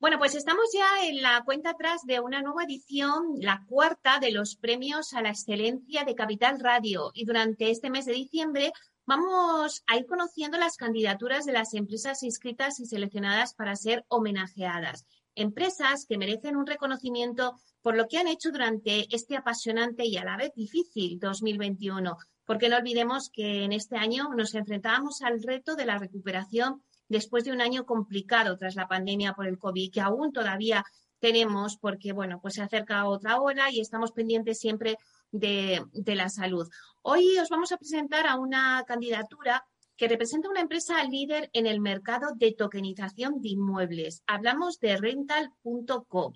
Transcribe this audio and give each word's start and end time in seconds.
Bueno, 0.00 0.18
pues 0.18 0.36
estamos 0.36 0.66
ya 0.72 1.08
en 1.08 1.22
la 1.22 1.42
cuenta 1.44 1.70
atrás 1.70 2.02
de 2.06 2.20
una 2.20 2.40
nueva 2.40 2.62
edición, 2.62 3.34
la 3.40 3.64
cuarta 3.66 4.20
de 4.20 4.30
los 4.30 4.54
premios 4.54 5.12
a 5.12 5.22
la 5.22 5.30
excelencia 5.30 6.04
de 6.04 6.14
Capital 6.14 6.60
Radio. 6.60 7.10
Y 7.14 7.24
durante 7.24 7.72
este 7.72 7.90
mes 7.90 8.06
de 8.06 8.12
diciembre 8.12 8.72
vamos 9.06 9.82
a 9.88 9.96
ir 9.96 10.06
conociendo 10.06 10.56
las 10.56 10.76
candidaturas 10.76 11.46
de 11.46 11.52
las 11.52 11.74
empresas 11.74 12.22
inscritas 12.22 12.78
y 12.78 12.86
seleccionadas 12.86 13.54
para 13.54 13.74
ser 13.74 14.04
homenajeadas. 14.06 15.04
Empresas 15.34 16.06
que 16.08 16.16
merecen 16.16 16.54
un 16.54 16.68
reconocimiento 16.68 17.58
por 17.82 17.96
lo 17.96 18.06
que 18.06 18.18
han 18.18 18.28
hecho 18.28 18.52
durante 18.52 19.12
este 19.12 19.36
apasionante 19.36 20.04
y 20.06 20.16
a 20.16 20.24
la 20.24 20.36
vez 20.36 20.52
difícil 20.54 21.18
2021. 21.18 22.16
Porque 22.44 22.68
no 22.68 22.76
olvidemos 22.76 23.30
que 23.30 23.64
en 23.64 23.72
este 23.72 23.96
año 23.96 24.28
nos 24.36 24.54
enfrentábamos 24.54 25.22
al 25.22 25.42
reto 25.42 25.74
de 25.74 25.86
la 25.86 25.98
recuperación 25.98 26.84
después 27.08 27.44
de 27.44 27.52
un 27.52 27.60
año 27.60 27.84
complicado 27.84 28.56
tras 28.56 28.74
la 28.76 28.88
pandemia 28.88 29.32
por 29.32 29.46
el 29.46 29.58
COVID, 29.58 29.92
que 29.92 30.00
aún 30.00 30.32
todavía 30.32 30.84
tenemos, 31.18 31.76
porque 31.76 32.12
bueno, 32.12 32.40
pues 32.40 32.54
se 32.54 32.62
acerca 32.62 33.06
otra 33.06 33.40
hora 33.40 33.70
y 33.70 33.80
estamos 33.80 34.12
pendientes 34.12 34.58
siempre 34.58 34.96
de, 35.30 35.84
la 36.06 36.28
salud. 36.28 36.68
Hoy 37.02 37.38
os 37.38 37.48
vamos 37.48 37.72
a 37.72 37.76
presentar 37.76 38.26
a 38.26 38.36
una 38.36 38.84
candidatura 38.86 39.64
que 39.96 40.08
representa 40.08 40.48
una 40.48 40.60
empresa 40.60 41.02
líder 41.04 41.50
en 41.52 41.66
el 41.66 41.80
mercado 41.80 42.28
de 42.36 42.52
tokenización 42.52 43.40
de 43.42 43.48
inmuebles. 43.48 44.22
Hablamos 44.26 44.78
de 44.78 44.96
rental.co. 44.96 46.32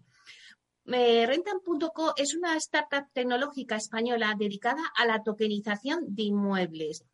Eh, 0.87 1.27
rental.co 1.27 2.15
es 2.17 2.35
una 2.35 2.57
startup 2.57 3.07
tecnológica 3.13 3.77
española 3.77 4.35
dedicada 4.37 4.83
a 4.97 5.07
la 5.07 5.23
tokenización 5.23 6.01
de 6.09 6.25
inmuebles. 6.25 7.05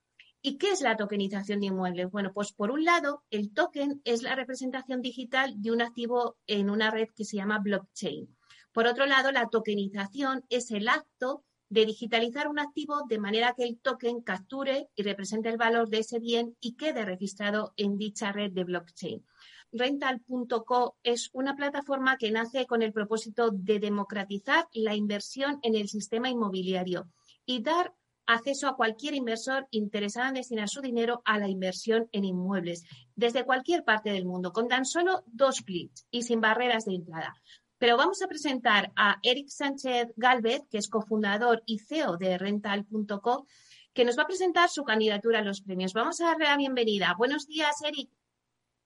¿Y 0.40 0.56
qué 0.56 0.70
es 0.70 0.80
la 0.82 0.96
tokenización 0.96 1.60
de 1.60 1.66
inmuebles? 1.66 2.10
Bueno, 2.10 2.32
pues 2.32 2.52
por 2.52 2.70
un 2.70 2.84
lado, 2.84 3.24
el 3.30 3.52
token 3.52 4.00
es 4.04 4.22
la 4.22 4.36
representación 4.36 5.02
digital 5.02 5.60
de 5.60 5.72
un 5.72 5.82
activo 5.82 6.36
en 6.46 6.70
una 6.70 6.90
red 6.90 7.08
que 7.14 7.24
se 7.24 7.36
llama 7.36 7.58
blockchain. 7.58 8.36
Por 8.72 8.86
otro 8.86 9.06
lado, 9.06 9.32
la 9.32 9.48
tokenización 9.48 10.44
es 10.48 10.70
el 10.70 10.88
acto 10.88 11.44
de 11.68 11.84
digitalizar 11.84 12.48
un 12.48 12.60
activo 12.60 13.02
de 13.08 13.18
manera 13.18 13.54
que 13.56 13.64
el 13.64 13.78
token 13.80 14.22
capture 14.22 14.88
y 14.94 15.02
represente 15.02 15.48
el 15.48 15.56
valor 15.56 15.88
de 15.88 15.98
ese 15.98 16.18
bien 16.18 16.56
y 16.60 16.76
quede 16.76 17.04
registrado 17.04 17.74
en 17.76 17.98
dicha 17.98 18.32
red 18.32 18.52
de 18.52 18.64
blockchain. 18.64 19.26
Rental.co 19.72 20.96
es 21.02 21.28
una 21.32 21.54
plataforma 21.54 22.16
que 22.16 22.30
nace 22.30 22.66
con 22.66 22.82
el 22.82 22.92
propósito 22.92 23.50
de 23.50 23.80
democratizar 23.80 24.66
la 24.72 24.94
inversión 24.94 25.58
en 25.62 25.74
el 25.74 25.88
sistema 25.88 26.30
inmobiliario 26.30 27.10
y 27.44 27.62
dar 27.62 27.94
acceso 28.28 28.68
a 28.68 28.76
cualquier 28.76 29.14
inversor 29.14 29.66
interesado 29.70 30.28
en 30.28 30.34
destinar 30.34 30.68
su 30.68 30.80
dinero 30.82 31.22
a 31.24 31.38
la 31.38 31.48
inversión 31.48 32.08
en 32.12 32.24
inmuebles 32.24 32.84
desde 33.16 33.44
cualquier 33.44 33.84
parte 33.84 34.10
del 34.10 34.26
mundo, 34.26 34.52
con 34.52 34.68
tan 34.68 34.84
solo 34.84 35.24
dos 35.26 35.62
clics 35.62 36.06
y 36.10 36.22
sin 36.22 36.40
barreras 36.40 36.84
de 36.84 36.94
entrada. 36.94 37.34
Pero 37.78 37.96
vamos 37.96 38.20
a 38.22 38.28
presentar 38.28 38.92
a 38.96 39.18
Eric 39.22 39.48
Sánchez 39.48 40.12
Galvez, 40.16 40.62
que 40.70 40.78
es 40.78 40.88
cofundador 40.88 41.62
y 41.64 41.78
CEO 41.78 42.18
de 42.18 42.36
rental.co, 42.36 43.46
que 43.94 44.04
nos 44.04 44.18
va 44.18 44.24
a 44.24 44.26
presentar 44.26 44.68
su 44.68 44.84
candidatura 44.84 45.38
a 45.38 45.42
los 45.42 45.62
premios. 45.62 45.94
Vamos 45.94 46.20
a 46.20 46.26
darle 46.26 46.44
la 46.44 46.56
bienvenida. 46.56 47.14
Buenos 47.16 47.46
días, 47.46 47.76
Eric. 47.82 48.10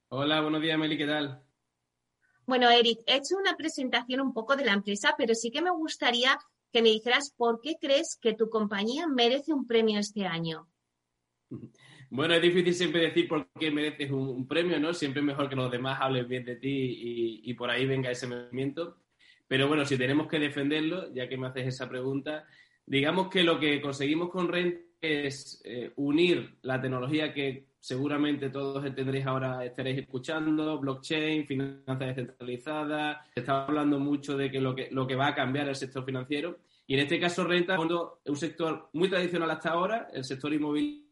Hola, 0.09 0.41
buenos 0.41 0.63
días, 0.63 0.79
Meli, 0.79 0.97
¿qué 0.97 1.07
tal? 1.07 1.43
Bueno, 2.47 2.70
Eric, 2.70 3.01
he 3.07 3.17
hecho 3.17 3.37
una 3.37 3.57
presentación 3.57 4.20
un 4.20 4.33
poco 4.33 4.55
de 4.57 4.65
la 4.65 4.73
empresa, 4.73 5.15
pero 5.17 5.35
sí 5.35 5.51
que 5.51 5.63
me 5.63 5.70
gustaría 5.70 6.39
que 6.73 6.83
me 6.83 6.89
dijeras 6.89 7.34
por 7.37 7.61
qué 7.61 7.77
crees 7.81 8.19
que 8.20 8.34
tu 8.34 8.48
compañía 8.48 9.06
merece 9.06 9.53
un 9.53 9.67
premio 9.67 9.98
este 9.98 10.27
año. 10.27 10.67
Bueno, 12.14 12.34
es 12.34 12.42
difícil 12.42 12.75
siempre 12.75 13.01
decir 13.01 13.27
por 13.27 13.48
qué 13.59 13.70
mereces 13.70 14.11
un, 14.11 14.47
premio, 14.47 14.79
¿no? 14.79 14.92
Siempre 14.92 15.23
mejor 15.23 15.48
que 15.48 15.56
los 15.56 15.70
demás 15.70 15.98
hablen 15.98 16.29
bien 16.29 16.45
de 16.45 16.56
ti 16.56 17.41
y, 17.42 17.55
por 17.55 17.70
ahí 17.70 17.87
venga 17.87 18.11
ese 18.11 18.27
movimiento. 18.27 18.98
Pero 19.48 19.67
bueno, 19.67 19.87
si 19.87 19.97
tenemos 19.97 20.29
que 20.29 20.39
defenderlo, 20.39 21.12
ya 21.14 21.27
que 21.27 21.39
me 21.39 21.47
haces 21.47 21.69
esa 21.69 21.89
pregunta, 21.89 22.47
digamos 22.84 23.29
que 23.29 23.42
lo 23.42 23.59
que 23.59 23.81
conseguimos 23.81 24.29
con 24.29 24.48
Rent 24.48 24.79
es 25.01 25.63
eh, 25.64 25.92
unir 25.96 26.58
la 26.61 26.80
tecnología 26.83 27.33
que 27.33 27.69
seguramente 27.80 28.51
todos 28.51 28.85
tendréis 28.95 29.27
ahora, 29.27 29.64
estaréis 29.64 30.01
escuchando, 30.01 30.79
blockchain, 30.79 31.46
finanzas 31.46 31.98
descentralizadas, 31.98 33.27
se 33.33 33.41
está 33.41 33.64
hablando 33.64 33.98
mucho 33.98 34.36
de 34.36 34.51
que 34.51 34.61
lo 34.61 35.07
que 35.07 35.17
va 35.17 35.29
a 35.29 35.35
cambiar 35.35 35.69
el 35.69 35.77
sector 35.77 36.05
financiero. 36.05 36.58
Y 36.87 36.95
en 36.95 37.01
este 37.01 37.20
caso, 37.20 37.45
renta 37.45 37.77
es 37.77 38.31
un 38.31 38.37
sector 38.37 38.89
muy 38.93 39.09
tradicional 39.09 39.51
hasta 39.51 39.70
ahora, 39.70 40.09
el 40.13 40.25
sector 40.25 40.53
inmobiliario, 40.53 41.03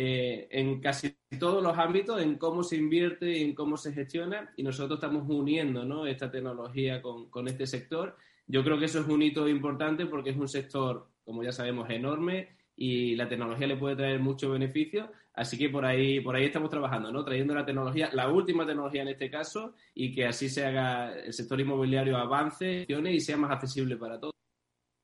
eh, 0.00 0.46
en 0.52 0.80
casi 0.80 1.16
todos 1.40 1.62
los 1.62 1.76
ámbitos, 1.76 2.22
en 2.22 2.36
cómo 2.36 2.62
se 2.62 2.76
invierte 2.76 3.38
y 3.38 3.42
en 3.42 3.54
cómo 3.54 3.76
se 3.76 3.92
gestiona, 3.92 4.52
y 4.56 4.62
nosotros 4.62 4.98
estamos 4.98 5.28
uniendo 5.28 6.06
esta 6.06 6.30
tecnología 6.30 7.02
con, 7.02 7.48
este 7.48 7.66
sector. 7.66 8.16
Yo 8.46 8.62
creo 8.62 8.78
que 8.78 8.84
eso 8.84 9.00
es 9.00 9.08
un 9.08 9.22
hito 9.22 9.48
importante 9.48 10.06
porque 10.06 10.30
es 10.30 10.36
un 10.36 10.48
sector, 10.48 11.08
como 11.24 11.42
ya 11.42 11.52
sabemos, 11.52 11.90
enorme 11.90 12.56
y 12.76 13.16
la 13.16 13.28
tecnología 13.28 13.66
le 13.66 13.76
puede 13.76 13.96
traer 13.96 14.20
muchos 14.20 14.52
beneficios, 14.52 15.10
así 15.34 15.58
que 15.58 15.68
por 15.68 15.84
ahí, 15.84 16.20
por 16.20 16.36
ahí 16.36 16.44
estamos 16.44 16.70
trabajando, 16.70 17.10
¿no? 17.10 17.24
Trayendo 17.24 17.54
la 17.54 17.66
tecnología, 17.66 18.08
la 18.12 18.30
última 18.30 18.64
tecnología 18.64 19.02
en 19.02 19.08
este 19.08 19.28
caso, 19.28 19.74
y 19.94 20.14
que 20.14 20.26
así 20.26 20.48
se 20.48 20.64
haga 20.64 21.12
el 21.12 21.32
sector 21.32 21.60
inmobiliario 21.60 22.16
avance 22.16 22.86
y 22.88 23.20
sea 23.20 23.36
más 23.36 23.50
accesible 23.50 23.96
para 23.96 24.20
todos. 24.20 24.37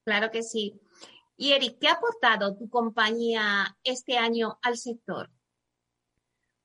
Claro 0.04 0.30
que 0.30 0.42
sí. 0.42 0.80
Y 1.36 1.52
Eric, 1.52 1.78
¿qué 1.80 1.88
ha 1.88 1.92
aportado 1.94 2.56
tu 2.56 2.68
compañía 2.68 3.76
este 3.82 4.16
año 4.18 4.58
al 4.62 4.76
sector? 4.76 5.30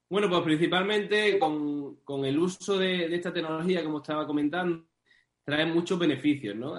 Bueno, 0.10 0.30
pues 0.30 0.42
principalmente 0.42 1.40
con, 1.40 2.26
el 2.26 2.40
uso 2.40 2.78
de, 2.78 3.08
de, 3.10 3.16
esta 3.16 3.32
tecnología, 3.32 3.84
como 3.84 4.00
estaba 4.00 4.26
comentando, 4.26 4.86
trae 5.44 5.66
muchos 5.66 5.98
beneficios, 5.98 6.56
¿no? 6.56 6.78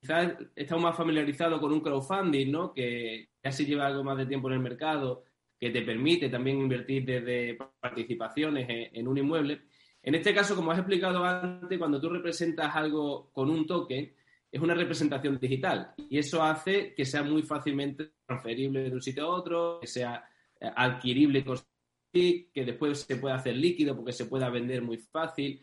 Quizás 0.00 0.34
estamos 0.56 0.84
más 0.84 0.96
familiarizados 0.96 1.60
con 1.60 1.72
un 1.72 1.80
crowdfunding, 1.80 2.50
¿no? 2.50 2.72
Que 2.72 3.30
ya 3.42 3.52
se 3.52 3.64
lleva 3.64 3.86
algo 3.86 4.04
más 4.04 4.16
de 4.16 4.26
tiempo 4.26 4.48
en 4.48 4.54
el 4.54 4.60
mercado, 4.60 5.24
que 5.58 5.70
te 5.70 5.82
permite 5.82 6.30
también 6.30 6.58
invertir 6.58 7.04
desde 7.04 7.58
participaciones 7.80 8.66
en, 8.68 9.06
un 9.06 9.18
inmueble. 9.18 9.62
En 10.02 10.14
este 10.14 10.34
caso, 10.34 10.56
como 10.56 10.70
has 10.70 10.78
explicado 10.78 11.22
antes, 11.22 11.78
cuando 11.78 12.00
tú 12.00 12.08
representas 12.08 12.74
algo 12.74 13.30
con 13.30 13.50
un 13.50 13.66
token, 13.66 14.14
es 14.50 14.60
una 14.60 14.74
representación 14.74 15.38
digital 15.38 15.94
y 15.96 16.18
eso 16.18 16.42
hace 16.42 16.94
que 16.94 17.04
sea 17.04 17.22
muy 17.22 17.42
fácilmente 17.42 18.12
transferible 18.26 18.88
de 18.88 18.94
un 18.94 19.02
sitio 19.02 19.24
a 19.24 19.28
otro, 19.28 19.78
que 19.80 19.86
sea 19.86 20.24
eh, 20.60 20.70
adquirible 20.74 21.44
que 22.12 22.64
después 22.64 23.00
se 23.00 23.16
pueda 23.16 23.36
hacer 23.36 23.56
líquido 23.56 23.94
porque 23.96 24.12
se 24.12 24.26
pueda 24.26 24.50
vender 24.50 24.82
muy 24.82 24.98
fácil 24.98 25.62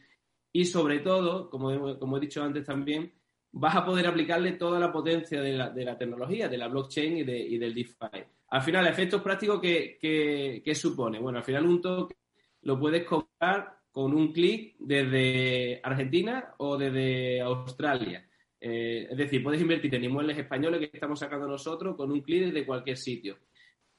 y 0.54 0.66
sobre 0.66 1.00
todo, 1.00 1.50
como, 1.50 2.00
como 2.00 2.18
he 2.18 2.22
dicho 2.22 2.42
antes 2.42 2.64
también, 2.64 3.14
vas 3.52 3.76
a 3.76 3.86
poder 3.86 4.08
aplicarle 4.08 4.54
toda 4.54 4.80
la 4.80 4.92
potencia 4.92 5.42
de 5.42 5.54
la, 5.54 5.70
de 5.70 5.86
la 5.86 5.98
tecnología, 5.98 6.48
de 6.48 6.58
la 6.58 6.68
blockchain 6.68 7.18
y, 7.18 7.24
de, 7.24 7.38
y, 7.38 7.58
del 7.58 7.74
DeFi. 7.74 8.24
Al 8.50 8.62
final, 8.62 8.88
efectos 8.88 9.22
prácticos 9.22 9.60
que, 9.62 10.72
supone. 10.74 11.20
Bueno, 11.20 11.40
al 11.40 11.44
final 11.44 11.66
un 11.66 11.82
token 11.82 12.18
lo 12.62 12.80
puedes 12.80 13.04
comprar 13.06 13.78
con 13.92 14.14
un 14.14 14.32
clic 14.32 14.76
desde 14.80 15.80
Argentina 15.84 16.54
o 16.58 16.78
desde 16.78 17.42
Australia. 17.42 18.27
Eh, 18.60 19.08
es 19.10 19.18
decir, 19.18 19.44
puedes 19.44 19.62
invertir 19.62 19.94
en 19.96 20.06
inmuebles 20.06 20.38
españoles 20.38 20.80
que 20.80 20.98
estamos 20.98 21.20
sacando 21.20 21.48
nosotros 21.48 21.96
con 21.96 22.12
un 22.12 22.22
clic 22.22 22.46
desde 22.46 22.66
cualquier 22.66 22.98
sitio. 22.98 23.38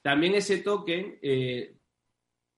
También 0.02 0.34
ese 0.34 0.58
token 0.58 1.18
eh, 1.22 1.76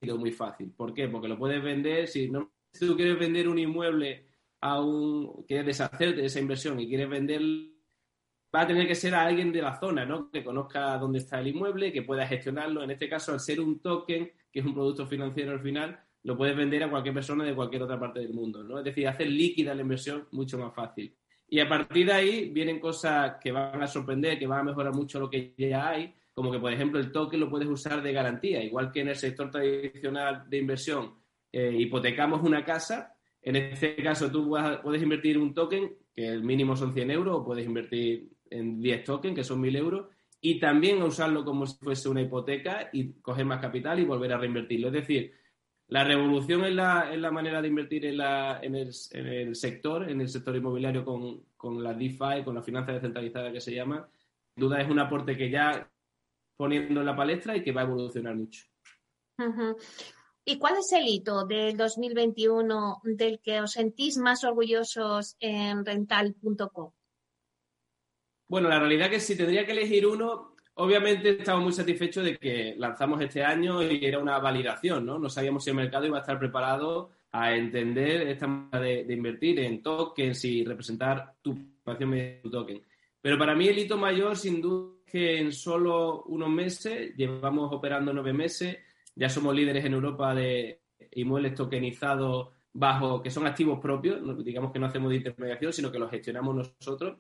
es 0.01 0.15
muy 0.15 0.33
fácil. 0.33 0.73
¿Por 0.73 0.95
qué? 0.95 1.09
Porque 1.09 1.29
lo 1.29 1.39
puedes 1.39 1.63
vender, 1.63 2.09
si, 2.09 2.31
no, 2.31 2.53
si 2.73 2.87
tú 2.87 2.97
quieres 2.97 3.19
vender 3.19 3.49
un 3.49 3.59
inmueble 3.59 4.27
a 4.61 4.81
un, 4.81 5.45
quieres 5.47 5.67
deshacerte 5.67 6.21
de 6.21 6.27
esa 6.27 6.41
inversión 6.41 6.81
y 6.81 6.89
quieres 6.89 7.09
vender, 7.09 7.41
va 8.55 8.63
a 8.63 8.67
tener 8.67 8.87
que 8.87 8.95
ser 8.95 9.15
a 9.15 9.25
alguien 9.25 9.53
de 9.53 9.63
la 9.63 9.79
zona, 9.79 10.05
¿no? 10.05 10.31
Que 10.31 10.45
conozca 10.45 10.99
dónde 10.99 11.19
está 11.19 11.41
el 11.41 11.49
inmueble, 11.49 11.93
que 11.93 12.03
pueda 12.03 12.27
gestionarlo. 12.27 12.83
En 12.83 12.91
este 12.91 13.09
caso, 13.09 13.33
al 13.33 13.41
ser 13.41 13.61
un 13.61 13.81
token, 13.81 14.31
que 14.53 14.61
es 14.61 14.67
un 14.67 14.75
producto 14.75 15.07
financiero 15.07 15.53
al 15.53 15.61
final, 15.61 15.99
lo 16.23 16.37
puedes 16.37 16.57
vender 16.57 16.83
a 16.83 16.91
cualquier 16.91 17.15
persona 17.15 17.45
de 17.45 17.55
cualquier 17.55 17.83
otra 17.83 17.99
parte 17.99 18.21
del 18.21 18.35
mundo, 18.35 18.63
¿no? 18.63 18.79
Es 18.79 18.85
decir, 18.85 19.09
hacer 19.09 19.29
líquida 19.29 19.75
la 19.75 19.83
inversión 19.83 20.29
mucho 20.33 20.59
más 20.59 20.75
fácil. 20.75 21.17
Y 21.51 21.59
a 21.59 21.69
partir 21.69 22.07
de 22.07 22.13
ahí 22.13 22.49
vienen 22.51 22.79
cosas 22.79 23.37
que 23.43 23.51
van 23.51 23.83
a 23.83 23.87
sorprender, 23.89 24.39
que 24.39 24.47
van 24.47 24.61
a 24.61 24.65
mejorar 24.71 24.95
mucho 24.95 25.19
lo 25.19 25.29
que 25.29 25.53
ya 25.59 25.89
hay, 25.89 26.15
como 26.33 26.53
que, 26.53 26.61
por 26.61 26.73
ejemplo, 26.73 27.01
el 27.01 27.11
token 27.11 27.41
lo 27.41 27.51
puedes 27.51 27.69
usar 27.69 28.03
de 28.03 28.13
garantía, 28.13 28.63
igual 28.63 28.93
que 28.93 29.01
en 29.01 29.09
el 29.09 29.17
sector 29.17 29.51
tradicional 29.51 30.49
de 30.49 30.59
inversión 30.59 31.15
eh, 31.53 31.75
hipotecamos 31.77 32.43
una 32.43 32.65
casa, 32.65 33.17
en 33.43 33.57
este 33.57 33.97
caso, 33.97 34.31
tú 34.31 34.57
puedes 34.83 35.03
invertir 35.03 35.39
un 35.39 35.53
token, 35.53 35.93
que 36.15 36.29
el 36.29 36.43
mínimo 36.45 36.77
son 36.77 36.95
100 36.95 37.11
euros, 37.11 37.37
o 37.39 37.45
puedes 37.45 37.67
invertir 37.67 38.31
en 38.51 38.81
10 38.81 39.05
tokens, 39.05 39.35
que 39.35 39.45
son 39.45 39.61
1000 39.61 39.77
euros, 39.77 40.07
y 40.41 40.59
también 40.59 41.03
usarlo 41.03 41.45
como 41.45 41.67
si 41.67 41.77
fuese 41.79 42.09
una 42.09 42.23
hipoteca 42.23 42.91
y 42.93 43.13
coger 43.15 43.45
más 43.45 43.61
capital 43.61 43.99
y 43.99 44.05
volver 44.05 44.33
a 44.33 44.39
reinvertirlo. 44.39 44.89
Es 44.89 44.95
decir, 44.95 45.33
la 45.91 46.05
revolución 46.05 46.65
en 46.65 46.77
la, 46.77 47.13
en 47.13 47.21
la 47.21 47.33
manera 47.33 47.61
de 47.61 47.69
invertir 47.69 48.07
en, 48.07 48.19
la, 48.19 48.61
en, 48.63 48.77
el, 48.77 48.93
en, 49.11 49.27
el, 49.27 49.57
sector, 49.57 50.09
en 50.09 50.21
el 50.21 50.29
sector 50.29 50.55
inmobiliario 50.55 51.05
con, 51.05 51.43
con 51.57 51.83
la 51.83 51.93
DeFi, 51.95 52.45
con 52.45 52.55
la 52.55 52.63
finanza 52.63 52.93
descentralizada 52.93 53.53
que 53.53 53.61
se 53.61 53.75
llama, 53.75 54.09
sin 54.55 54.61
duda 54.63 54.81
es 54.81 54.89
un 54.89 55.01
aporte 55.01 55.37
que 55.37 55.51
ya 55.51 55.91
poniendo 56.57 57.01
en 57.01 57.07
la 57.07 57.17
palestra 57.17 57.57
y 57.57 57.65
que 57.65 57.73
va 57.73 57.81
a 57.81 57.85
evolucionar 57.85 58.37
mucho. 58.37 58.65
¿Y 60.45 60.59
cuál 60.59 60.77
es 60.79 60.93
el 60.93 61.09
hito 61.09 61.45
del 61.45 61.77
2021 61.77 63.01
del 63.03 63.41
que 63.41 63.61
os 63.61 63.73
sentís 63.73 64.17
más 64.17 64.45
orgullosos 64.45 65.37
en 65.41 65.85
rental.com? 65.85 66.93
Bueno, 68.47 68.69
la 68.69 68.79
realidad 68.79 69.07
es 69.07 69.13
que 69.13 69.21
si 69.21 69.37
tendría 69.37 69.67
que 69.67 69.73
elegir 69.73 70.07
uno, 70.07 70.55
obviamente 70.81 71.31
estamos 71.31 71.63
muy 71.63 71.73
satisfechos 71.73 72.25
de 72.25 72.39
que 72.39 72.75
lanzamos 72.79 73.21
este 73.21 73.45
año 73.45 73.83
y 73.83 74.05
era 74.05 74.19
una 74.19 74.39
validación, 74.39 75.05
¿no? 75.05 75.19
No 75.19 75.29
sabíamos 75.29 75.63
si 75.63 75.71
el 75.71 75.77
mercado 75.77 76.07
iba 76.07 76.17
a 76.17 76.21
estar 76.21 76.39
preparado 76.39 77.11
a 77.33 77.55
entender 77.55 78.23
esta 78.29 78.47
manera 78.47 78.81
de, 78.81 79.13
invertir 79.15 79.61
en 79.61 79.83
tokens 79.83 80.45
y 80.47 80.65
representar 80.65 81.35
tu 81.43 81.55
participación 81.55 82.11
mediante 82.11 82.43
tu 82.43 82.51
token. 82.51 82.83
Pero 83.21 83.39
para 83.39 83.55
mí 83.55 83.69
el 83.69 83.79
hito 83.79 83.99
mayor, 83.99 84.37
sin 84.37 84.63
duda, 84.63 84.97
es 85.05 85.13
que 85.13 85.39
en 85.39 85.53
solo 85.53 86.23
unos 86.25 86.49
meses, 86.49 87.15
llevamos 87.15 87.71
operando 87.73 88.13
nueve 88.15 88.33
meses, 88.33 88.79
ya 89.15 89.29
somos 89.29 89.55
líderes 89.55 89.85
en 89.85 89.93
Europa 89.93 90.35
de 90.35 90.81
inmuebles 91.13 91.55
tokenizados 91.55 92.49
bajo, 92.73 93.21
que 93.23 93.31
son 93.31 93.47
activos 93.47 93.79
propios, 93.81 94.19
digamos 94.43 94.73
que 94.73 94.79
no 94.79 94.87
hacemos 94.87 95.11
de 95.11 95.17
intermediación, 95.17 95.73
sino 95.75 95.93
que 95.93 95.99
los 95.99 96.11
gestionamos 96.11 96.57
nosotros. 96.57 97.19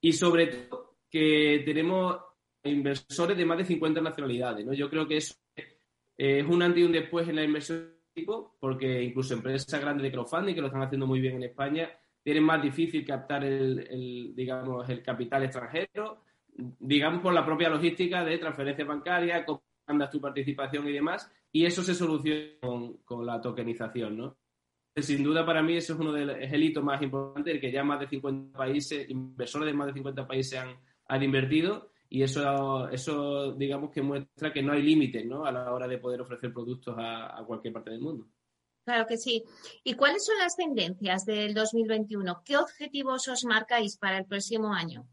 Y 0.00 0.12
sobre 0.14 0.46
todo 0.46 0.96
que 1.10 1.62
tenemos 1.64 2.16
inversores 2.64 3.36
de 3.36 3.44
más 3.44 3.58
de 3.58 3.64
50 3.64 4.00
nacionalidades. 4.00 4.64
¿no? 4.66 4.72
Yo 4.72 4.88
creo 4.90 5.06
que 5.06 5.18
eso 5.18 5.34
es 6.16 6.46
un 6.46 6.62
antes 6.62 6.82
y 6.82 6.84
un 6.84 6.92
después 6.92 7.28
en 7.28 7.36
la 7.36 7.44
inversión 7.44 7.94
porque 8.60 9.02
incluso 9.02 9.34
empresas 9.34 9.80
grandes 9.80 10.04
de 10.04 10.12
crowdfunding 10.12 10.54
que 10.54 10.60
lo 10.60 10.68
están 10.68 10.82
haciendo 10.82 11.06
muy 11.06 11.20
bien 11.20 11.36
en 11.36 11.44
España 11.44 11.90
tienen 12.22 12.44
más 12.44 12.62
difícil 12.62 13.04
captar 13.04 13.44
el, 13.44 14.32
digamos, 14.34 14.88
el 14.88 15.02
capital 15.02 15.42
extranjero, 15.42 16.22
digamos 16.56 17.20
por 17.20 17.34
la 17.34 17.44
propia 17.44 17.68
logística 17.68 18.24
de 18.24 18.38
transferencia 18.38 18.84
bancaria, 18.84 19.44
cómo 19.44 19.62
andas 19.86 20.10
tu 20.10 20.20
participación 20.20 20.88
y 20.88 20.92
demás, 20.92 21.30
y 21.52 21.66
eso 21.66 21.82
se 21.82 21.94
soluciona 21.94 22.52
con, 23.04 23.26
la 23.26 23.40
tokenización, 23.42 24.16
¿no? 24.16 24.36
Sin 24.96 25.22
duda 25.22 25.44
para 25.44 25.62
mí 25.62 25.76
eso 25.76 25.92
es 25.92 25.98
uno 25.98 26.12
de 26.12 26.24
los, 26.24 26.36
el 26.38 26.62
hito 26.62 26.82
más 26.82 27.02
importante, 27.02 27.50
el 27.50 27.60
que 27.60 27.70
ya 27.70 27.84
más 27.84 28.00
de 28.00 28.06
50 28.06 28.56
países, 28.56 29.10
inversores 29.10 29.66
de 29.66 29.74
más 29.74 29.88
de 29.88 29.92
50 29.92 30.26
países 30.26 30.58
han, 30.58 30.76
han 31.08 31.22
invertido 31.22 31.90
y 32.14 32.22
eso, 32.22 32.88
eso 32.90 33.54
digamos 33.54 33.90
que 33.90 34.00
muestra 34.00 34.52
que 34.52 34.62
no 34.62 34.72
hay 34.72 34.82
límites 34.82 35.26
¿no? 35.26 35.44
a 35.44 35.50
la 35.50 35.72
hora 35.72 35.88
de 35.88 35.98
poder 35.98 36.20
ofrecer 36.20 36.52
productos 36.52 36.94
a, 36.96 37.42
cualquier 37.44 37.74
parte 37.74 37.90
del 37.90 38.02
mundo. 38.02 38.28
Claro 38.84 39.04
que 39.04 39.16
sí. 39.16 39.42
¿Y 39.82 39.94
cuáles 39.94 40.24
son 40.24 40.38
las 40.38 40.54
tendencias 40.54 41.24
del 41.24 41.54
2021? 41.54 42.42
¿Qué 42.44 42.56
objetivos 42.56 43.26
os 43.26 43.44
marcáis 43.44 43.96
para 43.96 44.18
el 44.18 44.26
próximo 44.26 44.72
año? 44.72 45.08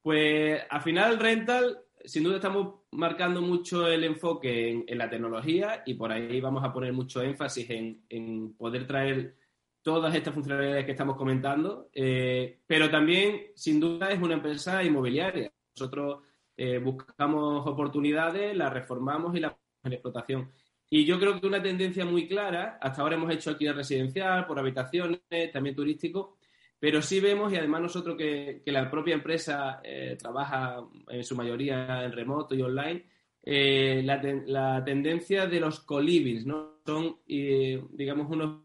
Pues 0.00 0.62
al 0.70 0.80
final 0.80 1.18
Rental, 1.18 1.76
sin 2.04 2.22
duda 2.22 2.36
estamos 2.36 2.82
marcando 2.92 3.42
mucho 3.42 3.88
el 3.88 4.04
enfoque 4.04 4.84
en, 4.86 4.96
la 4.96 5.10
tecnología 5.10 5.82
y 5.84 5.94
por 5.94 6.12
ahí 6.12 6.40
vamos 6.40 6.62
a 6.62 6.72
poner 6.72 6.92
mucho 6.92 7.20
énfasis 7.20 7.68
en, 7.68 8.04
en 8.08 8.54
poder 8.54 8.86
traer 8.86 9.34
todas 9.82 10.14
estas 10.14 10.34
funcionalidades 10.34 10.84
que 10.84 10.92
estamos 10.92 11.16
comentando, 11.16 11.88
eh, 11.92 12.60
pero 12.66 12.90
también, 12.90 13.52
sin 13.54 13.80
duda, 13.80 14.10
es 14.10 14.20
una 14.20 14.34
empresa 14.34 14.82
inmobiliaria. 14.82 15.52
Nosotros 15.76 16.22
eh, 16.56 16.78
buscamos 16.78 17.66
oportunidades, 17.66 18.56
las 18.56 18.72
reformamos 18.72 19.36
y 19.36 19.40
las 19.40 19.52
ponemos 19.52 19.84
en 19.84 19.92
explotación. 19.92 20.52
Y 20.90 21.04
yo 21.04 21.18
creo 21.18 21.40
que 21.40 21.46
una 21.46 21.62
tendencia 21.62 22.04
muy 22.04 22.26
clara, 22.26 22.78
hasta 22.80 23.02
ahora 23.02 23.16
hemos 23.16 23.32
hecho 23.32 23.50
aquí 23.50 23.68
residencial, 23.68 24.46
por 24.46 24.58
habitaciones, 24.58 25.20
también 25.52 25.76
turístico, 25.76 26.38
pero 26.78 27.02
sí 27.02 27.20
vemos, 27.20 27.52
y 27.52 27.56
además 27.56 27.82
nosotros 27.82 28.16
que, 28.16 28.62
la 28.66 28.90
propia 28.90 29.14
empresa 29.14 29.80
eh, 29.82 30.16
trabaja 30.18 30.82
en 31.08 31.24
su 31.24 31.36
mayoría 31.36 32.04
en 32.04 32.12
remoto 32.12 32.54
y 32.54 32.62
online, 32.62 33.04
la, 33.44 34.82
tendencia 34.84 35.46
de 35.46 35.60
los 35.60 35.80
co-livings, 35.80 36.46
¿no? 36.46 36.80
Son, 36.84 37.18
digamos, 37.26 38.30
unos 38.30 38.62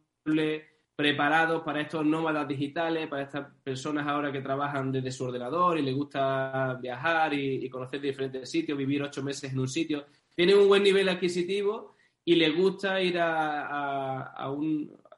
preparados 0.96 1.64
para 1.64 1.82
estos 1.82 2.06
nómadas 2.06 2.48
digitales, 2.48 3.08
para 3.08 3.24
estas 3.24 3.48
personas 3.64 4.08
ahora 4.08 4.32
que 4.32 4.42
trabajan 4.42 4.92
desde 4.92 5.12
su 5.12 5.26
ordenador 5.26 5.78
y 5.78 5.82
les 5.82 5.96
gusta 5.96 6.78
viajar 6.82 7.34
y, 7.34 7.68
conocer 7.70 8.00
diferentes 8.00 8.50
sitios, 8.50 8.78
vivir 8.78 9.02
ocho 9.02 9.24
meses 9.24 9.52
en 9.52 9.60
un 9.60 9.68
sitio. 9.68 10.06
Tienen 10.36 10.58
un 10.58 10.68
buen 10.68 10.84
nivel 10.84 11.10
adquisitivo 11.10 11.96
y 12.24 12.36
les 12.36 12.56
gusta 12.56 13.02
ir 13.02 13.18
a, 13.20 14.50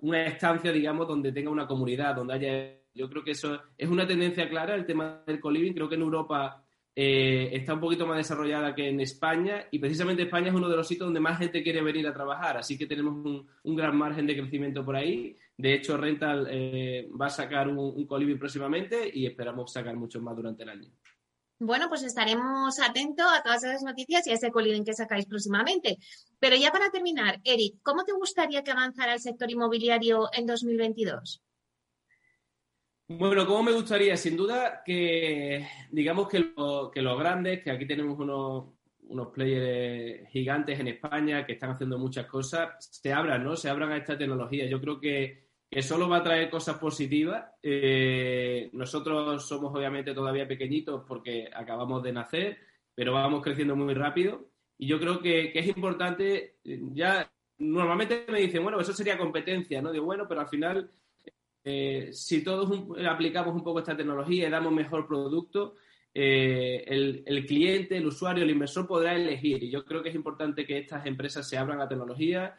una 0.02 0.26
estancia, 0.26 0.72
digamos, 0.72 1.08
donde 1.08 1.32
tenga 1.32 1.50
una 1.50 1.68
comunidad, 1.68 2.16
donde 2.16 2.34
haya... 2.34 2.82
Yo 2.94 3.10
creo 3.10 3.26
que 3.26 3.32
eso 3.32 3.62
es 3.78 3.90
una 3.90 4.08
tendencia 4.08 4.48
clara, 4.48 4.74
el 4.74 4.86
tema 4.86 5.22
del 5.28 5.42
co-living. 5.42 5.74
Creo 5.74 5.90
que 5.90 5.96
en 5.96 6.02
Europa 6.02 6.66
eh, 6.98 7.50
está 7.52 7.74
un 7.74 7.82
poquito 7.82 8.08
más 8.08 8.16
desarrollada 8.16 8.74
que 8.74 8.88
en 8.88 9.02
España 9.02 9.68
y 9.70 9.80
precisamente 9.80 10.24
España 10.24 10.48
es 10.48 10.54
uno 10.54 10.70
de 10.70 10.78
los 10.78 10.88
sitios 10.88 11.08
donde 11.08 11.20
más 11.20 11.38
gente 11.38 11.62
quiere 11.62 11.82
venir 11.82 12.08
a 12.08 12.14
trabajar, 12.14 12.56
así 12.56 12.78
que 12.78 12.86
tenemos 12.86 13.46
un, 13.64 13.76
gran 13.76 13.98
margen 13.98 14.26
de 14.26 14.38
crecimiento 14.38 14.86
por 14.86 14.96
ahí. 14.96 15.36
De 15.58 15.74
hecho, 15.74 15.98
Rental 15.98 16.48
eh, 16.50 17.10
va 17.20 17.28
a 17.28 17.30
sacar 17.30 17.68
un, 17.68 17.78
un 17.78 18.06
colibri 18.06 18.36
próximamente 18.36 19.10
y 19.14 19.26
esperamos 19.26 19.72
sacar 19.72 19.96
muchos 19.96 20.22
más 20.22 20.36
durante 20.36 20.64
el 20.64 20.70
año. 20.70 20.90
Bueno, 21.58 21.88
pues 21.88 22.04
estaremos 22.04 22.80
atentos 22.80 23.26
a 23.32 23.42
todas 23.42 23.64
esas 23.64 23.82
noticias 23.84 24.28
y 24.28 24.32
a 24.32 24.34
ese 24.34 24.52
colibrí 24.52 24.84
que 24.84 24.94
sacáis 24.94 25.26
próximamente. 25.26 25.98
Pero 26.38 26.58
ya 26.58 26.72
para 26.72 26.90
terminar, 26.90 27.40
Eric, 27.46 27.76
¿cómo 27.82 28.04
te 28.04 28.12
gustaría 28.12 28.62
que 28.62 28.72
avanzara 28.72 29.14
el 29.14 29.22
sector 29.22 29.50
inmobiliario 29.50 30.30
en 30.34 30.46
2022? 30.46 31.42
Bueno, 33.08 33.46
¿cómo 33.46 33.64
me 33.64 33.72
gustaría? 33.72 34.18
Sin 34.18 34.36
duda 34.36 34.82
que, 34.84 35.66
digamos 35.92 36.28
que, 36.28 36.40
los 36.40 37.20
grandes, 37.20 37.64
que 37.64 37.72
aquí 37.72 37.88
tenemos 37.88 38.20
unos, 38.20 38.74
unos 39.04 39.28
players 39.28 40.28
gigantes 40.32 40.78
en 40.80 40.90
España 40.90 41.46
que 41.46 41.54
están 41.54 41.70
haciendo 41.70 41.98
muchas 41.98 42.26
cosas, 42.26 42.76
se 42.80 43.14
abran, 43.14 43.44
¿no? 43.44 43.56
Se 43.56 43.70
abran 43.70 43.92
a 43.92 43.98
esta 43.98 44.18
tecnología. 44.18 44.66
Yo 44.66 44.82
creo 44.82 45.00
que, 45.00 45.45
que 45.70 45.82
solo 45.82 46.08
va 46.08 46.18
a 46.18 46.24
traer 46.24 46.50
cosas 46.50 46.78
positivas. 46.78 47.46
Eh, 47.62 48.70
nosotros 48.74 49.46
somos 49.48 49.76
obviamente 49.76 50.14
todavía 50.14 50.48
pequeñitos 50.48 51.04
porque 51.08 51.50
acabamos 51.54 52.04
de 52.04 52.14
nacer, 52.14 52.58
pero 52.94 53.14
vamos 53.14 53.44
creciendo 53.44 53.76
muy 53.76 53.94
rápido. 53.94 54.50
Y 54.78 54.88
yo 54.88 55.00
creo 55.00 55.22
que, 55.22 55.52
es 55.54 55.68
importante, 55.68 56.58
ya 56.64 57.32
normalmente 57.58 58.26
me 58.30 58.42
dicen, 58.42 58.64
bueno, 58.64 58.80
eso 58.80 58.94
sería 58.94 59.18
competencia, 59.18 59.82
¿no? 59.82 59.92
Digo, 59.92 60.06
bueno, 60.06 60.26
pero 60.28 60.42
al 60.42 60.50
final 60.50 60.92
eh, 61.68 62.10
si 62.14 62.44
todos 62.44 62.70
aplicamos 63.10 63.56
un 63.56 63.64
poco 63.64 63.80
esta 63.80 63.98
tecnología 63.98 64.48
y 64.48 64.52
damos 64.52 64.72
mejor 64.72 65.08
producto, 65.08 65.76
eh, 66.14 66.84
el, 66.88 67.46
cliente, 67.48 67.98
el 67.98 68.06
usuario, 68.06 68.44
el 68.44 68.52
inversor 68.52 68.88
podrá 68.88 69.16
elegir. 69.16 69.64
Y 69.64 69.72
yo 69.72 69.84
creo 69.84 70.04
que 70.04 70.10
es 70.10 70.16
importante 70.16 70.66
que 70.66 70.78
estas 70.78 71.08
empresas 71.08 71.50
se 71.50 71.58
abran 71.58 71.82
a 71.82 71.90
tecnología, 71.90 72.56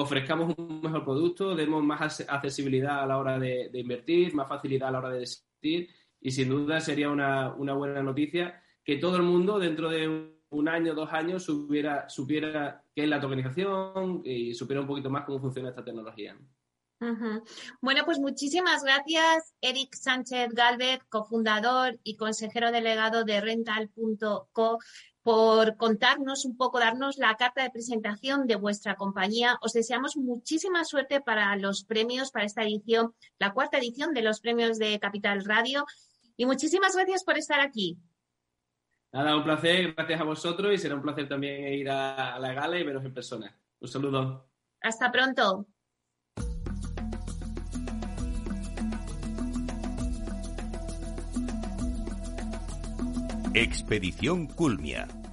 ofrezcamos 0.00 0.54
un 0.56 0.80
mejor 0.80 1.04
producto, 1.04 1.54
demos 1.54 1.82
más 1.82 2.20
accesibilidad 2.28 3.02
a 3.02 3.06
la 3.06 3.18
hora 3.18 3.38
de, 3.38 3.70
invertir, 3.74 4.34
más 4.34 4.48
facilidad 4.48 4.88
a 4.88 4.92
la 4.92 4.98
hora 4.98 5.10
de 5.10 5.20
decidir. 5.20 5.88
Y 6.20 6.30
sin 6.30 6.48
duda 6.48 6.80
sería 6.80 7.10
una, 7.10 7.52
buena 7.54 8.02
noticia 8.02 8.62
que 8.84 8.96
todo 8.96 9.16
el 9.16 9.22
mundo 9.22 9.58
dentro 9.58 9.90
de 9.90 10.34
un 10.50 10.68
año, 10.68 10.94
dos 10.94 11.12
años, 11.12 11.44
supiera, 11.44 12.08
supiera 12.08 12.82
qué 12.94 13.04
es 13.04 13.08
la 13.08 13.20
tokenización 13.20 14.22
y 14.24 14.54
supiera 14.54 14.80
un 14.80 14.86
poquito 14.86 15.10
más 15.10 15.24
cómo 15.24 15.40
funciona 15.40 15.68
esta 15.68 15.84
tecnología. 15.84 16.36
Bueno, 17.80 18.02
pues 18.04 18.18
muchísimas 18.18 18.82
gracias, 18.82 19.54
Eric 19.60 19.94
Sánchez 19.94 20.52
Galvez, 20.52 20.98
cofundador 21.08 21.98
y 22.02 22.16
consejero 22.16 22.72
delegado 22.72 23.22
de 23.22 23.40
Rental.co, 23.40 24.78
por 25.28 25.76
contarnos 25.76 26.46
un 26.46 26.56
poco, 26.56 26.80
darnos 26.80 27.18
la 27.18 27.34
carta 27.34 27.62
de 27.62 27.68
presentación 27.68 28.46
de 28.46 28.56
vuestra 28.56 28.94
compañía. 28.94 29.58
Os 29.60 29.74
deseamos 29.74 30.16
muchísima 30.16 30.84
suerte 30.84 31.20
para 31.20 31.54
los 31.56 31.84
premios, 31.84 32.30
para 32.30 32.46
esta 32.46 32.62
edición, 32.62 33.12
la 33.38 33.52
cuarta 33.52 33.76
edición 33.76 34.14
de 34.14 34.22
los 34.22 34.40
premios 34.40 34.78
de 34.78 34.98
Capital 34.98 35.44
Radio. 35.44 35.84
Y 36.38 36.46
muchísimas 36.46 36.96
gracias 36.96 37.24
por 37.24 37.36
estar 37.36 37.60
aquí. 37.60 37.98
Nada, 39.12 39.36
un 39.36 39.44
placer, 39.44 39.92
gracias 39.92 40.18
a 40.18 40.24
vosotros 40.24 40.72
y 40.72 40.78
será 40.78 40.94
un 40.94 41.02
placer 41.02 41.28
también 41.28 41.74
ir 41.74 41.90
a 41.90 42.38
la 42.38 42.54
gala 42.54 42.78
y 42.78 42.84
veros 42.84 43.04
en 43.04 43.12
persona. 43.12 43.54
Un 43.80 43.88
saludo. 43.88 44.48
Hasta 44.80 45.12
pronto. 45.12 45.66
Expedición 53.60 54.46
Culmia, 54.46 55.08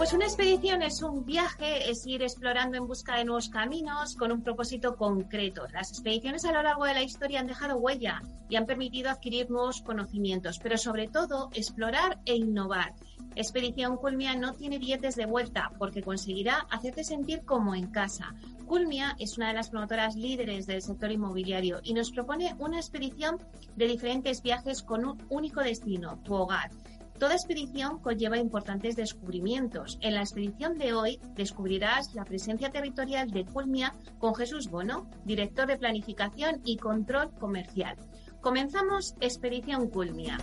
Pues 0.00 0.14
una 0.14 0.24
expedición 0.24 0.80
es 0.80 1.02
un 1.02 1.26
viaje, 1.26 1.90
es 1.90 2.06
ir 2.06 2.22
explorando 2.22 2.78
en 2.78 2.86
busca 2.86 3.18
de 3.18 3.26
nuevos 3.26 3.50
caminos 3.50 4.16
con 4.16 4.32
un 4.32 4.42
propósito 4.42 4.96
concreto. 4.96 5.66
Las 5.74 5.90
expediciones 5.90 6.46
a 6.46 6.52
lo 6.52 6.62
largo 6.62 6.86
de 6.86 6.94
la 6.94 7.02
historia 7.02 7.38
han 7.38 7.46
dejado 7.46 7.76
huella 7.76 8.22
y 8.48 8.56
han 8.56 8.64
permitido 8.64 9.10
adquirir 9.10 9.50
nuevos 9.50 9.82
conocimientos, 9.82 10.58
pero 10.58 10.78
sobre 10.78 11.06
todo 11.08 11.50
explorar 11.52 12.18
e 12.24 12.34
innovar. 12.34 12.94
Expedición 13.36 13.98
Culmia 13.98 14.34
no 14.34 14.54
tiene 14.54 14.78
billetes 14.78 15.16
de 15.16 15.26
vuelta 15.26 15.70
porque 15.78 16.02
conseguirá 16.02 16.66
hacerte 16.70 17.04
sentir 17.04 17.44
como 17.44 17.74
en 17.74 17.88
casa. 17.88 18.34
Culmia 18.66 19.16
es 19.18 19.36
una 19.36 19.48
de 19.48 19.54
las 19.54 19.68
promotoras 19.68 20.16
líderes 20.16 20.66
del 20.66 20.80
sector 20.80 21.12
inmobiliario 21.12 21.80
y 21.82 21.92
nos 21.92 22.10
propone 22.10 22.54
una 22.58 22.78
expedición 22.78 23.36
de 23.76 23.86
diferentes 23.86 24.40
viajes 24.40 24.82
con 24.82 25.04
un 25.04 25.22
único 25.28 25.60
destino, 25.60 26.18
tu 26.24 26.32
hogar. 26.32 26.70
Toda 27.20 27.34
expedición 27.34 27.98
conlleva 27.98 28.38
importantes 28.38 28.96
descubrimientos. 28.96 29.98
En 30.00 30.14
la 30.14 30.22
expedición 30.22 30.78
de 30.78 30.94
hoy 30.94 31.20
descubrirás 31.34 32.14
la 32.14 32.24
presencia 32.24 32.70
territorial 32.70 33.30
de 33.30 33.44
Culmia 33.44 33.94
con 34.18 34.34
Jesús 34.34 34.70
Bono, 34.70 35.06
director 35.26 35.66
de 35.66 35.76
Planificación 35.76 36.62
y 36.64 36.78
Control 36.78 37.30
Comercial. 37.38 37.98
Comenzamos 38.40 39.16
Expedición 39.20 39.90
Culmia. 39.90 40.38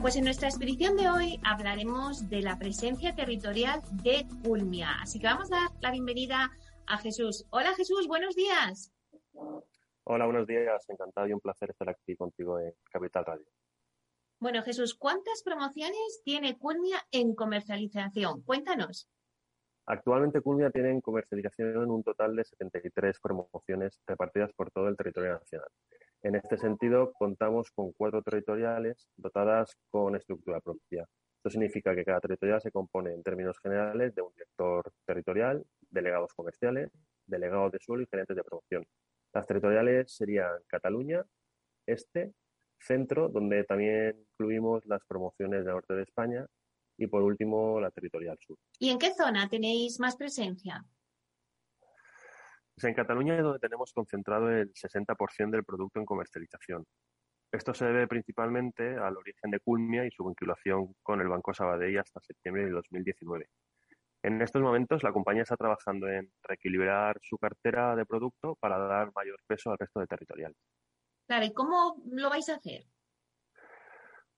Pues 0.00 0.16
en 0.16 0.24
nuestra 0.24 0.48
expedición 0.48 0.96
de 0.96 1.10
hoy 1.10 1.40
hablaremos 1.44 2.28
de 2.30 2.40
la 2.40 2.58
presencia 2.58 3.14
territorial 3.14 3.82
de 4.02 4.26
Culmia. 4.42 4.92
Así 5.02 5.18
que 5.18 5.26
vamos 5.26 5.52
a 5.52 5.56
dar 5.56 5.68
la 5.82 5.90
bienvenida 5.90 6.50
a 6.86 6.98
Jesús. 6.98 7.46
Hola 7.50 7.74
Jesús, 7.74 8.08
buenos 8.08 8.34
días. 8.34 8.92
Hola, 10.04 10.24
buenos 10.24 10.46
días. 10.46 10.88
Encantado 10.88 11.26
y 11.28 11.34
un 11.34 11.40
placer 11.40 11.70
estar 11.70 11.90
aquí 11.90 12.16
contigo 12.16 12.58
en 12.58 12.72
Capital 12.90 13.26
Radio. 13.26 13.46
Bueno, 14.38 14.62
Jesús, 14.62 14.94
¿cuántas 14.94 15.42
promociones 15.42 16.22
tiene 16.24 16.56
Culmia 16.56 17.02
en 17.10 17.34
comercialización? 17.34 18.42
Cuéntanos. 18.42 19.06
Actualmente 19.84 20.40
Culmia 20.40 20.70
tiene 20.70 20.90
en 20.90 21.02
comercialización 21.02 21.90
un 21.90 22.02
total 22.02 22.36
de 22.36 22.44
73 22.44 23.20
promociones 23.20 24.00
repartidas 24.06 24.50
por 24.54 24.70
todo 24.70 24.88
el 24.88 24.96
territorio 24.96 25.34
nacional. 25.34 25.68
En 26.22 26.34
este 26.34 26.58
sentido, 26.58 27.12
contamos 27.12 27.70
con 27.70 27.92
cuatro 27.92 28.22
territoriales 28.22 29.08
dotadas 29.16 29.76
con 29.90 30.16
estructura 30.16 30.60
propia. 30.60 31.06
Esto 31.38 31.50
significa 31.50 31.94
que 31.94 32.04
cada 32.04 32.20
territorial 32.20 32.60
se 32.60 32.70
compone, 32.70 33.14
en 33.14 33.22
términos 33.22 33.58
generales, 33.62 34.14
de 34.14 34.20
un 34.20 34.32
director 34.34 34.92
territorial, 35.06 35.64
delegados 35.88 36.34
comerciales, 36.34 36.90
delegados 37.26 37.72
de 37.72 37.78
suelo 37.80 38.02
y 38.02 38.06
gerentes 38.10 38.36
de 38.36 38.44
promoción. 38.44 38.84
Las 39.32 39.46
territoriales 39.46 40.12
serían 40.14 40.52
Cataluña, 40.66 41.24
Este, 41.86 42.34
Centro, 42.78 43.28
donde 43.28 43.64
también 43.64 44.26
incluimos 44.32 44.84
las 44.86 45.02
promociones 45.06 45.64
del 45.64 45.74
norte 45.74 45.94
de 45.94 46.02
España, 46.02 46.46
y 46.98 47.06
por 47.06 47.22
último 47.22 47.80
la 47.80 47.90
territorial 47.90 48.36
sur. 48.38 48.58
¿Y 48.78 48.90
en 48.90 48.98
qué 48.98 49.14
zona 49.14 49.48
tenéis 49.48 49.98
más 49.98 50.16
presencia? 50.16 50.84
En 52.82 52.94
Cataluña 52.94 53.36
es 53.36 53.42
donde 53.42 53.58
tenemos 53.58 53.92
concentrado 53.92 54.50
el 54.50 54.72
60% 54.72 55.50
del 55.50 55.64
producto 55.64 55.98
en 55.98 56.06
comercialización. 56.06 56.84
Esto 57.52 57.74
se 57.74 57.84
debe 57.84 58.06
principalmente 58.06 58.96
al 58.96 59.16
origen 59.16 59.50
de 59.50 59.60
Culmia 59.60 60.06
y 60.06 60.10
su 60.10 60.24
vinculación 60.24 60.94
con 61.02 61.20
el 61.20 61.28
Banco 61.28 61.52
Sabadell 61.52 61.98
hasta 61.98 62.20
septiembre 62.20 62.64
de 62.64 62.70
2019. 62.70 63.48
En 64.22 64.40
estos 64.40 64.62
momentos 64.62 65.02
la 65.02 65.12
compañía 65.12 65.42
está 65.42 65.56
trabajando 65.56 66.08
en 66.08 66.30
reequilibrar 66.42 67.18
su 67.22 67.38
cartera 67.38 67.96
de 67.96 68.06
producto 68.06 68.56
para 68.60 68.78
dar 68.78 69.10
mayor 69.14 69.38
peso 69.46 69.70
al 69.70 69.78
resto 69.78 70.00
de 70.00 70.06
territoriales. 70.06 70.58
Claro, 71.26 71.44
¿y 71.44 71.52
cómo 71.52 72.02
lo 72.06 72.30
vais 72.30 72.48
a 72.48 72.56
hacer? 72.56 72.84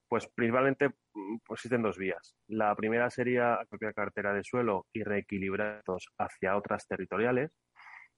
Pues 0.09 0.29
principalmente 0.29 0.89
mm, 0.89 1.39
pues 1.47 1.59
existen 1.59 1.83
dos 1.83 1.99
vías. 1.99 2.37
La 2.47 2.75
primera 2.77 3.11
sería 3.11 3.59
propia 3.69 3.93
cartera 3.93 4.33
de 4.33 4.45
suelo 4.45 4.87
y 4.93 5.03
reequilibrar 5.03 5.83
hacia 6.19 6.57
otras 6.57 6.87
territoriales, 6.87 7.51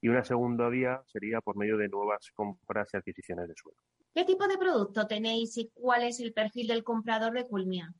y 0.04 0.08
una 0.10 0.22
segunda 0.22 0.68
vía 0.68 1.02
sería 1.06 1.40
por 1.40 1.56
medio 1.56 1.78
de 1.78 1.88
nuevas 1.88 2.30
compras 2.34 2.90
y 2.92 2.98
adquisiciones 2.98 3.48
de 3.48 3.54
suelo. 3.56 3.78
¿Qué 4.14 4.26
tipo 4.26 4.46
de 4.46 4.58
producto 4.58 5.06
tenéis 5.06 5.56
y 5.56 5.70
cuál 5.72 6.02
es 6.02 6.20
el 6.20 6.34
perfil 6.34 6.66
del 6.66 6.84
comprador 6.84 7.32
de 7.32 7.46
Culmia? 7.46 7.90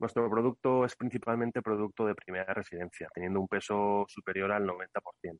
Nuestro 0.00 0.28
producto 0.28 0.84
es 0.84 0.96
principalmente 0.96 1.62
producto 1.62 2.06
de 2.06 2.16
primera 2.16 2.52
residencia, 2.52 3.08
teniendo 3.14 3.38
un 3.38 3.46
peso 3.46 4.04
superior 4.08 4.50
al 4.50 4.66
90%, 4.66 5.38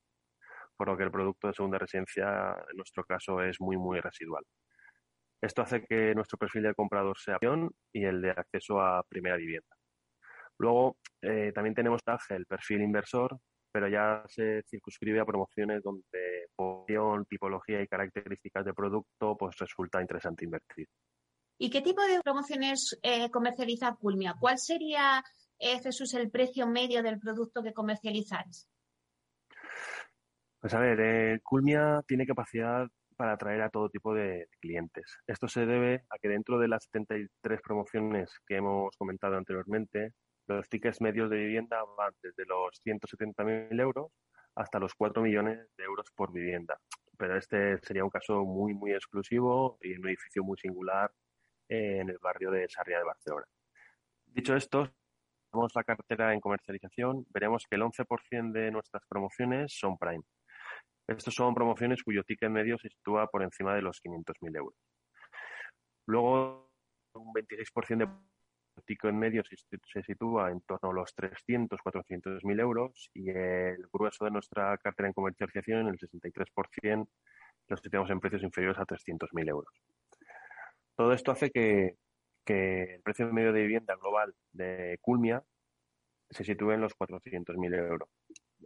por 0.77 0.87
lo 0.87 0.97
que 0.97 1.03
el 1.03 1.11
producto 1.11 1.49
de 1.49 1.55
segunda 1.55 1.79
residencia, 1.79 2.57
en 2.71 2.77
nuestro 2.77 3.03
caso, 3.03 3.43
es 3.43 3.61
muy, 3.61 3.77
muy 3.77 3.99
residual. 3.99 4.45
Esto 5.43 5.63
hace 5.63 5.85
que 5.85 6.15
nuestro 6.15 6.39
perfil 6.39 6.63
de 6.63 6.75
comprador 6.75 7.19
sea 7.19 7.39
opción 7.39 7.73
y 7.93 8.05
el 8.05 8.23
de 8.23 8.31
acceso 8.31 8.81
a 8.81 9.03
primera 9.03 9.37
vivienda. 9.37 9.75
Luego, 10.59 10.97
eh, 11.23 11.51
también 11.53 11.75
tenemos 11.75 12.03
el 12.31 12.47
perfil 12.47 12.83
inversor, 12.83 13.37
pero 13.71 13.89
ya 13.89 14.25
se 14.29 14.63
circunscribe 14.69 15.21
a 15.21 15.25
promociones 15.25 15.83
donde 15.83 16.49
posición, 16.55 17.27
tipología 17.27 17.83
y 17.83 17.87
características 17.87 18.65
de 18.65 18.75
producto 18.75 19.37
pues 19.37 19.57
resulta 19.59 20.01
interesante 20.01 20.45
invertir. 20.45 20.89
¿Y 21.59 21.71
qué 21.71 21.83
tipo 21.83 22.03
de 22.03 22.21
promociones 22.23 22.99
eh, 23.03 23.31
comercializa 23.31 23.97
Culmia? 23.97 24.35
¿Cuál 24.39 24.59
sería, 24.59 25.23
eh, 25.59 25.81
Jesús, 25.81 26.15
el 26.15 26.31
precio 26.31 26.69
medio 26.69 27.03
del 27.03 27.19
producto 27.19 27.63
que 27.63 27.73
comercializáis? 27.73 28.69
Pues 30.61 30.75
a 30.75 30.79
ver, 30.79 31.01
eh, 31.01 31.41
Culmia 31.43 32.03
tiene 32.07 32.27
capacidad 32.27 32.87
para 33.17 33.33
atraer 33.33 33.63
a 33.63 33.71
todo 33.71 33.91
tipo 33.91 34.15
de 34.15 34.47
clientes. 34.61 35.19
Esto 35.27 35.49
se 35.49 35.67
debe 35.67 36.05
a 36.09 36.19
que 36.23 36.29
dentro 36.29 36.59
de 36.59 36.69
las 36.69 36.85
73 36.85 37.61
promociones 37.61 38.31
que 38.47 38.57
hemos 38.57 38.97
comentado 38.97 39.37
anteriormente, 39.37 40.13
los 40.49 40.69
tickets 40.69 41.01
medios 41.01 41.31
de 41.31 41.37
vivienda 41.37 41.83
van 41.97 42.15
desde 42.23 42.45
los 42.47 42.81
170.000 42.85 43.81
euros 43.81 44.13
hasta 44.55 44.79
los 44.79 44.95
4 44.95 45.23
millones 45.23 45.69
de 45.77 45.85
euros 45.85 46.11
por 46.15 46.33
vivienda. 46.33 46.81
Pero 47.17 47.37
este 47.37 47.79
sería 47.79 48.05
un 48.05 48.11
caso 48.11 48.45
muy, 48.45 48.75
muy 48.75 48.93
exclusivo 48.93 49.79
y 49.83 49.97
un 49.97 50.09
edificio 50.09 50.43
muy 50.43 50.57
singular 50.59 51.13
en 51.69 52.09
el 52.09 52.19
barrio 52.19 52.51
de 52.51 52.69
Sarriá 52.69 52.99
de 52.99 53.05
Barcelona. 53.05 53.47
Dicho 54.27 54.57
esto, 54.57 54.91
vamos 55.53 55.73
la 55.75 55.85
cartera 55.85 56.33
en 56.33 56.41
comercialización, 56.41 57.27
veremos 57.31 57.65
que 57.69 57.77
el 57.77 57.83
11% 57.83 58.53
de 58.53 58.71
nuestras 58.71 59.03
promociones 59.09 59.77
son 59.79 59.99
Prime. 59.99 60.25
Estos 61.07 61.35
son 61.35 61.55
promociones 61.55 62.03
cuyo 62.03 62.23
ticket 62.23 62.51
medio 62.51 62.79
se 62.79 62.91
sitúa 62.91 63.27
por 63.29 63.43
encima 63.43 63.75
de 63.75 63.83
los 63.83 64.01
500.000 64.03 64.57
euros. 64.57 64.77
Luego, 66.07 66.71
un 67.15 67.33
26% 67.33 67.99
de 67.99 68.09
tico 68.85 69.09
en 69.09 69.19
medio 69.19 69.43
se, 69.45 70.03
sitúa 70.03 70.51
en 70.51 70.61
torno 70.63 70.91
a 70.91 70.95
los 70.95 71.15
300, 71.15 71.81
400 71.81 72.45
mil 72.45 72.61
euros 72.61 73.11
y 73.15 73.31
el 73.31 73.87
grueso 73.93 74.25
de 74.25 74.31
nuestra 74.31 74.77
cartera 74.79 75.09
en 75.09 75.15
comercialización, 75.15 75.89
el 75.89 75.99
63%, 75.99 77.09
lo 77.69 77.77
situamos 77.77 78.11
en 78.11 78.21
precios 78.21 78.43
inferiores 78.43 78.81
a 78.81 78.85
300 78.85 79.33
mil 79.35 79.49
euros. 79.49 79.73
Todo 80.99 81.13
esto 81.13 81.31
hace 81.31 81.51
que, 81.51 81.95
el 82.47 83.03
precio 83.03 83.33
medio 83.33 83.53
de 83.53 83.63
vivienda 83.63 83.95
global 83.95 84.35
de 84.53 84.99
Culmia 85.01 85.45
se 86.31 86.45
sitúe 86.45 86.73
en 86.73 86.81
los 86.81 86.95
400.000 86.95 87.75
euros. 87.77 88.09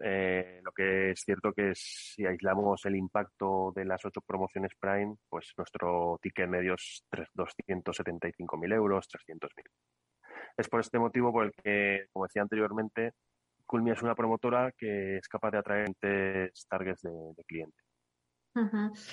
Eh, 0.03 0.61
lo 0.65 0.73
que 0.73 1.11
es 1.11 1.21
cierto 1.21 1.53
que 1.53 1.73
si 1.75 2.25
aislamos 2.25 2.85
el 2.87 2.97
impacto 2.97 3.73
de 3.75 3.85
las 3.85 4.03
ocho 4.05 4.21
promociones 4.23 4.73
Prime, 4.81 5.17
pues 5.29 5.53
nuestro 5.59 6.19
ticket 6.23 6.49
medio 6.49 6.75
es 6.75 7.05
275.000 7.11 8.75
euros, 8.75 9.09
300.000. 9.09 9.49
Es 10.57 10.69
por 10.69 10.81
este 10.81 10.99
motivo 10.99 11.33
por 11.33 11.47
el 11.47 11.53
que, 11.53 12.07
como 12.13 12.27
decía 12.27 12.43
anteriormente, 12.43 13.15
Culmia 13.67 13.95
es 13.95 14.03
una 14.03 14.15
promotora 14.15 14.73
que 14.73 15.17
es 15.17 15.29
capaz 15.29 15.51
de 15.51 15.59
atraer 15.59 15.95
targets 16.69 17.03
de, 17.03 17.45
cliente. 17.47 17.77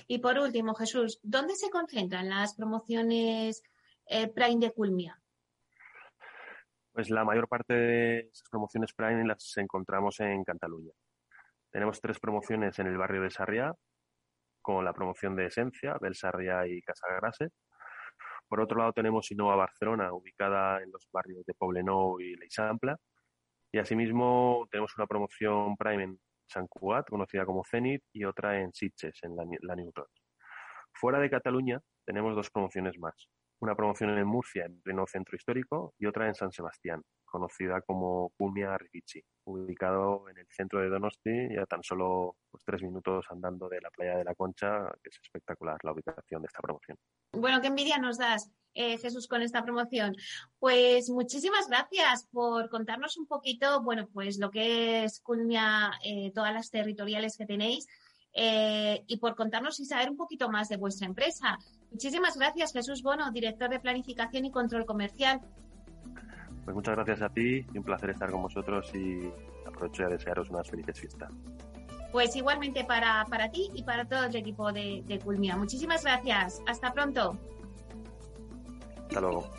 Y 0.08 0.20
por 0.20 0.38
último, 0.38 0.76
Jesús, 0.76 1.20
¿dónde 1.24 1.56
se 1.56 1.70
concentran 1.70 2.28
las 2.28 2.56
promociones 2.56 3.64
eh, 4.06 4.28
Prime 4.28 4.60
de 4.60 4.74
Culmia? 4.74 5.18
Pues 6.92 7.10
la 7.10 7.24
mayor 7.24 7.48
parte 7.48 7.74
de 7.74 8.20
esas 8.34 8.50
promociones 8.50 8.94
Prime 8.94 9.26
las 9.26 9.56
encontramos 9.58 10.20
en 10.20 10.44
Cataluña. 10.44 10.92
Tenemos 11.72 12.02
tres 12.02 12.20
promociones 12.20 12.78
en 12.80 12.88
el 12.88 12.98
barrio 12.98 13.22
de 13.22 13.30
Sarriá, 13.30 13.74
con 14.62 14.84
la 14.84 14.92
promoción 14.92 15.36
de 15.36 15.46
Esencia, 15.46 15.96
del 16.02 16.16
Sarriá 16.16 16.68
y 16.68 16.82
Casagrase. 16.82 17.50
Por 18.50 18.60
otro 18.62 18.80
lado 18.80 18.94
tenemos 18.94 19.30
Innova 19.32 19.56
Barcelona, 19.56 20.12
ubicada 20.12 20.82
en 20.82 20.92
los 20.92 21.08
barrios 21.14 21.46
de 21.46 21.54
Poblenou 21.54 22.20
y 22.20 22.36
Leixample. 22.36 22.96
Y 23.72 23.78
asimismo 23.78 24.68
tenemos 24.72 24.98
una 24.98 25.06
promoción 25.06 25.78
Prime 25.78 26.04
en 26.04 26.20
San 26.48 26.66
Cugat, 26.68 27.08
conocida 27.08 27.46
como 27.46 27.64
Zenit, 27.64 28.04
y 28.12 28.24
otra 28.26 28.60
en 28.60 28.74
Sitges, 28.74 29.20
en 29.22 29.36
la, 29.36 29.46
la 29.62 29.76
Fuera 30.94 31.20
de 31.20 31.30
Cataluña 31.30 31.80
tenemos 32.04 32.36
dos 32.36 32.50
promociones 32.50 32.98
más. 32.98 33.30
una 33.62 33.76
promoción 33.76 34.18
en 34.18 34.26
Murcia, 34.26 34.66
en 34.66 34.82
pleno 34.82 35.06
centro 35.06 35.36
histórico, 35.36 35.94
y 36.00 36.08
otra 36.08 36.28
en 36.28 36.34
San 36.34 36.52
Sebastián, 36.52 37.04
conocida 37.30 37.82
como 37.82 38.30
Culmia 38.38 38.78
Rivici, 38.78 39.24
ubicado 39.46 40.28
en 40.30 40.38
el 40.38 40.48
centro 40.50 40.82
de 40.82 40.90
Donosti, 40.90 41.56
ya 41.56 41.66
tan 41.66 41.84
solo 41.84 42.36
pues, 42.52 42.64
tres 42.66 42.82
minutos 42.82 43.26
andando 43.30 43.70
de 43.70 43.82
la 43.82 43.90
playa 43.90 44.18
de 44.18 44.24
la 44.24 44.36
Concha, 44.36 44.92
que 45.02 45.10
es 45.10 45.20
espectacular 45.22 45.78
la 45.84 45.94
ubicación 45.94 46.42
de 46.42 46.48
esta 46.48 46.62
promoción. 46.62 46.98
Bueno, 47.34 47.62
qué 47.62 47.68
envidia 47.68 47.98
nos 47.98 48.18
das, 48.18 48.52
eh, 48.74 48.98
Jesús, 48.98 49.28
con 49.28 49.42
esta 49.42 49.64
promoción. 49.64 50.16
Pues 50.58 51.10
muchísimas 51.10 51.68
gracias 51.68 52.28
por 52.32 52.70
contarnos 52.70 53.18
un 53.18 53.28
poquito, 53.28 53.82
bueno, 53.82 54.08
pues 54.14 54.40
lo 54.40 54.50
que 54.50 55.04
es 55.04 55.22
Culmia, 55.22 55.92
eh, 56.04 56.32
todas 56.34 56.54
las 56.54 56.70
territoriales 56.70 57.38
que 57.38 57.46
tenéis. 57.46 57.88
Eh, 58.34 59.04
y 59.08 59.18
por 59.18 59.36
contarnos 59.36 59.80
y 59.80 59.86
saber 59.86 60.10
un 60.10 60.16
poquito 60.16 60.50
más 60.50 60.70
de 60.70 60.78
vuestra 60.78 61.08
empresa. 61.08 61.58
Muchísimas 61.92 62.38
gracias, 62.38 62.72
Jesús 62.74 63.02
Bono, 63.02 63.32
director 63.32 63.70
de 63.70 63.80
Planificación 63.80 64.46
y 64.46 64.52
Control 64.52 64.86
Comercial. 64.86 65.42
Pues 66.70 66.76
muchas 66.76 66.98
gracias 66.98 67.24
a 67.24 67.30
ti 67.30 67.66
y 67.74 67.78
un 67.80 67.84
placer 67.84 68.12
estar 68.12 68.30
con 68.30 68.44
vosotros 68.44 68.94
y 68.94 69.28
aprovecho 69.66 70.06
a 70.06 70.10
desearos 70.10 70.52
unas 70.52 70.70
felices 70.70 71.00
fiestas. 71.00 71.32
Pues 72.12 72.36
igualmente 72.36 72.84
para, 72.84 73.26
para 73.26 73.50
ti 73.50 73.72
y 73.74 73.82
para 73.82 74.06
todo 74.06 74.26
el 74.26 74.36
equipo 74.36 74.72
de, 74.72 75.02
de 75.08 75.18
Culmia. 75.18 75.58
Muchísimas 75.58 76.04
gracias. 76.04 76.62
Hasta 76.68 76.94
pronto. 76.94 77.36
Hasta 79.08 79.20
luego. 79.20 79.50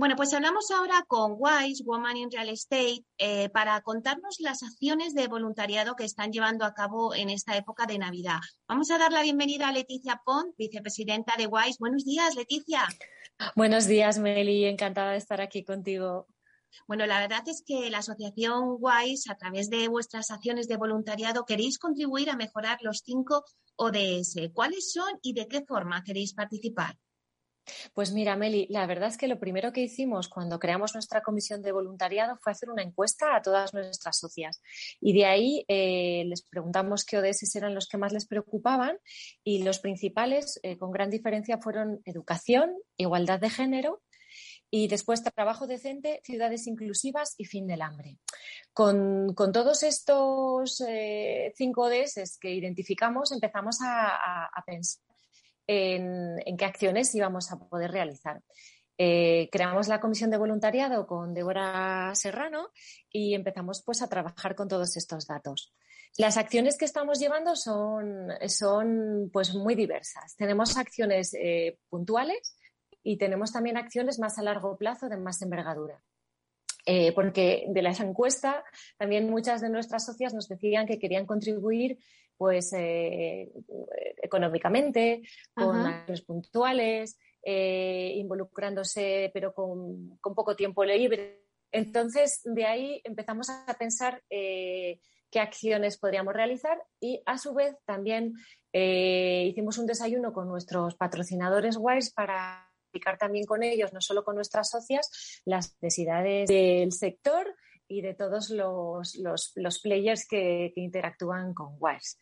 Bueno, 0.00 0.16
pues 0.16 0.32
hablamos 0.32 0.70
ahora 0.70 1.04
con 1.06 1.34
Wise, 1.36 1.84
Woman 1.84 2.16
in 2.16 2.30
Real 2.30 2.48
Estate, 2.48 3.04
eh, 3.18 3.50
para 3.50 3.78
contarnos 3.82 4.40
las 4.40 4.62
acciones 4.62 5.14
de 5.14 5.28
voluntariado 5.28 5.94
que 5.94 6.06
están 6.06 6.32
llevando 6.32 6.64
a 6.64 6.72
cabo 6.72 7.14
en 7.14 7.28
esta 7.28 7.54
época 7.54 7.84
de 7.84 7.98
Navidad. 7.98 8.38
Vamos 8.66 8.90
a 8.90 8.96
dar 8.96 9.12
la 9.12 9.20
bienvenida 9.20 9.68
a 9.68 9.72
Leticia 9.72 10.22
Pont, 10.24 10.56
vicepresidenta 10.56 11.34
de 11.36 11.46
Wise. 11.48 11.76
Buenos 11.78 12.06
días, 12.06 12.34
Leticia. 12.34 12.88
Buenos 13.54 13.86
días, 13.86 14.18
Meli. 14.18 14.64
Encantada 14.64 15.10
de 15.10 15.18
estar 15.18 15.42
aquí 15.42 15.64
contigo. 15.64 16.26
Bueno, 16.86 17.04
la 17.04 17.20
verdad 17.20 17.46
es 17.46 17.62
que 17.62 17.90
la 17.90 17.98
asociación 17.98 18.78
WISE, 18.80 19.30
a 19.30 19.36
través 19.36 19.68
de 19.68 19.86
vuestras 19.88 20.30
acciones 20.30 20.66
de 20.66 20.78
voluntariado, 20.78 21.44
queréis 21.44 21.78
contribuir 21.78 22.30
a 22.30 22.36
mejorar 22.36 22.78
los 22.80 23.02
cinco 23.04 23.44
ODS. 23.76 24.48
¿Cuáles 24.54 24.92
son 24.92 25.18
y 25.20 25.34
de 25.34 25.46
qué 25.46 25.62
forma 25.62 26.02
queréis 26.02 26.32
participar? 26.32 26.96
Pues 27.94 28.12
mira, 28.12 28.36
Meli, 28.36 28.66
la 28.70 28.86
verdad 28.86 29.08
es 29.08 29.16
que 29.16 29.28
lo 29.28 29.38
primero 29.38 29.72
que 29.72 29.82
hicimos 29.82 30.28
cuando 30.28 30.58
creamos 30.58 30.94
nuestra 30.94 31.22
comisión 31.22 31.62
de 31.62 31.72
voluntariado 31.72 32.36
fue 32.36 32.52
hacer 32.52 32.70
una 32.70 32.82
encuesta 32.82 33.36
a 33.36 33.42
todas 33.42 33.74
nuestras 33.74 34.18
socias. 34.18 34.60
Y 35.00 35.12
de 35.12 35.26
ahí 35.26 35.64
eh, 35.68 36.24
les 36.26 36.42
preguntamos 36.42 37.04
qué 37.04 37.18
ODS 37.18 37.54
eran 37.56 37.74
los 37.74 37.88
que 37.88 37.98
más 37.98 38.12
les 38.12 38.26
preocupaban 38.26 38.98
y 39.44 39.62
los 39.62 39.78
principales, 39.78 40.58
eh, 40.62 40.76
con 40.78 40.90
gran 40.90 41.10
diferencia, 41.10 41.58
fueron 41.58 42.00
educación, 42.04 42.74
igualdad 42.96 43.40
de 43.40 43.50
género 43.50 44.02
y 44.72 44.86
después 44.86 45.24
trabajo 45.24 45.66
decente, 45.66 46.20
ciudades 46.22 46.68
inclusivas 46.68 47.34
y 47.36 47.44
fin 47.44 47.66
del 47.66 47.82
hambre. 47.82 48.18
Con, 48.72 49.34
todos 49.34 49.82
estos 49.82 50.80
eh, 50.86 51.52
cinco 51.56 51.82
ODS 51.82 52.38
que 52.40 52.54
identificamos, 52.54 53.32
empezamos 53.32 53.78
a 53.82 54.48
pensar 54.64 55.09
en, 55.66 56.56
qué 56.56 56.64
acciones 56.64 57.14
íbamos 57.14 57.52
a 57.52 57.58
poder 57.58 57.90
realizar. 57.92 58.42
Eh, 58.98 59.48
creamos 59.50 59.88
la 59.88 60.00
comisión 60.00 60.30
de 60.30 60.36
voluntariado 60.36 61.06
con 61.06 61.32
Débora 61.32 62.12
Serrano 62.14 62.68
y 63.10 63.34
empezamos 63.34 63.82
pues 63.82 64.02
a 64.02 64.08
trabajar 64.08 64.54
con 64.54 64.68
todos 64.68 64.96
estos 64.96 65.26
datos. 65.26 65.72
Las 66.18 66.36
acciones 66.36 66.76
que 66.76 66.84
estamos 66.84 67.18
llevando 67.18 67.56
son, 67.56 68.28
son 68.48 69.30
pues 69.32 69.54
muy 69.54 69.74
diversas. 69.74 70.36
Tenemos 70.36 70.76
acciones 70.76 71.34
eh, 71.34 71.78
puntuales 71.88 72.56
y 73.02 73.16
tenemos 73.16 73.52
también 73.52 73.76
acciones 73.76 74.18
más 74.18 74.38
a 74.38 74.42
largo 74.42 74.76
plazo 74.76 75.08
de 75.08 75.16
más 75.16 75.40
envergadura. 75.40 76.02
Eh, 76.86 77.12
porque 77.12 77.66
de 77.68 77.82
la 77.82 77.90
encuesta 77.90 78.64
también 78.96 79.28
muchas 79.28 79.60
de 79.60 79.68
nuestras 79.68 80.04
socias 80.04 80.32
nos 80.32 80.48
decían 80.48 80.86
que 80.86 80.98
querían 80.98 81.26
contribuir 81.26 81.98
pues 82.40 82.72
eh, 82.72 83.52
económicamente, 84.22 85.20
con 85.52 85.76
acciones 85.76 86.22
puntuales, 86.22 87.18
eh, 87.42 88.14
involucrándose 88.16 89.30
pero 89.34 89.52
con, 89.52 90.18
poco 90.22 90.56
tiempo 90.56 90.82
libre. 90.82 91.44
Entonces, 91.70 92.40
de 92.44 92.64
ahí 92.64 93.02
empezamos 93.04 93.50
a 93.50 93.76
pensar 93.78 94.22
qué 94.30 94.98
acciones 95.34 95.98
podríamos 95.98 96.32
realizar 96.32 96.82
y 96.98 97.22
a 97.26 97.36
su 97.36 97.52
vez 97.52 97.76
también 97.84 98.32
hicimos 98.72 99.76
un 99.76 99.84
desayuno 99.84 100.32
con 100.32 100.48
nuestros 100.48 100.94
patrocinadores 100.94 101.76
WISE 101.76 102.12
para 102.14 102.70
explicar 102.84 103.18
también 103.18 103.44
con 103.44 103.62
ellos, 103.62 103.92
no 103.92 104.00
solo 104.00 104.24
con 104.24 104.34
nuestras 104.34 104.70
socias, 104.70 105.42
las 105.44 105.76
necesidades 105.82 106.48
del 106.48 106.90
sector 106.92 107.54
y 107.90 108.02
de 108.02 108.14
todos 108.14 108.50
los, 108.50 109.16
los, 109.16 109.80
players 109.80 110.26
que, 110.26 110.72
interactúan 110.76 111.52
con 111.52 111.76
WISE. 111.80 112.16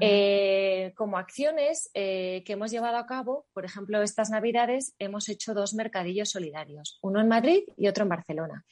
Eh, 0.00 0.92
como 0.94 1.16
acciones 1.16 1.90
eh, 1.94 2.42
que 2.44 2.52
hemos 2.52 2.70
llevado 2.70 2.98
a 2.98 3.06
cabo, 3.06 3.46
por 3.54 3.64
ejemplo, 3.64 4.02
estas 4.02 4.28
Navidades 4.28 4.94
hemos 4.98 5.30
hecho 5.30 5.54
dos 5.54 5.72
mercadillos 5.72 6.30
solidarios, 6.30 6.98
uno 7.00 7.20
en 7.20 7.28
Madrid 7.28 7.62
y 7.76 7.88
otro 7.88 8.02
en 8.02 8.10
Barcelona. 8.10 8.66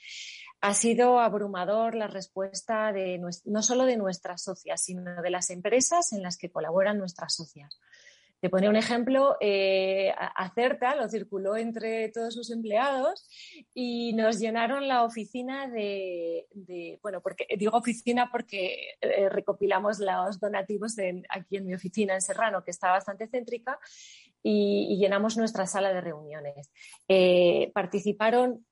Ha 0.60 0.74
sido 0.74 1.20
abrumador 1.20 1.94
la 1.94 2.06
respuesta 2.06 2.92
de 2.92 3.18
no 3.18 3.62
solo 3.62 3.84
de 3.84 3.96
nuestras 3.96 4.42
socias, 4.42 4.82
sino 4.82 5.22
de 5.22 5.30
las 5.30 5.50
empresas 5.50 6.12
en 6.12 6.22
las 6.22 6.36
que 6.36 6.50
colaboran 6.50 6.98
nuestras 6.98 7.34
socias. 7.34 7.78
Te 8.46 8.50
pone 8.50 8.68
un 8.68 8.76
ejemplo, 8.76 9.36
eh, 9.40 10.14
Acerta 10.36 10.94
lo 10.94 11.08
circuló 11.08 11.56
entre 11.56 12.10
todos 12.10 12.32
sus 12.32 12.52
empleados 12.52 13.28
y 13.74 14.12
nos 14.12 14.38
llenaron 14.38 14.86
la 14.86 15.02
oficina 15.02 15.66
de, 15.66 16.46
bueno, 17.02 17.20
porque 17.22 17.48
digo 17.58 17.76
oficina 17.76 18.30
porque 18.30 18.90
eh, 19.00 19.28
recopilamos 19.30 19.98
los 19.98 20.38
donativos 20.38 20.94
aquí 21.28 21.56
en 21.56 21.66
mi 21.66 21.74
oficina 21.74 22.14
en 22.14 22.20
Serrano, 22.20 22.62
que 22.62 22.70
está 22.70 22.92
bastante 22.92 23.26
céntrica, 23.26 23.80
y, 24.44 24.96
llenamos 24.96 25.36
nuestra 25.36 25.66
sala 25.66 25.92
de 25.92 26.00
reuniones. 26.00 26.70
Eh, 27.08 27.72
participaron 27.74 28.64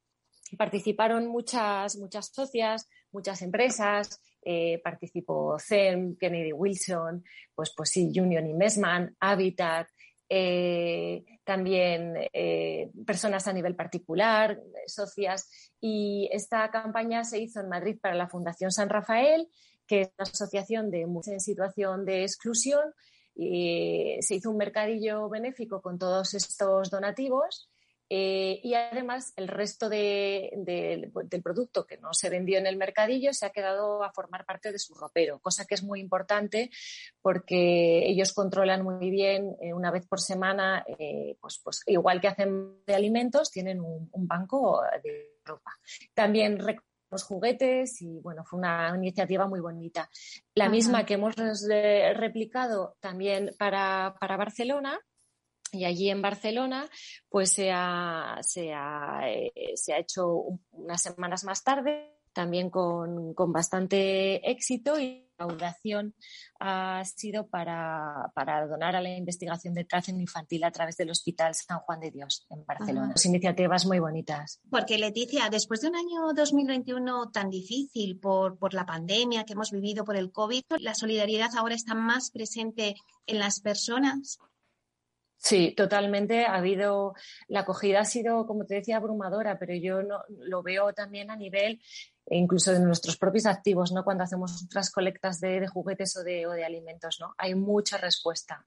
participaron 0.57 1.27
muchas, 1.27 1.97
muchas 1.97 2.27
socias, 2.29 2.89
muchas 3.11 3.43
empresas, 3.43 4.21
eh, 4.45 4.81
participó 4.83 5.59
CEM, 5.59 6.17
Kennedy 6.17 6.53
Wilson, 6.53 7.25
pues, 7.55 7.73
pues 7.77 7.91
sí, 7.91 8.13
Union 8.19 8.47
Investment, 8.47 9.17
Habitat, 9.21 9.89
eh, 10.29 11.25
también 11.45 12.15
eh, 12.33 12.91
personas 13.07 13.47
a 13.47 13.53
nivel 13.53 13.75
particular, 13.75 14.61
socias. 14.87 15.49
Y 15.81 16.29
esta 16.33 16.71
campaña 16.71 17.25
se 17.25 17.39
hizo 17.39 17.61
en 17.61 17.69
Madrid 17.69 17.99
para 18.01 18.15
la 18.15 18.29
Fundación 18.29 18.71
San 18.71 18.89
Rafael, 18.89 19.49
que 19.87 20.03
es 20.03 20.11
una 20.19 20.25
asociación 20.25 20.91
de 20.91 21.07
mujeres 21.07 21.43
en 21.49 21.55
situación 21.55 22.05
de 22.05 22.23
exclusión. 22.23 22.93
Y 23.37 24.17
se 24.21 24.37
hizo 24.37 24.51
un 24.51 24.57
mercadillo 24.59 25.29
benéfico 25.29 25.83
con 25.83 25.99
todos 25.99 26.35
estos 26.35 26.91
donativos 26.91 27.69
eh, 28.11 28.61
y 28.63 28.75
además 28.75 29.33
el 29.37 29.49
resto 29.49 29.89
del 29.89 31.11
producto 31.43 31.87
que 31.87 31.97
no 31.97 32.13
se 32.13 32.29
vendió 32.29 32.59
en 32.59 32.67
el 32.67 32.77
mercadillo 32.77 33.33
se 33.33 33.47
ha 33.47 33.51
quedado 33.51 34.03
a 34.03 34.13
formar 34.13 34.45
parte 34.45 34.73
de 34.73 34.79
su 34.79 34.95
ropero, 34.95 35.39
cosa 35.41 35.65
que 35.65 35.75
es 35.75 35.83
muy 35.83 36.01
importante 36.01 36.71
porque 37.23 38.07
ellos 38.07 38.33
controlan 38.35 38.83
muy 38.83 39.11
bien 39.11 39.57
eh, 39.61 39.73
una 39.73 39.91
vez 39.91 40.07
por 40.07 40.21
semana, 40.21 40.85
eh, 40.99 41.37
pues, 41.41 41.61
pues, 41.65 41.83
igual 41.87 42.21
que 42.21 42.29
hacen 42.29 42.85
de 42.87 42.95
alimentos, 42.95 43.51
tienen 43.51 43.81
un, 43.81 44.11
banco 44.27 44.83
de 45.03 45.39
ropa. 45.45 45.73
También 46.15 46.59
los 47.11 47.23
juguetes 47.25 48.01
y 48.01 48.21
bueno, 48.21 48.43
fue 48.45 48.59
una 48.59 48.93
iniciativa 48.97 49.47
muy 49.47 49.61
bonita. 49.61 50.09
La 50.55 50.69
misma 50.69 51.05
que 51.05 51.15
hemos 51.15 51.35
replicado 51.37 52.97
también 53.01 53.55
para, 53.59 54.17
para 54.19 54.37
Barcelona 54.37 54.99
y 55.75 55.85
allí 55.85 56.11
en 56.11 56.23
Barcelona, 56.23 56.89
pues 57.29 57.53
se 57.53 57.71
ha, 57.73 58.39
se 58.41 58.73
ha, 58.73 59.23
eh, 59.27 59.73
se 59.75 59.93
ha 59.93 59.99
hecho 59.99 60.45
unas 60.73 61.03
semanas 61.03 61.45
más 61.45 61.63
tarde, 61.63 62.15
también 62.35 62.69
con, 62.69 63.33
con 63.33 63.53
bastante 63.53 64.51
éxito 64.51 65.01
y 65.01 65.25
la 65.39 65.47
audación 65.47 66.15
ha 66.61 67.03
sido 67.05 67.47
para, 67.49 68.31
para, 68.35 68.67
donar 68.67 68.95
a 68.95 69.01
la 69.01 69.17
investigación 69.17 69.75
de 69.75 69.87
cáncer 69.87 70.15
infantil 70.15 70.63
a 70.65 70.71
través 70.71 70.97
del 70.97 71.11
Hospital 71.11 71.55
San 71.55 71.81
Juan 71.81 72.01
de 72.01 72.11
Dios 72.11 72.47
en 72.51 72.65
Barcelona. 72.65 73.15
iniciativas 73.25 73.87
muy 73.87 73.99
bonitas. 73.99 74.61
Porque 74.71 74.99
Leticia, 74.99 75.49
después 75.51 75.81
de 75.81 75.89
un 75.89 75.97
año 75.97 76.33
2021 76.35 77.31
tan 77.31 77.51
difícil 77.51 78.19
por, 78.19 78.59
por 78.59 78.75
la 78.75 78.85
pandemia 78.87 79.45
que 79.45 79.55
hemos 79.55 79.71
vivido 79.71 80.05
por 80.05 80.17
el 80.17 80.31
COVID, 80.31 80.63
¿la 80.79 80.95
solidaridad 80.95 81.51
ahora 81.57 81.75
está 81.75 81.95
más 81.95 82.31
presente 82.31 82.95
en 83.27 83.39
las 83.39 83.61
personas? 83.61 84.39
Sí, 85.45 85.75
totalmente. 85.77 86.47
Ha 86.47 86.55
habido, 86.55 87.13
la 87.49 87.61
acogida 87.61 88.01
ha 88.01 88.05
sido, 88.07 88.47
como 88.47 88.65
te 88.65 88.77
decía, 88.77 88.97
abrumadora, 88.97 89.59
pero 89.59 89.75
yo 89.75 90.03
no, 90.03 90.25
lo 90.39 90.63
veo 90.63 90.95
también 90.95 91.31
a 91.31 91.37
nivel 91.37 91.83
incluso 92.31 92.73
de 92.73 92.81
nuestros 92.81 93.19
propios 93.19 93.45
activos, 93.45 93.93
¿no? 93.93 94.05
Cuando 94.05 94.25
hacemos 94.25 94.65
otras 94.65 94.91
colectas 94.91 95.41
de, 95.41 95.67
juguetes 95.69 96.17
o 96.17 96.25
de, 96.25 96.65
alimentos, 96.65 97.19
¿no? 97.21 97.35
Hay 97.37 97.55
mucha 97.55 97.99
respuesta. 97.99 98.65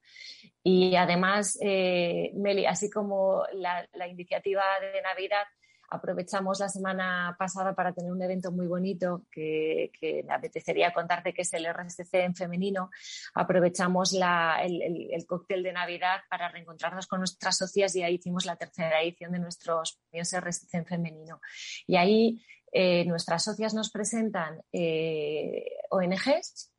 Y 0.62 0.96
además, 0.96 1.58
eh, 1.64 2.30
Meli, 2.36 2.68
así 2.68 2.92
como 2.92 3.42
la 3.54 4.08
iniciativa 4.08 4.62
de 4.80 5.02
Navidad 5.02 5.48
Aprovechamos 5.90 6.60
la 6.60 6.68
semana 6.68 7.36
pasada 7.40 7.74
para 7.74 7.94
tener 7.94 8.12
un 8.12 8.22
evento 8.22 8.52
muy 8.52 8.68
bonito 8.68 9.24
que, 9.32 9.92
me 10.26 10.34
apetecería 10.34 10.94
contarte 10.94 11.34
que 11.34 11.44
es 11.44 11.54
el 11.54 11.66
RSC 11.66 12.14
en 12.16 12.36
femenino. 12.36 12.90
Aprovechamos 13.34 14.14
el, 14.14 15.26
cóctel 15.26 15.64
de 15.64 15.72
Navidad 15.72 16.20
para 16.30 16.50
reencontrarnos 16.50 17.08
con 17.08 17.20
nuestras 17.20 17.58
socias 17.58 17.96
y 17.96 18.04
ahí 18.04 18.16
hicimos 18.16 18.46
la 18.46 18.58
tercera 18.58 19.02
edición 19.02 19.32
de 19.32 19.40
nuestros 19.40 20.00
premios 20.10 20.36
RSC 20.36 20.74
en 20.74 20.86
femenino. 20.86 21.40
Y 21.86 21.96
ahí 21.96 22.44
eh, 22.74 23.06
nuestras 23.06 23.44
socias 23.46 23.74
nos 23.74 23.90
presentan 23.90 24.62
eh, 24.74 25.66
ONGs, 25.90 26.74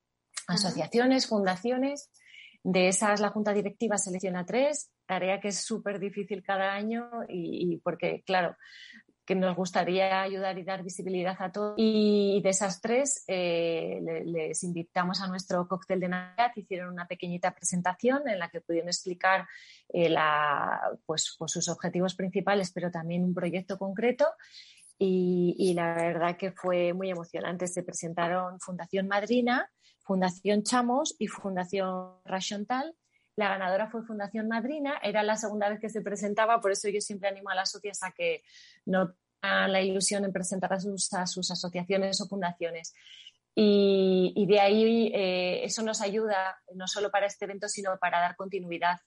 asociaciones, 0.49 1.27
fundaciones. 1.27 2.11
De 2.63 2.89
esas 2.89 3.21
la 3.21 3.31
Junta 3.31 3.55
Directiva 3.55 3.97
selecciona 3.97 4.45
tres 4.45 4.91
tarea 5.09 5.41
que 5.41 5.49
es 5.49 5.65
súper 5.65 5.99
difícil 5.99 6.43
cada 6.43 6.75
año 6.75 7.11
y, 7.29 7.79
porque, 7.79 8.23
claro, 8.25 8.57
que 9.25 9.35
nos 9.35 9.57
gustaría 9.57 10.23
ayudar 10.23 10.59
y 10.59 10.65
dar 10.65 10.83
visibilidad 10.83 11.37
a 11.39 11.51
todos. 11.51 11.75
Y 11.77 12.41
de 12.43 12.51
esas 12.51 12.81
tres, 12.81 13.25
eh, 13.27 14.01
les 14.25 14.63
invitamos 14.63 15.21
a 15.21 15.29
nuestro 15.29 15.67
cóctel 15.67 16.01
de 16.01 16.09
Navidad. 16.09 16.53
Hicieron 16.55 16.93
una 16.93 17.07
pequeñita 17.07 17.55
presentación 17.55 18.29
en 18.29 18.39
la 18.39 18.49
que 18.49 18.61
pudieron 18.61 18.89
explicar 18.89 19.47
eh, 19.93 20.15
pues, 21.05 21.37
pues, 21.39 21.53
sus 21.53 21.69
objetivos 21.69 22.15
principales, 22.15 22.71
pero 22.73 22.91
también 22.91 23.25
un 23.25 23.35
proyecto 23.35 23.79
concreto. 23.79 24.27
Y, 24.99 25.73
la 25.75 25.95
verdad 25.95 26.37
que 26.37 26.53
fue 26.53 26.93
muy 26.93 27.11
emocionante. 27.11 27.67
Se 27.67 27.83
presentaron 27.83 28.61
Fundación 28.61 29.09
Madrina, 29.09 29.71
Fundación 30.01 30.65
Chamos 30.65 31.15
y 31.19 31.29
Fundación 31.29 32.15
Rachontal 32.25 32.95
la 33.39 33.51
ganadora 33.51 33.89
fue 33.89 34.03
Fundación 34.03 34.49
Madrina, 34.49 34.99
era 35.01 35.23
la 35.23 35.37
segunda 35.37 35.69
vez 35.69 35.79
que 35.79 35.89
se 35.89 36.01
presentaba, 36.01 36.61
por 36.61 36.73
eso 36.73 36.89
yo 36.89 37.01
siempre 37.01 37.29
animo 37.29 37.51
a 37.51 37.55
las 37.55 37.71
socias 37.71 38.03
a 38.03 38.11
que 38.11 38.43
no 38.85 39.15
tengan 39.41 39.73
la 39.73 39.81
ilusión 39.81 40.25
en 40.25 40.33
presentar 40.33 40.73
a 40.73 40.81
sus, 40.81 41.13
asociaciones 41.13 42.21
o 42.21 42.27
fundaciones. 42.27 42.97
Y, 43.55 44.45
de 44.49 44.61
ahí 44.61 45.13
eh, 45.15 45.65
eso 45.65 45.83
nos 45.83 46.01
ayuda 46.01 46.61
no 46.75 46.89
solo 46.89 47.13
para 47.13 47.27
este 47.27 47.45
evento, 47.45 47.69
sino 47.69 47.97
para 47.99 48.19
dar 48.19 48.35
continuidad 48.35 48.99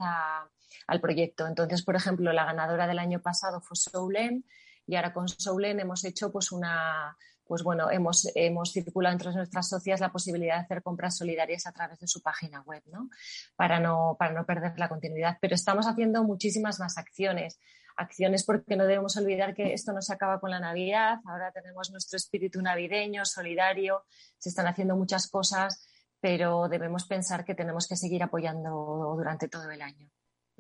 al 0.88 1.02
proyecto. 1.02 1.46
Entonces, 1.46 1.84
por 1.84 1.98
ejemplo, 1.98 2.32
la 2.32 2.46
ganadora 2.46 2.88
del 2.88 3.00
año 3.00 3.22
pasado 3.22 3.60
fue 3.60 3.76
Soulen 3.76 4.46
y 4.88 4.96
ahora 4.96 5.12
con 5.12 5.28
Soulen 5.28 5.82
hemos 5.82 6.06
hecho 6.06 6.32
pues 6.32 6.54
una, 6.54 7.18
pues 7.52 7.64
bueno, 7.64 7.92
hemos, 7.92 8.32
hemos 8.34 8.72
circulado 8.72 9.12
entre 9.12 9.34
nuestras 9.34 9.68
socias 9.68 10.00
la 10.00 10.10
posibilidad 10.10 10.56
de 10.56 10.62
hacer 10.62 10.82
compras 10.82 11.18
solidarias 11.18 11.68
a 11.68 11.74
través 11.74 12.00
de 12.00 12.08
su 12.08 12.22
página 12.22 12.62
web, 12.62 12.82
¿no? 12.86 13.10
Para 13.58 13.82
no, 13.82 14.16
para 14.18 14.32
no 14.32 14.46
perder 14.46 14.72
la 14.80 14.88
continuidad. 14.88 15.38
Pero 15.42 15.56
estamos 15.56 15.86
haciendo 15.86 16.24
muchísimas 16.24 16.80
más 16.80 16.98
acciones. 16.98 17.60
Acciones 17.98 18.46
porque 18.46 18.78
no 18.78 18.86
debemos 18.86 19.18
olvidar 19.18 19.54
que 19.54 19.74
esto 19.74 19.92
no 19.92 20.02
se 20.02 20.14
acaba 20.14 20.40
con 20.40 20.50
la 20.50 20.62
Navidad. 20.62 21.20
Ahora 21.26 21.52
tenemos 21.52 21.92
nuestro 21.92 22.16
espíritu 22.16 22.62
navideño, 22.62 23.26
solidario. 23.26 24.06
Se 24.38 24.48
están 24.48 24.68
haciendo 24.68 24.96
muchas 24.96 25.28
cosas, 25.28 25.90
pero 26.22 26.70
debemos 26.70 27.06
pensar 27.06 27.44
que 27.44 27.54
tenemos 27.54 27.86
que 27.86 27.98
seguir 27.98 28.24
apoyando 28.24 29.14
durante 29.18 29.50
todo 29.50 29.70
el 29.72 29.82
año. 29.82 30.10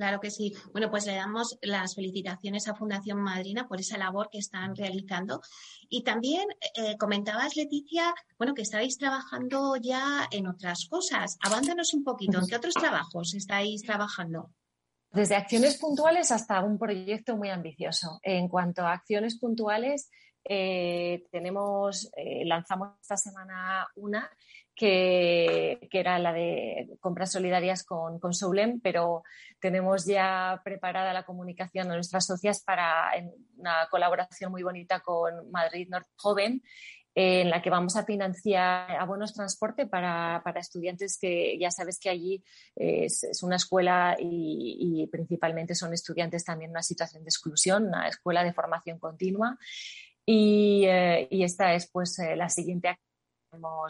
Claro 0.01 0.19
que 0.19 0.31
sí. 0.31 0.51
Bueno, 0.71 0.89
pues 0.89 1.05
le 1.05 1.13
damos 1.13 1.59
las 1.61 1.93
felicitaciones 1.93 2.67
a 2.67 2.73
Fundación 2.73 3.21
Madrina 3.21 3.67
por 3.67 3.79
esa 3.79 3.99
labor 3.99 4.29
que 4.31 4.39
están 4.39 4.75
realizando. 4.75 5.41
Y 5.89 6.03
también 6.03 6.47
eh, 6.73 6.97
comentabas, 6.97 7.55
Leticia, 7.55 8.11
bueno, 8.35 8.55
que 8.55 8.63
estáis 8.63 8.97
trabajando 8.97 9.75
ya 9.75 10.27
en 10.31 10.47
otras 10.47 10.87
cosas. 10.89 11.37
Abándanos 11.39 11.93
un 11.93 12.03
poquito. 12.03 12.39
¿En 12.39 12.47
qué 12.47 12.55
otros 12.55 12.73
trabajos 12.73 13.35
estáis 13.35 13.83
trabajando? 13.83 14.49
Desde 15.11 15.35
acciones 15.35 15.77
puntuales 15.77 16.31
hasta 16.31 16.63
un 16.63 16.79
proyecto 16.79 17.37
muy 17.37 17.49
ambicioso. 17.49 18.19
En 18.23 18.47
cuanto 18.47 18.81
a 18.81 18.93
acciones 18.93 19.37
puntuales, 19.37 20.09
eh, 20.43 21.25
tenemos, 21.31 22.09
eh, 22.17 22.43
lanzamos 22.45 22.97
esta 22.99 23.17
semana 23.17 23.87
una 23.97 24.27
que, 24.81 25.87
era 25.91 26.17
la 26.17 26.33
de 26.33 26.97
compras 26.99 27.31
solidarias 27.31 27.83
con, 27.83 28.19
con 28.19 28.33
Soulem, 28.33 28.79
pero 28.81 29.21
tenemos 29.59 30.07
ya 30.07 30.59
preparada 30.65 31.13
la 31.13 31.23
comunicación 31.23 31.91
a 31.91 31.93
nuestras 31.93 32.25
socias 32.25 32.63
para 32.63 33.11
una 33.57 33.87
colaboración 33.91 34.51
muy 34.51 34.63
bonita 34.63 35.01
con 35.01 35.51
Madrid 35.51 35.87
Norte 35.87 36.09
Joven 36.15 36.63
en 37.13 37.51
la 37.51 37.61
que 37.61 37.69
vamos 37.69 37.95
a 37.95 38.05
financiar 38.05 38.89
abonos 38.91 39.33
transporte 39.33 39.85
para, 39.85 40.41
estudiantes 40.55 41.19
que 41.21 41.59
ya 41.59 41.69
sabes 41.69 41.99
que 41.99 42.09
allí 42.09 42.43
es, 42.75 43.43
una 43.43 43.57
escuela 43.57 44.17
y, 44.19 45.07
principalmente 45.11 45.75
son 45.75 45.93
estudiantes 45.93 46.43
también 46.43 46.69
en 46.69 46.77
una 46.77 46.83
situación 46.83 47.23
de 47.23 47.29
exclusión, 47.29 47.85
una 47.85 48.07
escuela 48.07 48.43
de 48.43 48.53
formación 48.53 48.97
continua. 48.97 49.59
Y, 50.25 50.85
eh, 50.85 51.27
esta 51.29 51.75
es 51.75 51.87
pues 51.91 52.17
eh, 52.17 52.35
la 52.35 52.49
siguiente 52.49 52.87
actividad 52.87 53.10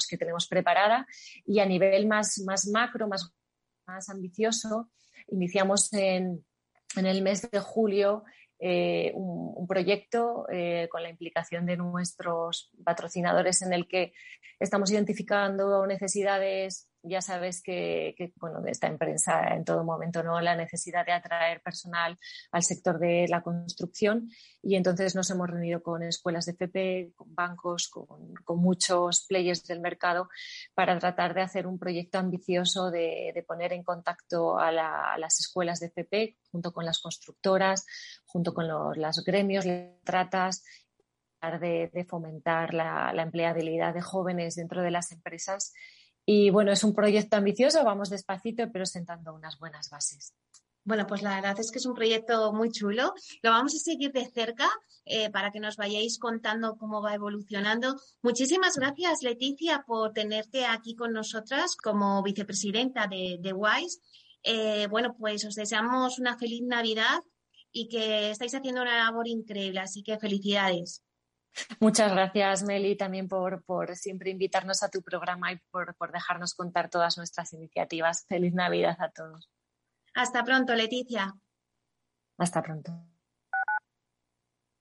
que 0.09 0.17
tenemos 0.17 0.47
preparada. 0.47 1.05
Y 1.45 1.59
a 1.59 1.65
nivel 1.65 2.07
más, 2.07 2.39
más 2.45 2.67
macro, 2.67 3.07
más, 3.07 3.33
más 3.87 4.09
ambicioso, 4.09 4.89
iniciamos 5.27 5.91
en, 5.93 6.43
en 6.95 7.05
el 7.05 7.21
mes 7.21 7.49
de 7.49 7.59
julio 7.59 8.23
eh, 8.63 9.11
un, 9.15 9.65
proyecto 9.65 10.45
eh, 10.51 10.87
con 10.91 11.01
la 11.01 11.09
implicación 11.09 11.65
de 11.65 11.77
nuestros 11.77 12.69
patrocinadores 12.83 13.63
en 13.63 13.73
el 13.73 13.87
que 13.87 14.13
estamos 14.59 14.91
identificando 14.91 15.87
necesidades 15.87 16.90
ya 17.03 17.21
sabes 17.21 17.61
que, 17.63 18.33
bueno, 18.35 18.61
esta 18.65 18.87
empresa 18.87 19.55
en 19.55 19.65
todo 19.65 19.83
momento, 19.83 20.23
¿no? 20.23 20.39
La 20.39 20.55
necesidad 20.55 21.05
de 21.05 21.11
atraer 21.11 21.61
personal 21.61 22.17
al 22.51 22.63
sector 22.63 22.99
de 22.99 23.27
la 23.27 23.41
construcción 23.41 24.29
y 24.61 24.75
entonces 24.75 25.15
nos 25.15 25.29
hemos 25.31 25.49
reunido 25.49 25.81
con 25.81 26.03
escuelas 26.03 26.45
de 26.45 26.51
FP, 26.51 27.13
con 27.15 27.33
bancos, 27.33 27.89
con, 27.89 28.33
muchos 28.61 29.25
players 29.27 29.63
del 29.63 29.79
mercado 29.79 30.29
para 30.75 30.99
tratar 30.99 31.33
de 31.33 31.41
hacer 31.41 31.65
un 31.65 31.79
proyecto 31.79 32.19
ambicioso 32.19 32.91
de, 32.91 33.43
poner 33.47 33.73
en 33.73 33.83
contacto 33.83 34.59
a, 34.59 34.71
las 34.71 35.39
escuelas 35.39 35.79
de 35.79 35.87
FP 35.87 36.37
junto 36.51 36.71
con 36.71 36.85
las 36.85 36.99
constructoras, 36.99 37.85
junto 38.25 38.53
con 38.53 38.67
los, 38.67 39.23
gremios, 39.25 39.65
las 39.65 40.01
tratas 40.03 40.63
de, 41.59 41.89
de 41.91 42.05
fomentar 42.05 42.73
la, 42.73 43.11
la 43.13 43.23
empleabilidad 43.23 43.93
de 43.95 44.01
jóvenes 44.01 44.55
dentro 44.55 44.83
de 44.83 44.91
las 44.91 45.11
empresas 45.11 45.73
y 46.25 46.49
bueno, 46.49 46.71
es 46.71 46.83
un 46.83 46.93
proyecto 46.93 47.37
ambicioso, 47.37 47.83
vamos 47.83 48.09
despacito, 48.09 48.71
pero 48.71 48.85
sentando 48.85 49.33
unas 49.33 49.57
buenas 49.59 49.89
bases. 49.89 50.33
Bueno, 50.83 51.05
pues 51.05 51.21
la 51.21 51.35
verdad 51.35 51.59
es 51.59 51.69
que 51.69 51.77
es 51.77 51.85
un 51.85 51.93
proyecto 51.93 52.51
muy 52.53 52.71
chulo. 52.71 53.13
Lo 53.43 53.51
vamos 53.51 53.75
a 53.75 53.77
seguir 53.77 54.11
de 54.11 54.25
cerca 54.25 54.67
eh, 55.05 55.29
para 55.29 55.51
que 55.51 55.59
nos 55.59 55.77
vayáis 55.77 56.17
contando 56.17 56.75
cómo 56.75 57.03
va 57.03 57.13
evolucionando. 57.13 57.95
Muchísimas 58.23 58.77
gracias, 58.77 59.21
Leticia, 59.21 59.83
por 59.85 60.11
tenerte 60.11 60.65
aquí 60.65 60.95
con 60.95 61.13
nosotras 61.13 61.75
como 61.75 62.23
vicepresidenta 62.23 63.05
de, 63.07 63.53
WISE. 63.53 63.99
Eh, 64.43 64.87
bueno, 64.89 65.15
pues 65.17 65.45
os 65.45 65.53
deseamos 65.53 66.17
una 66.17 66.35
feliz 66.37 66.63
Navidad 66.63 67.19
y 67.71 67.87
que 67.87 68.31
estáis 68.31 68.55
haciendo 68.55 68.81
una 68.81 69.05
labor 69.05 69.27
increíble, 69.27 69.79
así 69.79 70.01
que 70.01 70.17
felicidades. 70.17 71.03
Muchas 71.79 72.11
gracias, 72.11 72.63
Meli, 72.63 72.95
también 72.95 73.27
por, 73.27 73.63
siempre 73.95 74.31
invitarnos 74.31 74.83
a 74.83 74.89
tu 74.89 75.01
programa 75.01 75.51
y 75.51 75.57
por, 75.69 75.95
por 75.95 76.11
dejarnos 76.11 76.53
contar 76.53 76.89
todas 76.89 77.17
nuestras 77.17 77.53
iniciativas. 77.53 78.25
Feliz 78.27 78.53
Navidad 78.53 78.97
a 78.99 79.09
todos. 79.09 79.49
Hasta 80.13 80.43
pronto, 80.43 80.75
Leticia. 80.75 81.35
Hasta 82.37 82.61
pronto. 82.61 82.91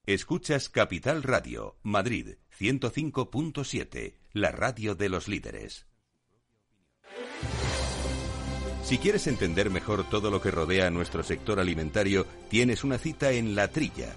Escuchas 0.07 0.69
Capital 0.69 1.23
Radio, 1.23 1.79
Madrid 1.83 2.39
105.7, 2.59 4.19
la 4.33 4.51
radio 4.51 4.95
de 4.95 5.09
los 5.09 5.29
líderes. 5.29 5.87
Si 8.83 8.99
quieres 8.99 9.27
entender 9.27 9.71
mejor 9.71 10.09
todo 10.09 10.31
lo 10.31 10.41
que 10.41 10.51
rodea 10.51 10.89
a 10.89 10.91
nuestro 10.91 11.23
sector 11.23 11.61
alimentario, 11.61 12.27
tienes 12.49 12.83
una 12.83 12.99
cita 12.99 13.31
en 13.31 13.55
La 13.55 13.69
Trilla 13.69 14.17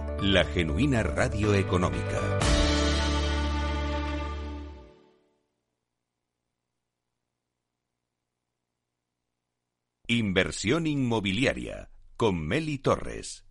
la 0.21 0.45
genuina 0.45 1.01
radio 1.01 1.55
económica. 1.55 2.39
Inversión 10.07 10.85
inmobiliaria 10.85 11.89
con 12.17 12.39
Meli 12.39 12.77
Torres. 12.77 13.47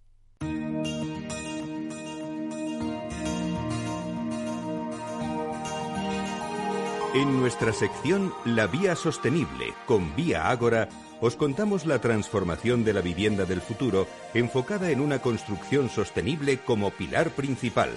En 7.13 7.41
nuestra 7.41 7.73
sección 7.73 8.33
La 8.45 8.69
Vía 8.69 8.95
Sostenible 8.95 9.75
con 9.87 10.15
Vía 10.15 10.49
Ágora, 10.49 10.89
os 11.21 11.37
contamos 11.37 11.87
la 11.87 12.01
transformación 12.01 12.85
de 12.85 12.93
la 12.93 13.01
vivienda 13.01 13.45
del 13.45 13.61
futuro 13.61 14.07
enfocada 14.35 14.91
en 14.91 15.01
una 15.01 15.21
construcción 15.21 15.91
sostenible 15.91 16.59
como 16.59 16.91
pilar 16.91 17.31
principal. 17.31 17.91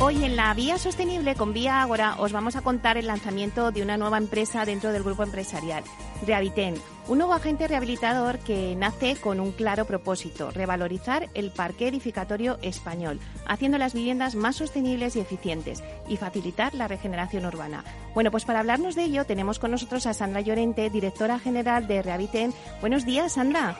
Hoy 0.00 0.24
en 0.24 0.36
la 0.36 0.52
Vía 0.54 0.76
Sostenible 0.76 1.34
con 1.34 1.52
Vía 1.52 1.80
Ágora 1.80 2.16
os 2.18 2.32
vamos 2.32 2.56
a 2.56 2.62
contar 2.62 2.98
el 2.98 3.06
lanzamiento 3.06 3.70
de 3.70 3.82
una 3.82 3.96
nueva 3.96 4.18
empresa 4.18 4.64
dentro 4.64 4.92
del 4.92 5.02
grupo 5.02 5.22
empresarial, 5.22 5.82
Rehabiten, 6.26 6.74
un 7.08 7.18
nuevo 7.18 7.32
agente 7.32 7.68
rehabilitador 7.68 8.38
que 8.38 8.74
nace 8.76 9.16
con 9.16 9.40
un 9.40 9.52
claro 9.52 9.84
propósito, 9.84 10.50
revalorizar 10.50 11.28
el 11.34 11.52
parque 11.52 11.88
edificatorio 11.88 12.58
español, 12.60 13.20
haciendo 13.46 13.78
las 13.78 13.94
viviendas 13.94 14.34
más 14.34 14.56
sostenibles 14.56 15.16
y 15.16 15.20
eficientes 15.20 15.82
y 16.08 16.16
facilitar 16.16 16.74
la 16.74 16.88
regeneración 16.88 17.46
urbana. 17.46 17.84
Bueno, 18.14 18.30
pues 18.30 18.44
para 18.44 18.60
hablarnos 18.60 18.94
de 18.94 19.04
ello 19.04 19.24
tenemos 19.24 19.58
con 19.58 19.72
nosotros 19.72 20.06
a 20.06 20.14
Sandra 20.14 20.40
Llorente, 20.40 20.88
directora 20.88 21.38
general 21.38 21.86
de 21.86 22.02
Rehabiten. 22.02 22.52
Buenos 22.80 23.04
días, 23.04 23.34
Sandra. 23.34 23.76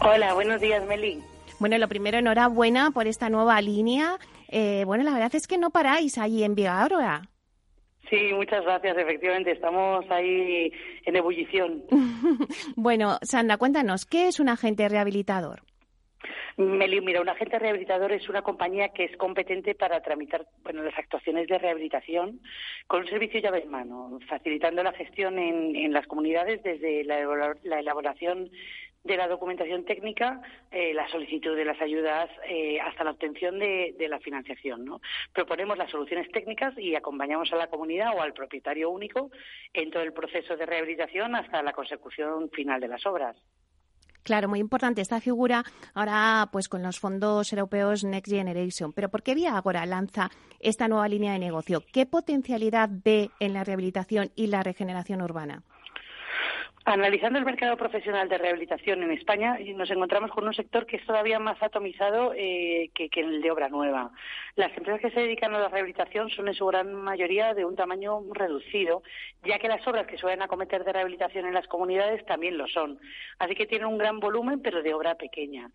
Hola, 0.00 0.34
buenos 0.34 0.60
días, 0.60 0.84
Meli. 0.86 1.22
Bueno, 1.58 1.76
lo 1.76 1.88
primero, 1.88 2.18
enhorabuena 2.18 2.90
por 2.92 3.06
esta 3.06 3.28
nueva 3.28 3.60
línea 3.60 4.18
eh, 4.48 4.84
bueno, 4.86 5.04
la 5.04 5.12
verdad 5.12 5.34
es 5.34 5.46
que 5.46 5.58
no 5.58 5.70
paráis 5.70 6.18
ahí 6.18 6.42
en 6.42 6.56
ahora. 6.66 7.22
Sí, 8.08 8.32
muchas 8.32 8.64
gracias. 8.64 8.96
Efectivamente, 8.96 9.52
estamos 9.52 10.04
ahí 10.10 10.72
en 11.04 11.16
ebullición. 11.16 11.84
bueno, 12.76 13.18
Sandra, 13.22 13.58
cuéntanos, 13.58 14.06
¿qué 14.06 14.28
es 14.28 14.40
un 14.40 14.48
agente 14.48 14.88
rehabilitador? 14.88 15.62
Meli, 16.58 17.00
mira, 17.00 17.20
un 17.20 17.28
agente 17.28 17.56
rehabilitador 17.56 18.10
es 18.10 18.28
una 18.28 18.42
compañía 18.42 18.88
que 18.88 19.04
es 19.04 19.16
competente 19.16 19.76
para 19.76 20.02
tramitar 20.02 20.44
bueno, 20.64 20.82
las 20.82 20.98
actuaciones 20.98 21.46
de 21.46 21.56
rehabilitación 21.56 22.40
con 22.88 23.02
un 23.02 23.06
servicio 23.06 23.38
llave 23.38 23.62
en 23.62 23.70
mano, 23.70 24.18
facilitando 24.28 24.82
la 24.82 24.90
gestión 24.90 25.38
en, 25.38 25.92
las 25.92 26.08
comunidades 26.08 26.60
desde 26.64 27.04
la, 27.04 27.20
elaboración 27.78 28.50
de 29.04 29.16
la 29.16 29.28
documentación 29.28 29.84
técnica, 29.84 30.42
eh, 30.72 30.92
la 30.94 31.08
solicitud 31.10 31.54
de 31.54 31.64
las 31.64 31.80
ayudas 31.80 32.28
eh, 32.48 32.80
hasta 32.80 33.04
la 33.04 33.12
obtención 33.12 33.60
de, 33.60 33.94
la 34.08 34.18
financiación. 34.18 34.84
¿no? 34.84 35.00
Proponemos 35.32 35.78
las 35.78 35.92
soluciones 35.92 36.28
técnicas 36.32 36.76
y 36.76 36.96
acompañamos 36.96 37.52
a 37.52 37.56
la 37.56 37.68
comunidad 37.68 38.16
o 38.16 38.20
al 38.20 38.32
propietario 38.32 38.90
único 38.90 39.30
en 39.72 39.92
todo 39.92 40.02
el 40.02 40.12
proceso 40.12 40.56
de 40.56 40.66
rehabilitación 40.66 41.36
hasta 41.36 41.62
la 41.62 41.72
consecución 41.72 42.50
final 42.50 42.80
de 42.80 42.88
las 42.88 43.06
obras. 43.06 43.36
Claro, 44.28 44.46
muy 44.46 44.60
importante 44.60 45.00
esta 45.00 45.22
figura 45.22 45.64
ahora 45.94 46.50
pues 46.52 46.68
con 46.68 46.82
los 46.82 47.00
fondos 47.00 47.50
europeos 47.50 48.04
Next 48.04 48.30
Generation. 48.30 48.92
Pero 48.92 49.08
¿por 49.08 49.22
qué 49.22 49.34
Vía 49.34 49.56
Agora 49.56 49.86
lanza 49.86 50.30
esta 50.60 50.86
nueva 50.86 51.08
línea 51.08 51.32
de 51.32 51.38
negocio? 51.38 51.82
¿Qué 51.94 52.04
potencialidad 52.04 52.90
ve 52.92 53.30
en 53.40 53.54
la 53.54 53.64
rehabilitación 53.64 54.30
y 54.36 54.48
la 54.48 54.62
regeneración 54.62 55.22
urbana? 55.22 55.62
Analizando 56.90 57.38
el 57.38 57.44
mercado 57.44 57.76
profesional 57.76 58.30
de 58.30 58.38
rehabilitación 58.38 59.02
en 59.02 59.10
España, 59.10 59.58
nos 59.76 59.90
encontramos 59.90 60.30
con 60.30 60.46
un 60.46 60.54
sector 60.54 60.86
que 60.86 60.96
es 60.96 61.04
todavía 61.04 61.38
más 61.38 61.62
atomizado 61.62 62.32
eh, 62.34 62.90
que, 62.94 63.10
el 63.12 63.42
de 63.42 63.50
obra 63.50 63.68
nueva. 63.68 64.10
Las 64.56 64.74
empresas 64.74 65.02
que 65.02 65.10
se 65.10 65.20
dedican 65.20 65.54
a 65.54 65.58
la 65.58 65.68
rehabilitación 65.68 66.30
son 66.30 66.48
en 66.48 66.54
su 66.54 66.64
gran 66.64 66.94
mayoría 66.94 67.52
de 67.52 67.66
un 67.66 67.76
tamaño 67.76 68.22
reducido, 68.32 69.02
ya 69.44 69.58
que 69.58 69.68
las 69.68 69.86
obras 69.86 70.06
que 70.06 70.16
suelen 70.16 70.40
acometer 70.40 70.82
de 70.82 70.94
rehabilitación 70.94 71.44
en 71.44 71.52
las 71.52 71.66
comunidades 71.66 72.24
también 72.24 72.56
lo 72.56 72.66
son. 72.68 72.98
Así 73.38 73.54
que 73.54 73.66
tienen 73.66 73.88
un 73.88 73.98
gran 73.98 74.18
volumen, 74.18 74.62
pero 74.62 74.82
de 74.82 74.94
obra 74.94 75.14
pequeña. 75.16 75.70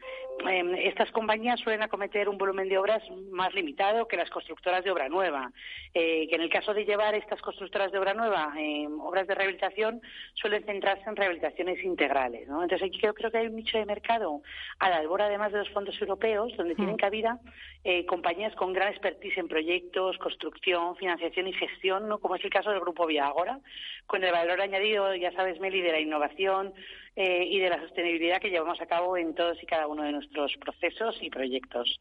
Em, 0.49 0.73
estas 0.73 1.11
compañías 1.11 1.59
suelen 1.59 1.83
acometer 1.83 2.27
un 2.27 2.39
volumen 2.39 2.67
de 2.69 2.79
obras 2.79 3.03
más 3.29 3.53
limitado 3.53 4.07
que 4.07 4.17
las 4.17 4.31
constructoras 4.31 4.83
de 4.83 4.89
obra 4.89 5.09
nueva, 5.09 5.51
eh, 5.93 6.27
que 6.27 6.35
en 6.37 6.41
el 6.41 6.49
caso 6.49 6.73
de 6.73 6.85
llevar 6.85 7.13
estas 7.13 7.39
constructoras 7.39 7.91
de 7.91 7.99
obra 7.99 8.15
nueva 8.15 8.51
em, 8.57 8.99
obras 8.99 9.27
de 9.27 9.35
rehabilitación 9.35 10.01
suelen 10.33 10.63
centrarse 10.65 11.02
en 11.07 11.15
rehabilitaciones 11.15 11.83
integrales. 11.83 12.47
¿no? 12.47 12.63
Entonces, 12.63 12.87
aquí 12.87 12.99
creo, 12.99 13.13
creo 13.13 13.31
que 13.31 13.37
hay 13.37 13.47
un 13.47 13.55
nicho 13.55 13.77
de 13.77 13.85
mercado 13.85 14.41
a 14.79 14.89
la 14.89 14.97
albora, 14.97 15.25
además 15.25 15.51
de 15.51 15.59
los 15.59 15.69
fondos 15.69 15.99
europeos, 16.01 16.55
donde 16.57 16.75
tienen 16.75 16.97
cabida 16.97 17.39
eh, 17.83 18.05
compañías 18.05 18.55
con 18.55 18.73
gran 18.73 18.89
expertise 18.89 19.37
en 19.37 19.47
proyectos, 19.47 20.17
construcción, 20.17 20.95
financiación 20.95 21.47
y 21.47 21.53
gestión, 21.53 22.07
¿no? 22.07 22.19
como 22.19 22.35
es 22.35 22.43
el 22.43 22.49
caso 22.49 22.69
del 22.69 22.79
Grupo 22.79 23.05
Viagora, 23.05 23.59
con 24.07 24.23
el 24.23 24.31
valor 24.31 24.61
añadido, 24.61 25.13
ya 25.15 25.31
sabes, 25.33 25.59
Meli, 25.59 25.81
de 25.81 25.91
la 25.91 25.99
innovación, 25.99 26.73
eh, 27.15 27.45
y 27.45 27.59
de 27.59 27.69
la 27.69 27.79
sostenibilidad 27.79 28.41
que 28.41 28.49
llevamos 28.49 28.81
a 28.81 28.85
cabo 28.85 29.15
en 29.17 29.35
todos 29.35 29.61
y 29.61 29.65
cada 29.65 29.87
uno 29.87 30.03
de 30.03 30.11
nuestros 30.11 30.51
procesos 30.59 31.15
y 31.21 31.29
proyectos. 31.29 31.99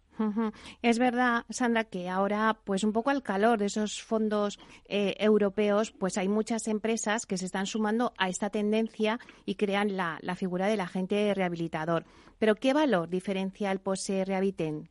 Es 0.80 0.98
verdad, 0.98 1.44
Sandra, 1.50 1.84
que 1.84 2.08
ahora, 2.08 2.56
pues 2.64 2.82
un 2.84 2.92
poco 2.92 3.10
al 3.10 3.22
calor 3.22 3.58
de 3.58 3.66
esos 3.66 4.02
fondos 4.02 4.58
eh, 4.88 5.14
europeos, 5.18 5.90
pues 5.90 6.16
hay 6.16 6.28
muchas 6.28 6.66
empresas 6.68 7.26
que 7.26 7.36
se 7.36 7.44
están 7.44 7.66
sumando 7.66 8.12
a 8.16 8.28
esta 8.28 8.50
tendencia 8.50 9.18
y 9.44 9.56
crean 9.56 9.96
la, 9.96 10.18
la 10.22 10.34
figura 10.34 10.66
del 10.66 10.80
agente 10.80 11.34
rehabilitador. 11.34 12.04
Pero 12.38 12.54
¿qué 12.54 12.72
valor 12.72 13.08
diferencia 13.08 13.70
el 13.70 13.80
POSE 13.80 14.24
Rehabiten? 14.24 14.88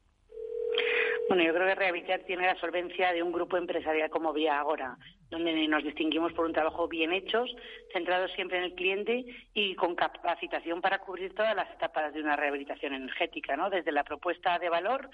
Bueno, 1.31 1.45
yo 1.45 1.53
creo 1.53 1.65
que 1.65 1.75
Rehabilitar 1.75 2.19
tiene 2.23 2.45
la 2.45 2.59
solvencia 2.59 3.13
de 3.13 3.23
un 3.23 3.31
grupo 3.31 3.55
empresarial 3.55 4.09
como 4.09 4.33
Vía 4.33 4.59
Agora, 4.59 4.97
donde 5.29 5.65
nos 5.65 5.81
distinguimos 5.81 6.33
por 6.33 6.45
un 6.45 6.51
trabajo 6.51 6.89
bien 6.89 7.13
hecho, 7.13 7.45
centrado 7.93 8.27
siempre 8.27 8.57
en 8.57 8.65
el 8.65 8.73
cliente 8.75 9.23
y 9.53 9.73
con 9.75 9.95
capacitación 9.95 10.81
para 10.81 10.99
cubrir 10.99 11.33
todas 11.33 11.55
las 11.55 11.71
etapas 11.71 12.13
de 12.13 12.19
una 12.19 12.35
rehabilitación 12.35 12.95
energética, 12.95 13.55
¿no? 13.55 13.69
Desde 13.69 13.93
la 13.93 14.03
propuesta 14.03 14.59
de 14.59 14.67
valor 14.67 15.09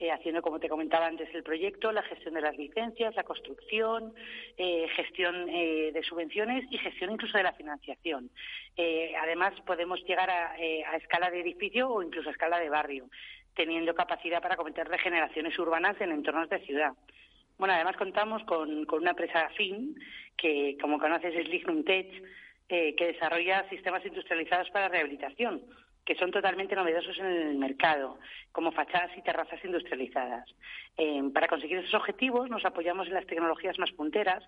eh, 0.00 0.10
haciendo, 0.10 0.42
como 0.42 0.58
te 0.58 0.68
comentaba 0.68 1.06
antes, 1.06 1.32
el 1.34 1.44
proyecto, 1.44 1.92
la 1.92 2.02
gestión 2.02 2.34
de 2.34 2.40
las 2.40 2.56
licencias, 2.56 3.14
la 3.14 3.22
construcción, 3.22 4.12
eh, 4.56 4.88
gestión 4.96 5.48
eh, 5.50 5.92
de 5.92 6.02
subvenciones 6.02 6.64
y 6.68 6.78
gestión 6.78 7.12
incluso 7.12 7.38
de 7.38 7.44
la 7.44 7.52
financiación. 7.52 8.28
además, 9.20 9.52
podemos 9.66 10.02
llegar 10.04 10.30
a, 10.30 10.52
a, 10.54 10.96
escala 10.96 11.30
de 11.30 11.40
edificio 11.40 11.90
o 11.90 12.02
incluso 12.02 12.30
a 12.30 12.32
escala 12.32 12.58
de 12.58 12.70
barrio 12.70 13.08
teniendo 13.54 13.94
capacidad 13.94 14.40
para 14.40 14.56
cometer 14.56 14.88
regeneraciones 14.88 15.58
urbanas 15.58 16.00
en 16.00 16.12
entornos 16.12 16.48
de 16.48 16.60
ciudad. 16.60 16.92
Bueno, 17.58 17.74
además 17.74 17.96
contamos 17.96 18.42
con, 18.44 18.86
una 18.90 19.10
empresa 19.10 19.42
afín, 19.42 19.94
que 20.36 20.78
como 20.80 20.98
conoces 20.98 21.34
es 21.34 21.48
Lignum 21.48 21.84
Tech, 21.84 22.06
eh, 22.68 22.94
que 22.96 23.08
desarrolla 23.08 23.68
sistemas 23.68 24.04
industrializados 24.06 24.70
para 24.70 24.88
rehabilitación, 24.88 25.60
que 26.06 26.14
son 26.14 26.30
totalmente 26.30 26.74
novedosos 26.74 27.18
en 27.18 27.26
el 27.26 27.58
mercado, 27.58 28.18
como 28.52 28.72
fachadas 28.72 29.10
y 29.16 29.22
terrazas 29.22 29.62
industrializadas. 29.62 30.48
Eh, 30.96 31.22
para 31.34 31.48
conseguir 31.48 31.78
esos 31.78 31.94
objetivos 31.94 32.48
nos 32.48 32.64
apoyamos 32.64 33.08
en 33.08 33.14
las 33.14 33.26
tecnologías 33.26 33.78
más 33.78 33.92
punteras, 33.92 34.42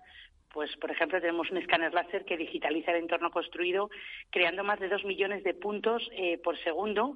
pues 0.51 0.75
por 0.77 0.89
ejemplo 0.89 1.21
tenemos 1.21 1.51
un 1.51 1.57
escáner 1.57 1.93
láser 1.93 2.25
que 2.25 2.37
digitaliza 2.37 2.91
el 2.91 3.03
entorno 3.03 3.29
construido, 3.29 3.89
creando 4.31 4.63
más 4.63 4.79
de 4.79 4.89
dos 4.89 5.05
millones 5.05 5.43
de 5.43 5.53
puntos 5.53 6.09
eh, 6.13 6.39
por 6.39 6.57
segundo 6.63 7.15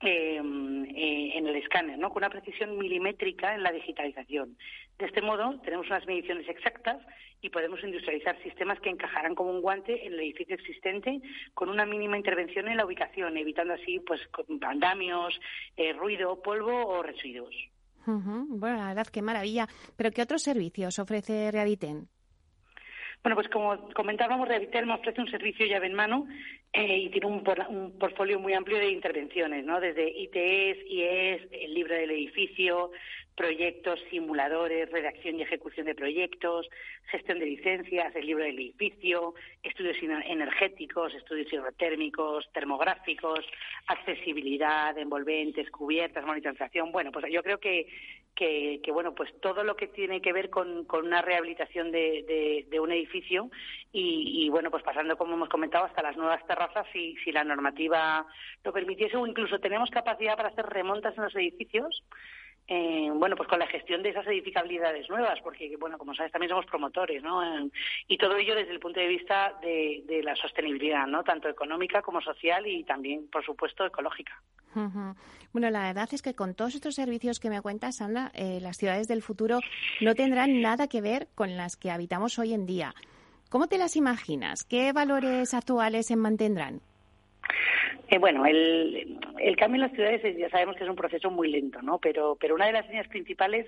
Em, 0.00 0.84
eh, 0.94 1.38
en 1.38 1.46
el 1.46 1.56
escáner, 1.56 1.98
¿no? 1.98 2.10
con 2.10 2.18
una 2.18 2.28
precisión 2.28 2.76
milimétrica 2.76 3.54
en 3.54 3.62
la 3.62 3.72
digitalización. 3.72 4.58
De 4.98 5.06
este 5.06 5.22
modo, 5.22 5.58
tenemos 5.64 5.86
unas 5.86 6.06
mediciones 6.06 6.46
exactas 6.50 6.98
y 7.40 7.48
podemos 7.48 7.82
industrializar 7.82 8.40
sistemas 8.42 8.78
que 8.80 8.90
encajarán 8.90 9.34
como 9.34 9.50
un 9.50 9.62
guante 9.62 10.06
en 10.06 10.12
el 10.12 10.20
edificio 10.20 10.54
existente 10.54 11.22
con 11.54 11.70
una 11.70 11.86
mínima 11.86 12.18
intervención 12.18 12.68
en 12.68 12.76
la 12.76 12.84
ubicación, 12.84 13.38
evitando 13.38 13.72
así 13.72 13.98
pues 14.00 14.20
andamios, 14.60 15.40
eh, 15.78 15.94
ruido, 15.94 16.42
polvo 16.42 16.86
o 16.86 17.02
residuos. 17.02 17.54
Bueno, 18.06 18.76
la 18.76 18.88
verdad, 18.88 19.06
qué 19.10 19.22
maravilla. 19.22 19.66
¿Pero 19.96 20.10
qué 20.10 20.22
otros 20.22 20.42
servicios 20.42 20.98
ofrece 20.98 21.50
Rehabiten? 21.50 22.08
Bueno, 23.26 23.34
pues 23.34 23.48
como 23.48 23.76
comentábamos, 23.92 24.46
Revitelma 24.46 24.94
ofrece 24.94 25.20
un 25.20 25.28
servicio 25.28 25.66
llave 25.66 25.88
en 25.88 25.94
mano 25.94 26.28
eh, 26.72 26.96
y 26.96 27.08
tiene 27.08 27.26
un, 27.26 27.42
un, 27.70 27.98
portfolio 27.98 28.38
muy 28.38 28.52
amplio 28.52 28.78
de 28.78 28.88
intervenciones, 28.88 29.64
¿no? 29.64 29.80
Desde 29.80 30.08
ITS, 30.08 30.88
IES, 30.88 31.42
el 31.50 31.74
libro 31.74 31.96
del 31.96 32.12
edificio, 32.12 32.92
proyectos, 33.36 34.00
simuladores, 34.10 34.90
redacción 34.90 35.38
y 35.38 35.42
ejecución 35.42 35.86
de 35.86 35.94
proyectos, 35.94 36.68
gestión 37.10 37.38
de 37.38 37.46
licencias, 37.46 38.16
el 38.16 38.26
libro 38.26 38.44
del 38.44 38.58
edificio, 38.58 39.34
estudios 39.62 39.96
energéticos, 40.00 41.14
estudios 41.14 41.52
hidrotérmicos, 41.52 42.50
termográficos, 42.52 43.40
accesibilidad, 43.86 44.96
envolventes, 44.96 45.70
cubiertas, 45.70 46.24
monitorización. 46.24 46.90
Bueno, 46.90 47.12
pues 47.12 47.26
yo 47.30 47.42
creo 47.42 47.58
que, 47.58 47.86
que, 48.34 48.90
bueno, 48.92 49.14
pues 49.14 49.30
todo 49.40 49.64
lo 49.64 49.76
que 49.76 49.88
tiene 49.88 50.20
que 50.20 50.32
ver 50.32 50.50
con, 50.50 50.84
con 50.84 51.06
una 51.06 51.22
rehabilitación 51.22 51.90
de, 51.90 52.64
de, 52.68 52.80
un 52.80 52.92
edificio 52.92 53.50
y, 53.92 54.44
y, 54.44 54.48
bueno, 54.50 54.70
pues 54.70 54.82
pasando, 54.82 55.16
como 55.16 55.34
hemos 55.34 55.48
comentado, 55.48 55.84
hasta 55.84 56.02
las 56.02 56.16
nuevas 56.16 56.46
terrazas 56.46 56.86
si, 56.92 57.16
si 57.24 57.32
la 57.32 57.44
normativa 57.44 58.26
lo 58.64 58.72
permitiese 58.72 59.16
o 59.16 59.26
incluso 59.26 59.58
tenemos 59.58 59.90
capacidad 59.90 60.36
para 60.36 60.50
hacer 60.50 60.66
remontas 60.66 61.16
en 61.16 61.24
los 61.24 61.34
edificios 61.34 62.02
eh, 62.68 63.10
bueno, 63.14 63.36
pues 63.36 63.48
con 63.48 63.58
la 63.58 63.66
gestión 63.66 64.02
de 64.02 64.10
esas 64.10 64.26
edificabilidades 64.26 65.08
nuevas, 65.08 65.38
porque, 65.42 65.76
bueno, 65.78 65.98
como 65.98 66.14
sabes, 66.14 66.32
también 66.32 66.50
somos 66.50 66.66
promotores, 66.66 67.22
¿no? 67.22 67.42
y 68.08 68.18
todo 68.18 68.36
ello 68.36 68.54
desde 68.54 68.72
el 68.72 68.80
punto 68.80 69.00
de 69.00 69.06
vista 69.06 69.54
de, 69.62 70.20
la 70.24 70.34
sostenibilidad, 70.34 71.06
¿no? 71.06 71.22
Tanto 71.22 71.48
económica 71.48 72.02
como 72.02 72.20
social 72.20 72.66
y 72.66 72.82
también, 72.84 73.28
por 73.28 73.44
supuesto, 73.44 73.86
ecológica. 73.86 74.40
Bueno, 75.52 75.70
la 75.70 75.84
verdad 75.84 76.08
es 76.12 76.20
que 76.20 76.34
con 76.34 76.54
todos 76.54 76.74
estos 76.74 76.94
servicios 76.94 77.40
que 77.40 77.48
me 77.48 77.62
cuentas, 77.62 77.96
Sandra, 77.96 78.30
eh, 78.34 78.58
las 78.60 78.76
ciudades 78.76 79.08
del 79.08 79.22
futuro 79.22 79.60
no 80.00 80.14
tendrán 80.14 80.60
nada 80.60 80.88
que 80.88 81.00
ver 81.00 81.28
con 81.34 81.56
las 81.56 81.76
que 81.76 81.90
habitamos 81.90 82.38
hoy 82.38 82.52
en 82.52 82.66
día. 82.66 82.94
¿Cómo 83.48 83.68
te 83.68 83.78
las 83.78 83.96
imaginas? 83.96 84.64
¿Qué 84.64 84.92
valores 84.92 85.54
actuales 85.54 86.06
se 86.08 86.16
mantendrán? 86.16 86.80
Eh, 88.08 88.18
bueno, 88.18 88.46
el, 88.46 89.18
el 89.38 89.56
cambio 89.56 89.76
en 89.76 89.88
las 89.88 89.92
ciudades 89.92 90.22
ya 90.36 90.48
sabemos 90.50 90.76
que 90.76 90.84
es 90.84 90.90
un 90.90 90.96
proceso 90.96 91.30
muy 91.30 91.50
lento, 91.50 91.82
¿no? 91.82 91.98
Pero, 91.98 92.36
pero 92.40 92.54
una 92.54 92.66
de 92.66 92.72
las 92.72 92.86
líneas 92.86 93.08
principales 93.08 93.66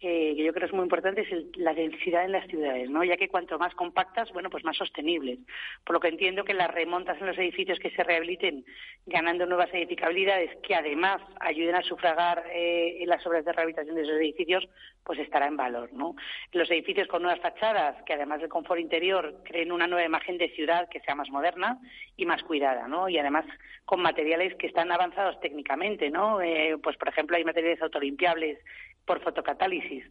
que 0.00 0.34
yo 0.36 0.52
creo 0.52 0.60
que 0.60 0.66
es 0.66 0.72
muy 0.72 0.82
importante 0.82 1.22
es 1.22 1.56
la 1.56 1.72
densidad 1.72 2.24
en 2.24 2.32
las 2.32 2.46
ciudades, 2.48 2.90
¿no? 2.90 3.02
Ya 3.02 3.16
que 3.16 3.28
cuanto 3.28 3.58
más 3.58 3.74
compactas, 3.74 4.30
bueno, 4.32 4.50
pues 4.50 4.64
más 4.64 4.76
sostenibles. 4.76 5.38
Por 5.84 5.94
lo 5.94 6.00
que 6.00 6.08
entiendo 6.08 6.44
que 6.44 6.52
las 6.52 6.70
remontas 6.70 7.18
en 7.20 7.26
los 7.26 7.38
edificios 7.38 7.78
que 7.78 7.90
se 7.90 8.04
rehabiliten, 8.04 8.64
ganando 9.06 9.46
nuevas 9.46 9.72
edificabilidades 9.72 10.50
que 10.62 10.74
además 10.74 11.22
ayuden 11.40 11.76
a 11.76 11.82
sufragar 11.82 12.44
eh, 12.52 13.02
las 13.06 13.26
obras 13.26 13.44
de 13.44 13.52
rehabilitación 13.52 13.96
de 13.96 14.02
esos 14.02 14.16
edificios, 14.16 14.68
pues 15.02 15.18
estará 15.18 15.46
en 15.46 15.56
valor, 15.56 15.90
¿no? 15.92 16.14
Los 16.52 16.70
edificios 16.70 17.08
con 17.08 17.22
nuevas 17.22 17.40
fachadas, 17.40 18.02
que 18.04 18.12
además 18.12 18.40
del 18.40 18.50
confort 18.50 18.80
interior, 18.80 19.42
creen 19.44 19.72
una 19.72 19.86
nueva 19.86 20.04
imagen 20.04 20.36
de 20.36 20.50
ciudad 20.50 20.88
que 20.90 21.00
sea 21.00 21.14
más 21.14 21.30
moderna 21.30 21.78
y 22.16 22.26
más 22.26 22.42
cuidada, 22.42 22.86
¿no? 22.86 23.08
Y 23.08 23.18
además 23.18 23.46
con 23.86 24.02
materiales 24.02 24.54
que 24.56 24.66
están 24.66 24.92
avanzados 24.92 25.40
técnicamente, 25.40 26.10
¿no? 26.10 26.42
Eh, 26.42 26.76
pues, 26.82 26.96
por 26.96 27.08
ejemplo, 27.08 27.36
hay 27.36 27.44
materiales 27.44 27.80
autolimpiables 27.80 28.58
por 29.06 29.20
fotocatálisis. 29.20 30.04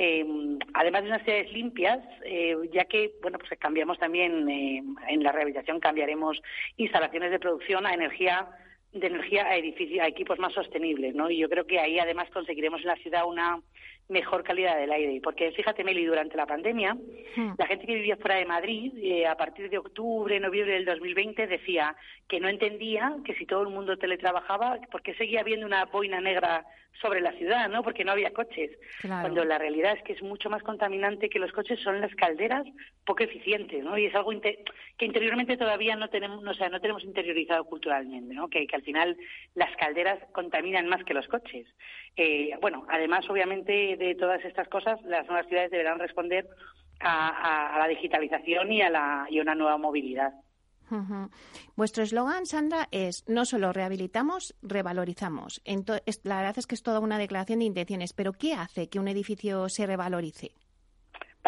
Eh, 0.00 0.24
además 0.74 1.02
de 1.02 1.08
unas 1.08 1.24
ciudades 1.24 1.52
limpias, 1.52 1.98
eh, 2.24 2.56
ya 2.72 2.84
que 2.84 3.12
bueno 3.20 3.38
pues 3.38 3.58
cambiamos 3.58 3.98
también 3.98 4.48
eh, 4.48 4.82
en 5.08 5.22
la 5.24 5.32
rehabilitación 5.32 5.80
cambiaremos 5.80 6.40
instalaciones 6.76 7.32
de 7.32 7.40
producción 7.40 7.84
a 7.84 7.94
energía 7.94 8.48
de 8.92 9.06
energía 9.06 9.46
a 9.46 9.56
edificios 9.56 10.00
a 10.00 10.08
equipos 10.08 10.38
más 10.38 10.52
sostenibles, 10.52 11.14
¿no? 11.14 11.30
Y 11.30 11.38
yo 11.38 11.48
creo 11.48 11.66
que 11.66 11.78
ahí 11.78 11.98
además 11.98 12.30
conseguiremos 12.30 12.80
en 12.80 12.88
la 12.88 12.96
ciudad 12.96 13.26
una 13.26 13.60
mejor 14.08 14.42
calidad 14.42 14.76
del 14.78 14.90
aire. 14.90 15.20
Porque 15.22 15.52
fíjate, 15.52 15.84
Meli, 15.84 16.04
durante 16.04 16.36
la 16.36 16.46
pandemia, 16.46 16.96
la 17.58 17.66
gente 17.66 17.86
que 17.86 17.94
vivía 17.94 18.16
fuera 18.16 18.36
de 18.36 18.46
Madrid, 18.46 18.92
eh, 18.96 19.26
a 19.26 19.36
partir 19.36 19.68
de 19.68 19.78
octubre, 19.78 20.40
noviembre 20.40 20.74
del 20.74 20.86
2020, 20.86 21.46
decía 21.46 21.94
que 22.26 22.40
no 22.40 22.48
entendía 22.48 23.16
que 23.24 23.34
si 23.34 23.46
todo 23.46 23.62
el 23.62 23.68
mundo 23.68 23.98
teletrabajaba, 23.98 24.78
¿por 24.90 25.02
qué 25.02 25.14
seguía 25.14 25.40
habiendo 25.40 25.66
una 25.66 25.84
boina 25.86 26.20
negra 26.20 26.64
sobre 27.00 27.20
la 27.20 27.32
ciudad, 27.32 27.68
¿no? 27.68 27.82
Porque 27.82 28.04
no 28.04 28.12
había 28.12 28.32
coches. 28.32 28.70
Cuando 29.02 29.44
la 29.44 29.58
realidad 29.58 29.96
es 29.96 30.02
que 30.02 30.14
es 30.14 30.22
mucho 30.22 30.50
más 30.50 30.62
contaminante 30.62 31.28
que 31.28 31.38
los 31.38 31.52
coches 31.52 31.78
son 31.80 32.00
las 32.00 32.12
calderas 32.14 32.66
poco 33.04 33.22
eficientes, 33.22 33.84
¿no? 33.84 33.96
Y 33.96 34.06
es 34.06 34.14
algo 34.14 34.32
que 34.40 35.04
interiormente 35.04 35.56
todavía 35.56 35.94
no 35.96 36.08
tenemos, 36.08 36.44
o 36.44 36.54
sea, 36.54 36.68
no 36.68 36.80
tenemos 36.80 37.04
interiorizado 37.04 37.64
culturalmente, 37.64 38.34
¿no? 38.34 38.48
Que, 38.48 38.66
que 38.66 38.76
al 38.76 38.82
final 38.88 39.16
las 39.54 39.74
calderas 39.76 40.18
contaminan 40.32 40.88
más 40.88 41.04
que 41.04 41.14
los 41.14 41.28
coches. 41.28 41.66
Eh, 42.16 42.50
bueno, 42.60 42.86
además, 42.88 43.28
obviamente, 43.28 43.96
de 43.96 44.14
todas 44.14 44.42
estas 44.44 44.66
cosas, 44.68 45.00
las 45.02 45.26
nuevas 45.26 45.46
ciudades 45.46 45.70
deberán 45.70 45.98
responder 45.98 46.48
a, 47.00 47.76
la 47.78 47.86
digitalización 47.86 48.72
y 48.72 48.80
a, 48.82 48.90
la, 48.90 49.26
y 49.28 49.38
a 49.38 49.42
una 49.42 49.54
nueva 49.54 49.76
movilidad. 49.76 50.32
Vuestro 51.76 52.02
eslogan, 52.02 52.46
Sandra, 52.46 52.88
es 52.90 53.24
no 53.28 53.44
solo 53.44 53.74
rehabilitamos, 53.74 54.56
revalorizamos. 54.62 55.60
la 56.24 56.36
verdad 56.38 56.58
es 56.58 56.66
que 56.66 56.74
es 56.74 56.82
toda 56.82 57.00
una 57.00 57.18
declaración 57.18 57.58
de 57.58 57.66
intenciones, 57.66 58.14
pero 58.14 58.32
¿qué 58.32 58.54
hace 58.54 58.88
que 58.88 58.98
un 58.98 59.08
edificio 59.08 59.68
se 59.68 59.86
revalorice? 59.86 60.52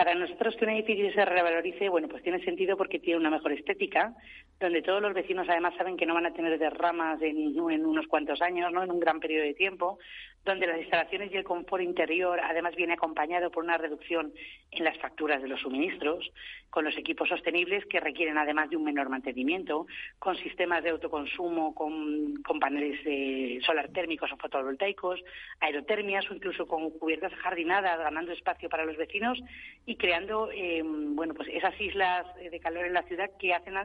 Para 0.00 0.14
nosotros 0.14 0.56
que 0.56 0.64
un 0.64 0.70
edificio 0.70 1.12
se 1.12 1.26
revalorice, 1.26 1.90
bueno, 1.90 2.08
pues 2.08 2.22
tiene 2.22 2.42
sentido 2.42 2.74
porque 2.74 2.98
tiene 2.98 3.20
una 3.20 3.28
mejor 3.28 3.52
estética, 3.52 4.14
donde 4.58 4.80
todos 4.80 5.02
los 5.02 5.12
vecinos 5.12 5.46
además 5.46 5.74
saben 5.76 5.98
que 5.98 6.06
no 6.06 6.14
van 6.14 6.24
a 6.24 6.32
tener 6.32 6.58
derramas 6.58 7.20
en, 7.20 7.36
en 7.36 7.84
unos 7.84 8.06
cuantos 8.06 8.40
años, 8.40 8.72
¿no? 8.72 8.82
En 8.82 8.90
un 8.90 8.98
gran 8.98 9.20
periodo 9.20 9.44
de 9.44 9.52
tiempo, 9.52 9.98
donde 10.44 10.66
las 10.66 10.79
instalaciones 10.79 11.33
y 11.33 11.37
el 11.37 11.44
confort 11.44 11.83
interior 11.83 12.40
además 12.40 12.74
viene 12.74 12.94
acompañado 12.94 13.50
por 13.50 13.62
una 13.62 13.76
reducción 13.76 14.33
en 14.70 14.85
las 14.85 14.98
facturas 14.98 15.42
de 15.42 15.48
los 15.48 15.61
suministros, 15.61 16.33
con 16.70 16.85
los 16.85 16.96
equipos 16.96 17.29
sostenibles 17.29 17.85
que 17.87 18.00
requieren 18.00 18.38
además 18.38 18.70
de 18.70 18.76
un 18.76 18.85
menor 18.85 19.09
mantenimiento, 19.09 19.87
con 20.18 20.37
sistemas 20.37 20.83
de 20.83 20.90
autoconsumo, 20.90 21.74
con, 21.74 22.42
paneles 22.61 23.03
de 23.05 23.59
solar 23.64 23.88
térmicos 23.88 24.31
o 24.33 24.37
fotovoltaicos, 24.37 25.20
aerotermias 25.61 26.31
o 26.31 26.35
incluso 26.35 26.66
con 26.66 26.90
cubiertas 26.90 27.33
jardinadas, 27.37 27.98
ganando 27.98 28.33
espacio 28.33 28.68
para 28.68 28.85
los 28.85 28.98
vecinos 28.98 29.40
y 29.87 29.96
creando 29.96 30.50
eh, 30.53 30.83
bueno 30.85 31.33
pues 31.33 31.48
esas 31.48 31.79
islas 31.81 32.26
de 32.37 32.61
calor 32.61 32.85
en 32.85 32.92
la 32.92 33.03
ciudad 33.05 33.31
que 33.38 33.55
hacen 33.55 33.76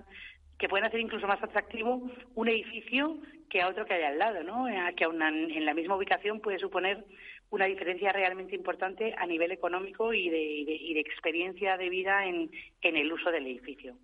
que 0.58 0.70
pueden 0.70 0.86
hacer 0.86 1.00
incluso 1.00 1.28
más 1.28 1.42
atractivo 1.44 2.10
un 2.36 2.48
edificio 2.48 3.18
que 3.50 3.62
a 3.62 3.68
otro 3.68 3.86
que 3.86 3.94
hay 3.94 4.04
al 4.04 4.18
lado, 4.18 4.44
¿no? 4.44 4.68
Eh, 4.68 4.94
que 4.96 5.04
aún 5.04 5.22
en 5.22 5.66
la 5.66 5.74
misma 5.74 5.96
ubicación 5.96 6.40
puede 6.40 6.60
suponer 6.60 7.04
una 7.50 7.66
diferencia 7.66 8.12
realmente 8.12 8.56
importante 8.56 9.14
a 9.18 9.26
nivel 9.26 9.52
económico 9.52 10.14
y 10.14 10.30
de, 10.30 10.42
y 10.42 10.94
de 10.94 11.00
experiencia 11.00 11.78
de 11.78 11.90
vida 11.90 12.26
en 12.28 12.50
el 12.82 13.12
uso 13.12 13.32
del 13.32 13.46
edificio. 13.46 13.96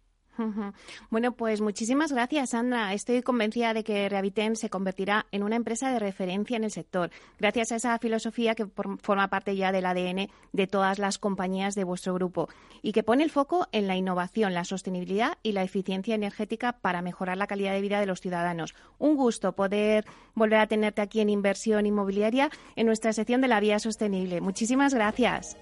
Bueno, 1.09 1.33
pues 1.33 1.61
muchísimas 1.61 2.11
gracias, 2.11 2.51
Sandra. 2.51 2.93
Estoy 2.93 3.21
convencida 3.21 3.73
de 3.73 3.83
que 3.83 4.09
Rehabiten 4.09 4.55
se 4.55 4.69
convertirá 4.69 5.25
en 5.31 5.43
una 5.43 5.55
empresa 5.55 5.91
de 5.91 5.99
referencia 5.99 6.57
en 6.57 6.63
el 6.63 6.71
sector, 6.71 7.11
gracias 7.39 7.71
a 7.71 7.75
esa 7.75 7.97
filosofía 7.99 8.55
que 8.55 8.65
forma 8.65 9.27
parte 9.27 9.55
ya 9.55 9.71
del 9.71 9.85
ADN 9.85 10.29
de 10.53 10.67
todas 10.67 10.99
las 10.99 11.17
compañías 11.17 11.75
de 11.75 11.83
vuestro 11.83 12.13
grupo 12.13 12.49
y 12.81 12.91
que 12.91 13.03
pone 13.03 13.23
el 13.23 13.29
foco 13.29 13.67
en 13.71 13.87
la 13.87 13.95
innovación, 13.95 14.53
la 14.53 14.63
sostenibilidad 14.63 15.37
y 15.43 15.51
la 15.51 15.63
eficiencia 15.63 16.15
energética 16.15 16.73
para 16.73 17.01
mejorar 17.01 17.37
la 17.37 17.47
calidad 17.47 17.73
de 17.73 17.81
vida 17.81 17.99
de 17.99 18.05
los 18.05 18.21
ciudadanos. 18.21 18.73
Un 18.97 19.15
gusto 19.15 19.53
poder 19.53 20.05
volver 20.33 20.59
a 20.59 20.67
tenerte 20.67 21.01
aquí 21.01 21.19
en 21.21 21.29
Inversión 21.29 21.85
Inmobiliaria 21.85 22.49
en 22.75 22.85
nuestra 22.85 23.13
sección 23.13 23.41
de 23.41 23.47
la 23.47 23.59
vía 23.59 23.79
sostenible. 23.79 24.41
Muchísimas 24.41 24.93
gracias. 24.93 25.57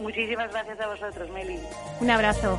Muchísimas 0.00 0.50
gracias 0.52 0.80
a 0.80 0.86
vosotros, 0.86 1.30
Meli. 1.30 1.58
Un 2.00 2.10
abrazo. 2.10 2.58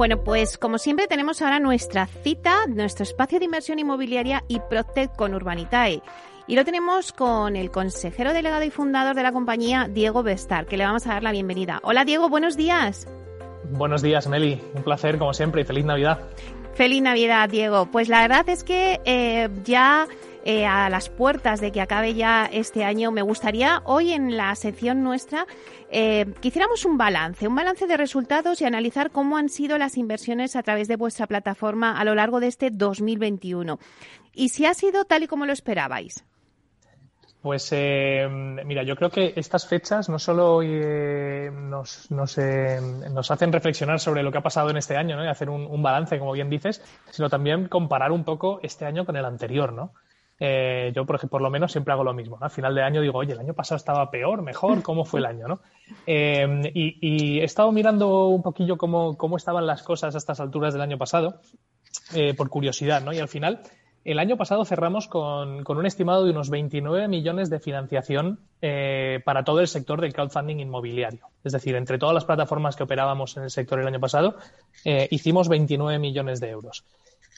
Bueno, 0.00 0.24
pues 0.24 0.56
como 0.56 0.78
siempre 0.78 1.08
tenemos 1.08 1.42
ahora 1.42 1.60
nuestra 1.60 2.06
cita, 2.06 2.66
nuestro 2.66 3.02
espacio 3.02 3.38
de 3.38 3.44
inversión 3.44 3.78
inmobiliaria 3.78 4.44
y 4.48 4.58
Protect 4.58 5.14
con 5.14 5.34
Urbanitae. 5.34 6.00
Y 6.46 6.56
lo 6.56 6.64
tenemos 6.64 7.12
con 7.12 7.54
el 7.54 7.70
consejero 7.70 8.32
delegado 8.32 8.64
y 8.64 8.70
fundador 8.70 9.14
de 9.14 9.22
la 9.22 9.30
compañía, 9.30 9.88
Diego 9.90 10.22
Bestar, 10.22 10.64
que 10.64 10.78
le 10.78 10.86
vamos 10.86 11.06
a 11.06 11.10
dar 11.10 11.22
la 11.22 11.32
bienvenida. 11.32 11.80
Hola 11.82 12.06
Diego, 12.06 12.30
buenos 12.30 12.56
días. 12.56 13.08
Buenos 13.72 14.00
días, 14.00 14.26
Meli. 14.26 14.58
Un 14.72 14.82
placer, 14.84 15.18
como 15.18 15.34
siempre, 15.34 15.60
y 15.60 15.64
feliz 15.66 15.84
Navidad. 15.84 16.18
Feliz 16.72 17.02
Navidad, 17.02 17.50
Diego. 17.50 17.84
Pues 17.92 18.08
la 18.08 18.22
verdad 18.22 18.48
es 18.48 18.64
que 18.64 19.02
eh, 19.04 19.50
ya 19.64 20.08
eh, 20.44 20.66
a 20.66 20.88
las 20.90 21.08
puertas 21.08 21.60
de 21.60 21.72
que 21.72 21.80
acabe 21.80 22.14
ya 22.14 22.48
este 22.52 22.84
año, 22.84 23.10
me 23.10 23.22
gustaría 23.22 23.82
hoy 23.84 24.12
en 24.12 24.36
la 24.36 24.54
sección 24.54 25.02
nuestra 25.02 25.46
eh, 25.90 26.26
que 26.40 26.48
hiciéramos 26.48 26.84
un 26.84 26.96
balance, 26.96 27.46
un 27.46 27.54
balance 27.54 27.86
de 27.86 27.96
resultados 27.96 28.60
y 28.60 28.64
analizar 28.64 29.10
cómo 29.10 29.36
han 29.36 29.48
sido 29.48 29.78
las 29.78 29.96
inversiones 29.96 30.56
a 30.56 30.62
través 30.62 30.88
de 30.88 30.96
vuestra 30.96 31.26
plataforma 31.26 31.98
a 31.98 32.04
lo 32.04 32.14
largo 32.14 32.40
de 32.40 32.46
este 32.46 32.70
2021. 32.70 33.78
Y 34.34 34.50
si 34.50 34.66
ha 34.66 34.74
sido 34.74 35.04
tal 35.04 35.24
y 35.24 35.26
como 35.26 35.46
lo 35.46 35.52
esperabais. 35.52 36.24
Pues 37.42 37.70
eh, 37.72 38.28
mira, 38.66 38.82
yo 38.82 38.96
creo 38.96 39.08
que 39.08 39.32
estas 39.34 39.66
fechas 39.66 40.10
no 40.10 40.18
solo 40.18 40.60
eh, 40.62 41.50
nos, 41.50 42.06
eh, 42.36 42.80
nos, 43.10 43.30
hacen 43.30 43.50
reflexionar 43.50 43.98
sobre 43.98 44.22
lo 44.22 44.30
que 44.30 44.38
ha 44.38 44.42
pasado 44.42 44.68
en 44.68 44.76
este 44.76 44.94
año 44.94 45.16
¿no? 45.16 45.24
y 45.24 45.28
hacer 45.28 45.48
un, 45.48 45.82
balance, 45.82 46.18
como 46.18 46.32
bien 46.32 46.50
dices, 46.50 46.82
sino 47.10 47.30
también 47.30 47.68
comparar 47.68 48.12
un 48.12 48.24
poco 48.24 48.60
este 48.62 48.84
año 48.84 49.06
con 49.06 49.16
el 49.16 49.24
anterior. 49.24 49.72
¿no? 49.72 49.94
Yo, 50.40 51.04
por, 51.06 51.28
por 51.28 51.42
lo 51.42 51.50
menos, 51.50 51.72
siempre 51.72 51.92
hago 51.92 52.04
lo 52.04 52.14
mismo. 52.14 52.38
¿no? 52.38 52.44
Al 52.44 52.50
final 52.50 52.74
de 52.74 52.82
año 52.82 53.00
digo, 53.00 53.18
oye, 53.18 53.32
el 53.32 53.38
año 53.38 53.54
pasado 53.54 53.76
estaba 53.76 54.10
peor, 54.10 54.42
mejor, 54.42 54.82
¿cómo 54.82 55.04
fue 55.04 55.20
el 55.20 55.26
año? 55.26 55.48
¿no? 55.48 55.60
Y, 56.06 56.98
y, 57.00 57.40
he 57.40 57.44
estado 57.44 57.70
mirando 57.72 58.28
un 58.28 58.42
poquillo 58.42 58.76
cómo, 58.76 59.16
cómo 59.16 59.36
estaban 59.36 59.66
las 59.66 59.82
cosas 59.82 60.14
a 60.14 60.18
estas 60.18 60.40
alturas 60.40 60.72
del 60.72 60.82
año 60.82 60.98
pasado, 60.98 61.40
por 62.36 62.48
curiosidad, 62.48 63.02
¿no? 63.02 63.12
y 63.12 63.18
al 63.18 63.28
final 63.28 63.60
el 64.04 64.18
año 64.18 64.36
pasado 64.38 64.64
cerramos 64.64 65.08
con, 65.08 65.62
un 65.66 65.86
estimado 65.86 66.24
de 66.24 66.30
unos 66.30 66.48
29 66.48 67.06
millones 67.08 67.50
de 67.50 67.60
financiación 67.60 68.40
eh, 68.62 69.20
para 69.24 69.44
todo 69.44 69.60
el 69.60 69.68
sector 69.68 70.00
del 70.00 70.14
crowdfunding 70.14 70.56
inmobiliario. 70.56 71.26
Es 71.44 71.52
decir, 71.52 71.76
entre 71.76 71.98
todas 71.98 72.14
las 72.14 72.24
plataformas 72.24 72.76
que 72.76 72.84
operábamos 72.84 73.36
en 73.36 73.44
el 73.44 73.50
sector 73.50 73.78
el 73.78 73.86
año 73.86 74.00
pasado, 74.00 74.36
eh, 74.86 75.06
hicimos 75.10 75.48
29 75.48 75.98
millones 75.98 76.40
de 76.40 76.48
euros. 76.48 76.84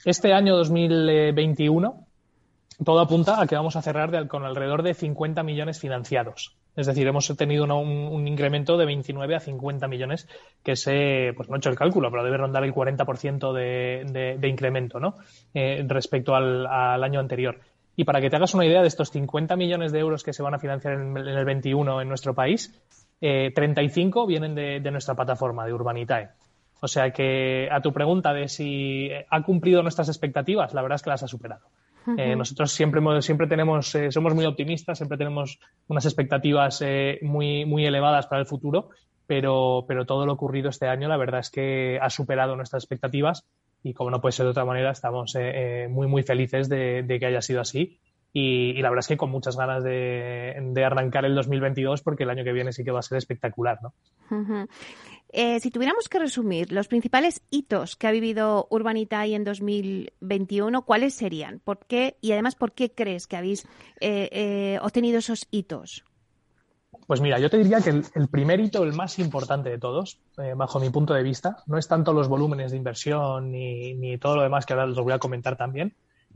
Este 0.04 0.32
año 0.32 0.56
2021, 0.56 2.06
todo 2.84 3.00
apunta 3.00 3.40
a 3.40 3.46
que 3.46 3.56
vamos 3.56 3.76
a 3.76 3.82
cerrar 3.82 4.28
con 4.28 4.44
alrededor 4.44 4.82
de 4.82 4.94
50 4.94 5.42
millones 5.42 5.78
financiados. 5.80 6.56
Es 6.74 6.86
decir, 6.86 7.06
hemos 7.06 7.26
tenido 7.36 7.64
un, 7.64 8.26
incremento 8.26 8.78
de 8.78 8.86
29 8.86 9.36
a 9.36 9.40
50 9.40 9.88
millones, 9.88 10.26
que 10.62 10.74
se, 10.74 11.34
pues 11.36 11.48
no 11.48 11.56
he 11.56 11.58
hecho 11.58 11.68
el 11.68 11.76
cálculo, 11.76 12.10
pero 12.10 12.24
debe 12.24 12.38
rondar 12.38 12.64
el 12.64 12.72
40% 12.72 13.52
de, 13.52 14.38
de, 14.38 14.48
incremento, 14.48 14.98
¿no? 14.98 15.16
Eh, 15.52 15.84
respecto 15.86 16.34
al, 16.34 16.66
año 17.04 17.20
anterior. 17.20 17.60
Y 17.94 18.04
para 18.04 18.22
que 18.22 18.30
te 18.30 18.36
hagas 18.36 18.54
una 18.54 18.64
idea 18.64 18.80
de 18.80 18.88
estos 18.88 19.10
50 19.10 19.54
millones 19.56 19.92
de 19.92 19.98
euros 19.98 20.22
que 20.22 20.32
se 20.32 20.42
van 20.42 20.54
a 20.54 20.58
financiar 20.58 20.94
en, 20.94 21.14
el 21.16 21.44
21 21.44 22.00
en 22.00 22.08
nuestro 22.08 22.34
país, 22.34 22.74
35 23.20 24.22
eh, 24.22 24.26
vienen 24.26 24.54
de, 24.54 24.80
de, 24.80 24.90
nuestra 24.90 25.14
plataforma, 25.14 25.66
de 25.66 25.74
Urbanitae. 25.74 26.30
O 26.80 26.88
sea 26.88 27.10
que 27.10 27.68
a 27.70 27.80
tu 27.82 27.92
pregunta 27.92 28.32
de 28.32 28.48
si 28.48 29.10
ha 29.28 29.42
cumplido 29.42 29.82
nuestras 29.82 30.08
expectativas, 30.08 30.72
la 30.72 30.80
verdad 30.80 30.96
es 30.96 31.02
que 31.02 31.10
las 31.10 31.22
ha 31.22 31.28
superado. 31.28 31.66
Eh, 32.16 32.36
nosotros 32.36 32.72
siempre, 32.72 33.00
siempre 33.22 33.46
tenemos, 33.46 33.94
eh, 33.94 34.10
somos 34.10 34.34
muy 34.34 34.44
optimistas, 34.44 34.98
siempre 34.98 35.18
tenemos 35.18 35.58
unas 35.88 36.04
expectativas 36.04 36.82
eh, 36.82 37.18
muy, 37.22 37.64
muy 37.64 37.86
elevadas 37.86 38.26
para 38.26 38.40
el 38.40 38.46
futuro, 38.46 38.90
pero, 39.26 39.84
pero 39.86 40.04
todo 40.04 40.26
lo 40.26 40.32
ocurrido 40.32 40.68
este 40.68 40.88
año, 40.88 41.08
la 41.08 41.16
verdad 41.16 41.40
es 41.40 41.50
que 41.50 41.98
ha 42.00 42.10
superado 42.10 42.56
nuestras 42.56 42.82
expectativas 42.82 43.44
y 43.82 43.94
como 43.94 44.10
no 44.10 44.20
puede 44.20 44.32
ser 44.32 44.44
de 44.44 44.50
otra 44.50 44.64
manera, 44.64 44.90
estamos 44.92 45.36
muy, 45.88 46.06
muy 46.06 46.22
felices 46.22 46.68
de, 46.68 47.04
que 47.18 47.26
haya 47.26 47.42
sido 47.42 47.60
así. 47.60 47.98
Y, 48.34 48.80
la 48.80 48.88
verdad 48.88 49.00
es 49.00 49.08
que 49.08 49.16
con 49.18 49.30
muchas 49.30 49.56
ganas 49.56 49.84
de, 49.84 50.56
de, 50.58 50.84
arrancar 50.84 51.26
el 51.26 51.34
2022 51.34 52.00
porque 52.02 52.22
el 52.22 52.30
año 52.30 52.44
que 52.44 52.52
viene 52.52 52.72
sí 52.72 52.82
que 52.82 52.90
va 52.90 53.00
a 53.00 53.02
ser 53.02 53.18
espectacular, 53.18 53.78
¿no? 53.82 53.92
Eh, 55.34 55.60
si 55.60 55.70
tuviéramos 55.70 56.10
que 56.10 56.18
resumir 56.18 56.72
los 56.72 56.88
principales 56.88 57.42
hitos 57.48 57.96
que 57.96 58.06
ha 58.06 58.10
vivido 58.10 58.66
Urbanitae 58.70 59.34
en 59.34 59.44
2021, 59.44 60.82
¿cuáles 60.82 61.14
serían? 61.14 61.58
¿Por 61.60 61.86
qué? 61.86 62.18
Y 62.20 62.32
además, 62.32 62.54
¿por 62.54 62.72
qué 62.72 62.92
crees 62.92 63.26
que 63.26 63.36
habéis 63.38 63.64
eh, 64.00 64.28
eh, 64.30 64.78
obtenido 64.82 65.18
esos 65.18 65.48
hitos? 65.50 66.04
Pues 67.06 67.22
mira, 67.22 67.38
yo 67.38 67.48
te 67.48 67.56
diría 67.56 67.80
que 67.80 67.90
el, 67.90 68.28
primer 68.28 68.60
hito, 68.60 68.84
el 68.84 68.92
más 68.92 69.18
importante 69.18 69.70
de 69.70 69.78
todos, 69.78 70.20
bajo 70.56 70.78
mi 70.78 70.90
punto 70.90 71.14
de 71.14 71.22
vista, 71.22 71.56
no 71.66 71.78
es 71.78 71.88
tanto 71.88 72.12
los 72.12 72.28
volúmenes 72.28 72.70
de 72.70 72.76
inversión 72.76 73.50
ni, 73.50 74.18
todo 74.18 74.36
lo 74.36 74.42
demás 74.42 74.66
que 74.66 74.74
ahora 74.74 74.86
os 74.86 75.00
voy 75.00 75.12
a 75.12 75.18
comentar 75.18 75.56
también, 75.56 75.94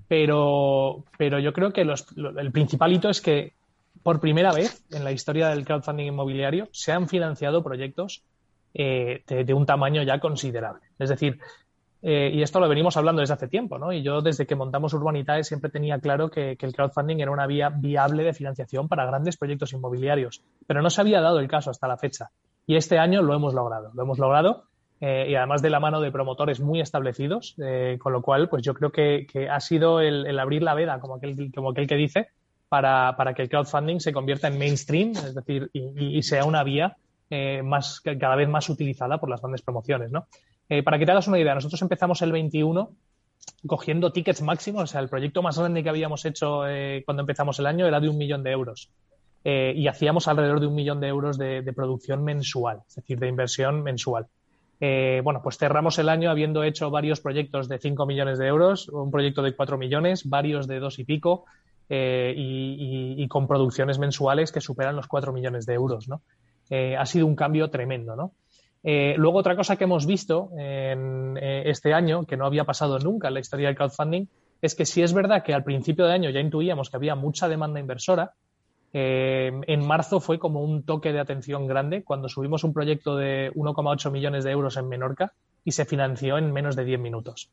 pero, 0.08 1.04
pero 1.18 1.38
yo 1.38 1.52
creo 1.52 1.72
que 1.72 1.82
el 1.82 2.52
principal 2.52 2.92
hito 2.92 3.08
es 3.08 3.20
que 3.20 3.54
por 4.02 4.20
primera 4.20 4.52
vez 4.52 4.84
en 4.92 5.04
la 5.04 5.12
historia 5.12 5.48
del 5.48 5.64
crowdfunding 5.64 6.06
inmobiliario 6.06 6.68
se 6.72 6.92
han 6.92 7.08
financiado 7.08 7.62
proyectos 7.62 8.22
eh, 8.72 9.24
de, 9.26 9.54
un 9.54 9.66
tamaño 9.66 10.02
ya 10.02 10.20
considerable. 10.20 10.82
Es 10.98 11.08
decir, 11.08 11.40
eh, 12.02 12.30
y 12.32 12.42
esto 12.42 12.60
lo 12.60 12.68
venimos 12.68 12.96
hablando 12.96 13.20
desde 13.20 13.34
hace 13.34 13.48
tiempo, 13.48 13.78
¿no? 13.78 13.92
Y 13.92 14.02
yo 14.02 14.20
desde 14.20 14.46
que 14.46 14.54
montamos 14.54 14.92
Urbanitae 14.92 15.42
siempre 15.44 15.70
tenía 15.70 15.98
claro 15.98 16.30
que, 16.30 16.56
el 16.60 16.72
crowdfunding 16.72 17.18
era 17.18 17.30
una 17.30 17.46
vía 17.46 17.70
viable 17.70 18.22
de 18.22 18.34
financiación 18.34 18.86
para 18.86 19.06
grandes 19.06 19.36
proyectos 19.36 19.72
inmobiliarios, 19.72 20.42
pero 20.66 20.82
no 20.82 20.90
se 20.90 21.00
había 21.00 21.20
dado 21.20 21.40
el 21.40 21.48
caso 21.48 21.70
hasta 21.70 21.88
la 21.88 21.96
fecha. 21.96 22.30
Y 22.66 22.76
este 22.76 22.98
año 22.98 23.22
lo 23.22 23.34
hemos 23.34 23.54
logrado, 23.54 23.90
lo 23.94 24.02
hemos 24.02 24.18
logrado 24.18 24.64
eh, 25.00 25.26
y 25.28 25.34
además 25.34 25.62
de 25.62 25.70
la 25.70 25.80
mano 25.80 26.00
de 26.00 26.10
promotores 26.10 26.60
muy 26.60 26.80
establecidos, 26.80 27.56
con 27.98 28.12
lo 28.12 28.22
cual, 28.22 28.48
pues 28.48 28.62
yo 28.62 28.74
creo 28.74 28.90
que, 28.90 29.26
ha 29.50 29.60
sido 29.60 30.00
el, 30.00 30.38
abrir 30.38 30.62
la 30.62 30.74
veda, 30.74 31.00
como 31.00 31.16
aquel, 31.16 31.52
como 31.54 31.70
aquel 31.70 31.86
que 31.86 31.96
dice, 31.96 32.28
para, 32.68 33.14
que 33.34 33.42
el 33.42 33.48
crowdfunding 33.48 34.00
se 34.00 34.12
convierta 34.12 34.48
en 34.48 34.58
mainstream, 34.58 35.10
es 35.10 35.34
decir, 35.34 35.70
y 35.72 36.22
sea 36.22 36.44
una 36.44 36.64
vía 36.64 36.96
eh, 37.28 37.62
más, 37.64 38.00
cada 38.00 38.36
vez 38.36 38.48
más 38.48 38.68
utilizada 38.68 39.18
por 39.18 39.28
las 39.28 39.40
grandes 39.40 39.62
promociones. 39.62 40.10
¿no? 40.10 40.26
Eh, 40.68 40.82
para 40.82 40.98
que 40.98 41.06
te 41.06 41.12
hagas 41.12 41.26
una 41.26 41.38
idea, 41.38 41.54
nosotros 41.54 41.82
empezamos 41.82 42.22
el 42.22 42.32
21 42.32 42.90
cogiendo 43.66 44.12
tickets 44.12 44.42
máximos, 44.42 44.84
o 44.84 44.86
sea, 44.86 45.00
el 45.00 45.08
proyecto 45.08 45.42
más 45.42 45.58
grande 45.58 45.82
que 45.82 45.88
habíamos 45.88 46.24
hecho 46.24 46.68
eh, 46.68 47.02
cuando 47.04 47.22
empezamos 47.22 47.58
el 47.58 47.66
año 47.66 47.86
era 47.86 48.00
de 48.00 48.08
un 48.08 48.16
millón 48.16 48.42
de 48.42 48.52
euros. 48.52 48.90
y 49.44 49.86
hacíamos 49.86 50.26
alrededor 50.26 50.58
de 50.58 50.66
un 50.66 50.74
millón 50.74 51.00
de 51.00 51.06
euros 51.06 51.38
de, 51.38 51.72
producción 51.74 52.24
mensual, 52.24 52.80
es 52.88 52.96
decir, 52.96 53.18
de 53.18 53.28
inversión 53.28 53.82
mensual. 53.82 54.26
Bueno, 54.80 55.40
pues 55.42 55.58
cerramos 55.58 55.98
el 55.98 56.08
año 56.08 56.30
habiendo 56.30 56.62
hecho 56.62 56.90
varios 56.90 57.20
proyectos 57.20 57.68
de 57.68 57.78
5 57.78 58.06
millones 58.06 58.38
de 58.38 58.46
euros, 58.46 58.88
un 58.88 59.10
proyecto 59.10 59.42
de 59.42 59.54
4 59.54 59.78
millones, 59.78 60.28
varios 60.28 60.66
de 60.66 60.80
dos 60.80 60.98
y 60.98 61.04
pico, 61.04 61.44
y, 61.88 63.14
y, 63.16 63.28
con 63.28 63.46
producciones 63.46 63.98
mensuales 63.98 64.52
que 64.52 64.60
superan 64.60 64.96
los 64.96 65.06
4 65.06 65.32
millones 65.32 65.66
de 65.66 65.74
euros, 65.74 66.08
¿no? 66.08 66.22
Eh, 66.70 66.96
ha 66.96 67.06
sido 67.06 67.26
un 67.26 67.36
cambio 67.36 67.70
tremendo, 67.70 68.16
¿no? 68.16 68.32
Eh, 68.82 69.14
luego, 69.16 69.38
otra 69.38 69.56
cosa 69.56 69.76
que 69.76 69.84
hemos 69.84 70.06
visto 70.06 70.50
en, 70.56 71.36
eh, 71.40 71.64
este 71.66 71.92
año, 71.92 72.24
que 72.24 72.36
no 72.36 72.46
había 72.46 72.64
pasado 72.64 72.98
nunca 72.98 73.28
en 73.28 73.34
la 73.34 73.40
historia 73.40 73.68
del 73.68 73.76
crowdfunding, 73.76 74.26
es 74.62 74.74
que 74.74 74.86
si 74.86 75.02
es 75.02 75.12
verdad 75.12 75.42
que 75.42 75.54
al 75.54 75.64
principio 75.64 76.06
de 76.06 76.12
año 76.12 76.30
ya 76.30 76.40
intuíamos 76.40 76.90
que 76.90 76.96
había 76.96 77.14
mucha 77.14 77.48
demanda 77.48 77.80
inversora, 77.80 78.32
en 78.98 79.86
marzo 79.86 80.20
fue 80.20 80.38
como 80.38 80.62
un 80.62 80.82
toque 80.82 81.12
de 81.12 81.20
atención 81.20 81.66
grande 81.66 82.02
cuando 82.02 82.28
subimos 82.28 82.64
un 82.64 82.72
proyecto 82.72 83.16
de 83.16 83.52
1,8 83.54 84.10
millones 84.10 84.44
de 84.44 84.52
euros 84.52 84.76
en 84.78 84.88
Menorca 84.88 85.32
y 85.64 85.72
se 85.72 85.84
financió 85.84 86.38
en 86.38 86.52
menos 86.52 86.76
de 86.76 86.84
10 86.84 87.00
minutos. 87.00 87.50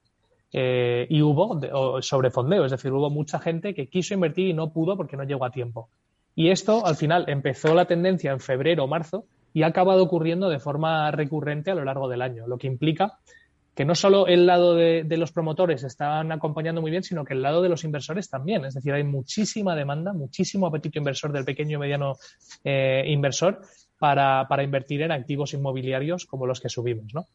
y 0.51 1.21
hubo 1.21 2.01
sobrefondeo, 2.01 2.65
es 2.65 2.71
decir, 2.71 2.91
hubo 2.93 3.09
mucha 3.09 3.39
gente 3.39 3.73
que 3.73 3.87
quiso 3.87 4.13
invertir 4.13 4.47
y 4.47 4.53
no 4.53 4.71
pudo 4.71 4.95
porque 4.95 5.17
no 5.17 5.23
llegó 5.23 5.45
a 5.45 5.51
tiempo. 5.51 5.89
Y 6.35 6.49
esto, 6.49 6.85
al 6.85 6.95
final, 6.95 7.25
empezó 7.27 7.73
la 7.75 7.85
tendencia 7.85 8.31
en 8.31 8.39
febrero 8.39 8.85
o 8.85 8.87
marzo 8.87 9.25
y 9.53 9.63
ha 9.63 9.67
acabado 9.67 10.03
ocurriendo 10.03 10.49
de 10.49 10.59
forma 10.59 11.11
recurrente 11.11 11.71
a 11.71 11.75
lo 11.75 11.83
largo 11.83 12.07
del 12.07 12.21
año, 12.21 12.47
lo 12.47 12.57
que 12.57 12.67
implica 12.67 13.19
que 13.75 13.85
no 13.85 13.95
solo 13.95 14.27
el 14.27 14.45
lado 14.45 14.75
de, 14.75 15.05
los 15.17 15.31
promotores 15.31 15.83
están 15.83 16.31
acompañando 16.31 16.81
muy 16.81 16.91
bien, 16.91 17.03
sino 17.03 17.25
que 17.25 17.33
el 17.33 17.41
lado 17.41 17.61
de 17.61 17.69
los 17.69 17.83
inversores 17.83 18.29
también. 18.29 18.65
Es 18.65 18.75
decir, 18.75 18.93
hay 18.93 19.03
muchísima 19.03 19.75
demanda, 19.75 20.13
muchísimo 20.13 20.67
apetito 20.67 20.99
inversor 20.99 21.31
del 21.31 21.45
pequeño 21.45 21.77
y 21.77 21.79
mediano 21.79 22.17
eh, 22.63 23.03
inversor 23.07 23.61
para, 23.97 24.45
invertir 24.63 25.01
en 25.01 25.11
activos 25.11 25.53
inmobiliarios 25.53 26.25
como 26.25 26.45
los 26.45 26.59
que 26.59 26.69
subimos, 26.69 27.13
¿no? 27.13 27.25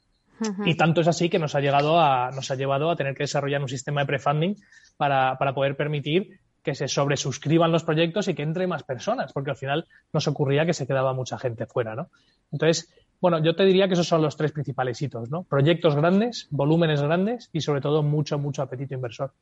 Y 0.65 0.77
tanto 0.77 1.01
es 1.01 1.09
así 1.09 1.29
que 1.29 1.41
nos 1.41 1.57
ha 1.57 1.61
llegado 1.61 1.99
a, 1.99 2.31
nos 2.31 2.49
ha 2.53 2.55
llevado 2.55 2.91
a 2.91 2.97
tener 2.97 3.15
que 3.15 3.25
desarrollar 3.25 3.61
un 3.61 3.69
sistema 3.69 4.03
de 4.03 4.07
prefunding 4.07 4.55
para, 4.97 5.37
para 5.37 5.53
poder 5.53 5.77
permitir 5.77 6.39
que 6.63 6.77
se 6.77 6.87
sobresuscriban 6.87 7.73
los 7.73 7.83
proyectos 7.83 8.29
y 8.29 8.35
que 8.35 8.43
entre 8.43 8.69
más 8.69 8.85
personas, 8.85 9.33
porque 9.33 9.51
al 9.51 9.57
final 9.57 9.87
nos 10.13 10.29
ocurría 10.29 10.65
que 10.65 10.75
se 10.75 10.87
quedaba 10.87 11.13
mucha 11.13 11.39
gente 11.39 11.67
fuera, 11.67 11.97
¿no? 11.97 12.11
Entonces, 12.53 12.89
bueno, 13.21 13.43
yo 13.43 13.57
te 13.57 13.65
diría 13.65 13.89
que 13.89 13.95
esos 13.95 14.07
son 14.07 14.23
los 14.23 14.37
tres 14.37 14.53
principales 14.53 15.01
hitos, 15.03 15.29
¿no? 15.31 15.43
Proyectos 15.43 15.97
grandes, 15.97 16.47
volúmenes 16.51 17.03
grandes 17.03 17.51
y 17.53 17.61
sobre 17.61 17.81
todo 17.81 18.03
mucho, 18.03 18.39
mucho 18.39 18.63
apetito 18.63 18.95
inversor. 18.95 19.33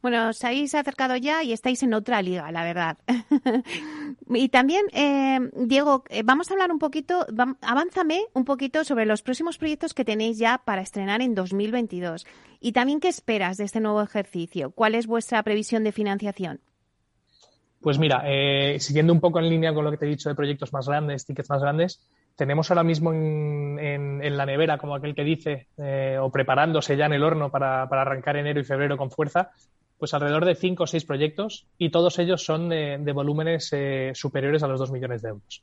Bueno, 0.00 0.28
os 0.28 0.44
habéis 0.44 0.74
acercado 0.74 1.16
ya 1.16 1.42
y 1.42 1.52
estáis 1.52 1.82
en 1.82 1.94
otra 1.94 2.22
liga, 2.22 2.50
la 2.52 2.62
verdad. 2.62 2.98
y 4.30 4.48
también, 4.50 4.84
eh, 4.92 5.40
Diego, 5.56 6.04
eh, 6.10 6.22
vamos 6.24 6.50
a 6.50 6.54
hablar 6.54 6.70
un 6.70 6.78
poquito, 6.78 7.26
avánzame 7.60 8.22
un 8.34 8.44
poquito 8.44 8.84
sobre 8.84 9.04
los 9.04 9.22
próximos 9.22 9.58
proyectos 9.58 9.94
que 9.94 10.04
tenéis 10.04 10.38
ya 10.38 10.62
para 10.64 10.82
estrenar 10.82 11.22
en 11.22 11.34
2022. 11.34 12.24
Y 12.60 12.70
también, 12.70 13.00
¿qué 13.00 13.08
esperas 13.08 13.56
de 13.56 13.64
este 13.64 13.80
nuevo 13.80 14.00
ejercicio? 14.00 14.70
¿Cuál 14.70 14.94
es 14.94 15.08
vuestra 15.08 15.42
previsión 15.42 15.82
de 15.82 15.90
financiación? 15.90 16.60
Pues 17.80 17.98
mira, 17.98 18.22
eh, 18.26 18.78
siguiendo 18.78 19.12
un 19.12 19.20
poco 19.20 19.40
en 19.40 19.48
línea 19.48 19.74
con 19.74 19.84
lo 19.84 19.90
que 19.90 19.96
te 19.96 20.06
he 20.06 20.08
dicho 20.08 20.28
de 20.28 20.36
proyectos 20.36 20.72
más 20.72 20.86
grandes, 20.86 21.26
tickets 21.26 21.50
más 21.50 21.60
grandes, 21.60 22.00
tenemos 22.36 22.70
ahora 22.70 22.82
mismo 22.82 23.12
en, 23.12 24.36
la 24.36 24.46
nevera, 24.46 24.78
como 24.78 24.94
aquel 24.94 25.14
que 25.14 25.24
dice, 25.24 25.66
eh, 25.78 26.18
o 26.20 26.30
preparándose 26.30 26.96
ya 26.96 27.06
en 27.06 27.12
el 27.12 27.22
horno 27.22 27.50
para, 27.50 27.82
arrancar 27.82 28.36
enero 28.36 28.60
y 28.60 28.64
febrero 28.64 28.96
con 28.96 29.10
fuerza, 29.10 29.50
pues 29.98 30.14
alrededor 30.14 30.44
de 30.44 30.54
cinco 30.54 30.84
o 30.84 30.86
seis 30.86 31.04
proyectos 31.04 31.66
y 31.78 31.90
todos 31.90 32.18
ellos 32.18 32.44
son 32.44 32.68
de, 32.68 33.12
volúmenes 33.14 33.68
eh, 33.72 34.12
superiores 34.14 34.62
a 34.62 34.68
los 34.68 34.80
dos 34.80 34.90
millones 34.90 35.22
de 35.22 35.28
euros. 35.30 35.62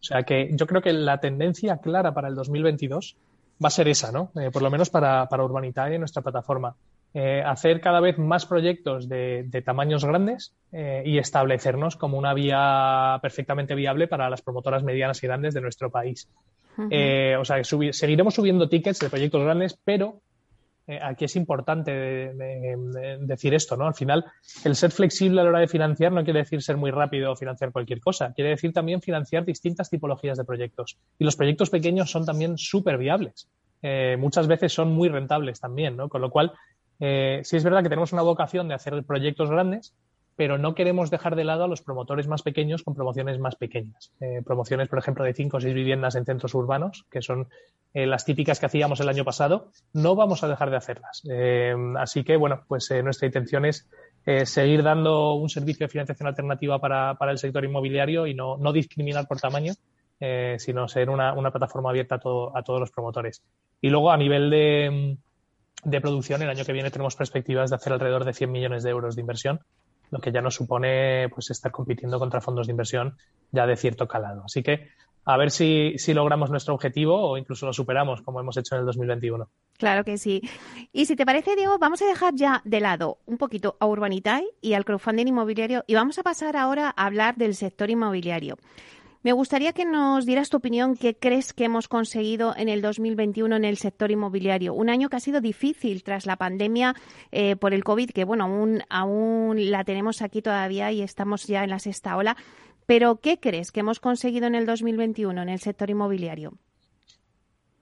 O 0.00 0.04
sea 0.04 0.22
que 0.22 0.50
yo 0.52 0.66
creo 0.66 0.82
que 0.82 0.92
la 0.92 1.18
tendencia 1.18 1.78
clara 1.78 2.14
para 2.14 2.28
el 2.28 2.34
2022 2.34 3.16
va 3.62 3.68
a 3.68 3.70
ser 3.70 3.88
esa, 3.88 4.12
¿no? 4.12 4.30
Eh, 4.40 4.50
por 4.50 4.62
lo 4.62 4.70
menos 4.70 4.90
para, 4.90 5.26
para 5.28 5.44
en 5.44 6.00
nuestra 6.00 6.22
plataforma. 6.22 6.74
Eh, 7.18 7.42
hacer 7.42 7.80
cada 7.80 8.00
vez 8.00 8.18
más 8.18 8.44
proyectos 8.44 9.08
de, 9.08 9.62
tamaños 9.64 10.04
grandes 10.04 10.52
y 10.70 11.16
establecernos 11.16 11.96
como 11.96 12.18
una 12.18 12.34
vía 12.34 13.18
perfectamente 13.22 13.74
viable 13.74 14.06
para 14.06 14.28
las 14.28 14.42
promotoras 14.42 14.82
medianas 14.82 15.22
y 15.22 15.26
grandes 15.26 15.54
de 15.54 15.62
nuestro 15.62 15.90
país. 15.90 16.28
o 16.76 17.44
sea, 17.44 17.64
seguiremos 17.64 18.34
subiendo 18.34 18.68
tickets 18.68 18.98
de 18.98 19.08
proyectos 19.08 19.42
grandes, 19.42 19.78
pero 19.82 20.20
eh, 20.88 21.00
aquí 21.02 21.24
es 21.24 21.34
importante 21.34 21.90
decir 23.20 23.54
esto, 23.54 23.76
¿no? 23.76 23.86
Al 23.86 23.94
final, 23.94 24.24
el 24.64 24.76
ser 24.76 24.92
flexible 24.92 25.40
a 25.40 25.44
la 25.44 25.50
hora 25.50 25.58
de 25.60 25.68
financiar 25.68 26.12
no 26.12 26.22
quiere 26.22 26.40
decir 26.40 26.62
ser 26.62 26.76
muy 26.76 26.92
rápido 26.92 27.32
o 27.32 27.36
financiar 27.36 27.72
cualquier 27.72 28.00
cosa. 28.00 28.32
Quiere 28.32 28.50
decir 28.50 28.72
también 28.72 29.02
financiar 29.02 29.44
distintas 29.44 29.90
tipologías 29.90 30.38
de 30.38 30.44
proyectos. 30.44 30.96
Y 31.18 31.24
los 31.24 31.34
proyectos 31.34 31.70
pequeños 31.70 32.10
son 32.10 32.24
también 32.24 32.56
súper 32.56 32.98
viables. 32.98 33.48
Eh, 33.82 34.16
muchas 34.18 34.46
veces 34.46 34.72
son 34.72 34.92
muy 34.92 35.08
rentables 35.08 35.60
también, 35.60 35.96
¿no? 35.96 36.08
Con 36.08 36.20
lo 36.20 36.30
cual, 36.30 36.52
eh, 37.00 37.40
sí 37.44 37.56
es 37.56 37.64
verdad 37.64 37.82
que 37.82 37.88
tenemos 37.88 38.12
una 38.12 38.22
vocación 38.22 38.68
de 38.68 38.74
hacer 38.74 39.02
proyectos 39.04 39.50
grandes, 39.50 39.94
pero 40.34 40.58
no 40.58 40.74
queremos 40.74 41.10
dejar 41.10 41.34
de 41.34 41.44
lado 41.44 41.64
a 41.64 41.68
los 41.68 41.82
promotores 41.82 42.28
más 42.28 42.42
pequeños 42.42 42.82
con 42.82 42.94
promociones 42.94 43.38
más 43.38 43.56
pequeñas. 43.56 44.12
Eh, 44.20 44.42
promociones, 44.44 44.88
por 44.88 44.98
ejemplo, 44.98 45.24
de 45.24 45.32
cinco 45.32 45.56
o 45.56 45.60
seis 45.60 45.74
viviendas 45.74 46.14
en 46.14 46.26
centros 46.26 46.54
urbanos, 46.54 47.06
que 47.10 47.22
son 47.22 47.48
eh, 47.94 48.06
las 48.06 48.26
típicas 48.26 48.60
que 48.60 48.66
hacíamos 48.66 49.00
el 49.00 49.08
año 49.08 49.24
pasado, 49.24 49.70
no 49.94 50.14
vamos 50.14 50.44
a 50.44 50.48
dejar 50.48 50.70
de 50.70 50.76
hacerlas. 50.76 51.22
Así 51.98 52.22
que, 52.22 52.36
bueno, 52.36 52.64
pues 52.68 52.90
nuestra 53.02 53.26
intención 53.26 53.64
es 53.64 53.88
seguir 54.44 54.82
dando 54.82 55.34
un 55.34 55.48
servicio 55.48 55.86
de 55.86 55.90
financiación 55.90 56.26
alternativa 56.26 56.78
para, 56.78 57.16
el 57.30 57.38
sector 57.38 57.64
inmobiliario 57.64 58.26
y 58.26 58.34
no, 58.34 58.72
discriminar 58.74 59.26
por 59.26 59.40
tamaño, 59.40 59.72
sino 60.58 60.88
ser 60.88 61.08
una, 61.08 61.50
plataforma 61.50 61.88
abierta 61.88 62.16
a, 62.16 62.58
a, 62.58 62.62
todos 62.62 62.80
los 62.80 62.90
promotores. 62.90 63.42
Y 63.80 63.88
luego, 63.88 64.10
a 64.10 64.18
nivel 64.18 64.50
de, 64.50 65.16
de 65.84 66.00
producción, 66.00 66.42
el 66.42 66.50
año 66.50 66.64
que 66.64 66.72
viene 66.72 66.90
tenemos 66.90 67.16
perspectivas 67.16 67.70
de 67.70 67.76
hacer 67.76 67.92
alrededor 67.92 68.24
de 68.24 68.32
100 68.32 68.50
millones 68.50 68.82
de 68.82 68.90
euros 68.90 69.14
de 69.14 69.20
inversión 69.20 69.60
lo 70.10 70.20
que 70.20 70.32
ya 70.32 70.40
nos 70.40 70.54
supone 70.54 71.28
pues 71.30 71.50
estar 71.50 71.72
compitiendo 71.72 72.18
contra 72.18 72.40
fondos 72.40 72.66
de 72.66 72.72
inversión 72.72 73.16
ya 73.52 73.66
de 73.66 73.76
cierto 73.76 74.06
calado. 74.06 74.42
Así 74.44 74.62
que 74.62 74.88
a 75.24 75.36
ver 75.36 75.50
si, 75.50 75.94
si 75.98 76.14
logramos 76.14 76.50
nuestro 76.50 76.74
objetivo 76.74 77.20
o 77.20 77.36
incluso 77.36 77.66
lo 77.66 77.72
superamos 77.72 78.22
como 78.22 78.40
hemos 78.40 78.56
hecho 78.56 78.76
en 78.76 78.82
el 78.82 78.86
2021. 78.86 79.48
Claro 79.76 80.04
que 80.04 80.18
sí. 80.18 80.40
Y 80.92 81.06
si 81.06 81.16
te 81.16 81.26
parece, 81.26 81.56
Diego, 81.56 81.78
vamos 81.78 82.00
a 82.00 82.06
dejar 82.06 82.34
ya 82.36 82.62
de 82.64 82.80
lado 82.80 83.18
un 83.26 83.36
poquito 83.36 83.76
a 83.80 83.86
Urbanitae 83.86 84.46
y 84.60 84.74
al 84.74 84.84
crowdfunding 84.84 85.26
inmobiliario 85.26 85.82
y 85.88 85.94
vamos 85.94 86.18
a 86.18 86.22
pasar 86.22 86.56
ahora 86.56 86.94
a 86.96 87.06
hablar 87.06 87.36
del 87.36 87.56
sector 87.56 87.90
inmobiliario. 87.90 88.56
Me 89.26 89.32
gustaría 89.32 89.72
que 89.72 89.84
nos 89.84 90.24
dieras 90.24 90.50
tu 90.50 90.58
opinión, 90.58 90.94
qué 90.94 91.16
crees 91.16 91.52
que 91.52 91.64
hemos 91.64 91.88
conseguido 91.88 92.54
en 92.56 92.68
el 92.68 92.80
2021 92.80 93.56
en 93.56 93.64
el 93.64 93.76
sector 93.76 94.12
inmobiliario. 94.12 94.72
Un 94.72 94.88
año 94.88 95.08
que 95.08 95.16
ha 95.16 95.18
sido 95.18 95.40
difícil 95.40 96.04
tras 96.04 96.26
la 96.26 96.36
pandemia 96.36 96.94
eh, 97.32 97.56
por 97.56 97.74
el 97.74 97.82
COVID, 97.82 98.10
que 98.10 98.24
bueno, 98.24 98.44
aún, 98.44 98.84
aún 98.88 99.68
la 99.72 99.82
tenemos 99.82 100.22
aquí 100.22 100.42
todavía 100.42 100.92
y 100.92 101.02
estamos 101.02 101.48
ya 101.48 101.64
en 101.64 101.70
la 101.70 101.80
sexta 101.80 102.16
ola. 102.16 102.36
Pero, 102.86 103.16
¿qué 103.16 103.40
crees 103.40 103.72
que 103.72 103.80
hemos 103.80 103.98
conseguido 103.98 104.46
en 104.46 104.54
el 104.54 104.64
2021 104.64 105.42
en 105.42 105.48
el 105.48 105.58
sector 105.58 105.90
inmobiliario? 105.90 106.52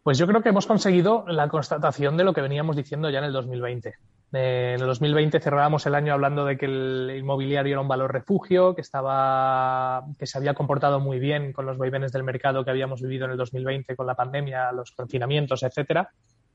Pues 0.05 0.19
yo 0.19 0.27
creo 0.27 0.43
que 0.43 0.51
hemos 0.51 0.67
conseguido 0.67 1.25
la 1.27 1.49
constatación 1.49 2.19
de 2.19 2.25
lo 2.25 2.35
que 2.35 2.43
veníamos 2.43 2.77
diciendo 2.77 3.09
ya 3.09 3.21
en 3.21 3.25
el 3.25 3.33
2020. 3.33 3.95
En 4.35 4.81
el 4.81 4.87
2020 4.87 5.41
cerrábamos 5.41 5.87
el 5.87 5.95
año 5.95 6.13
hablando 6.13 6.45
de 6.45 6.59
que 6.59 6.67
el 6.67 7.11
inmobiliario 7.19 7.73
era 7.73 7.81
un 7.81 7.89
valor 7.89 8.13
refugio, 8.13 8.75
que 8.75 8.83
estaba, 8.83 10.05
que 10.19 10.27
se 10.27 10.37
había 10.37 10.53
comportado 10.53 11.01
muy 11.01 11.19
bien 11.19 11.55
con 11.55 11.65
los 11.65 11.79
vaivenes 11.79 12.13
del 12.13 12.23
mercado 12.23 12.67
que 12.67 12.71
habíamos 12.71 13.01
vivido 13.01 13.25
en 13.25 13.31
el 13.31 13.39
2020 13.39 13.97
con 13.97 14.07
la 14.07 14.15
pandemia, 14.15 14.73
los 14.73 14.93
confinamientos, 14.93 15.63
etcétera. 15.63 16.11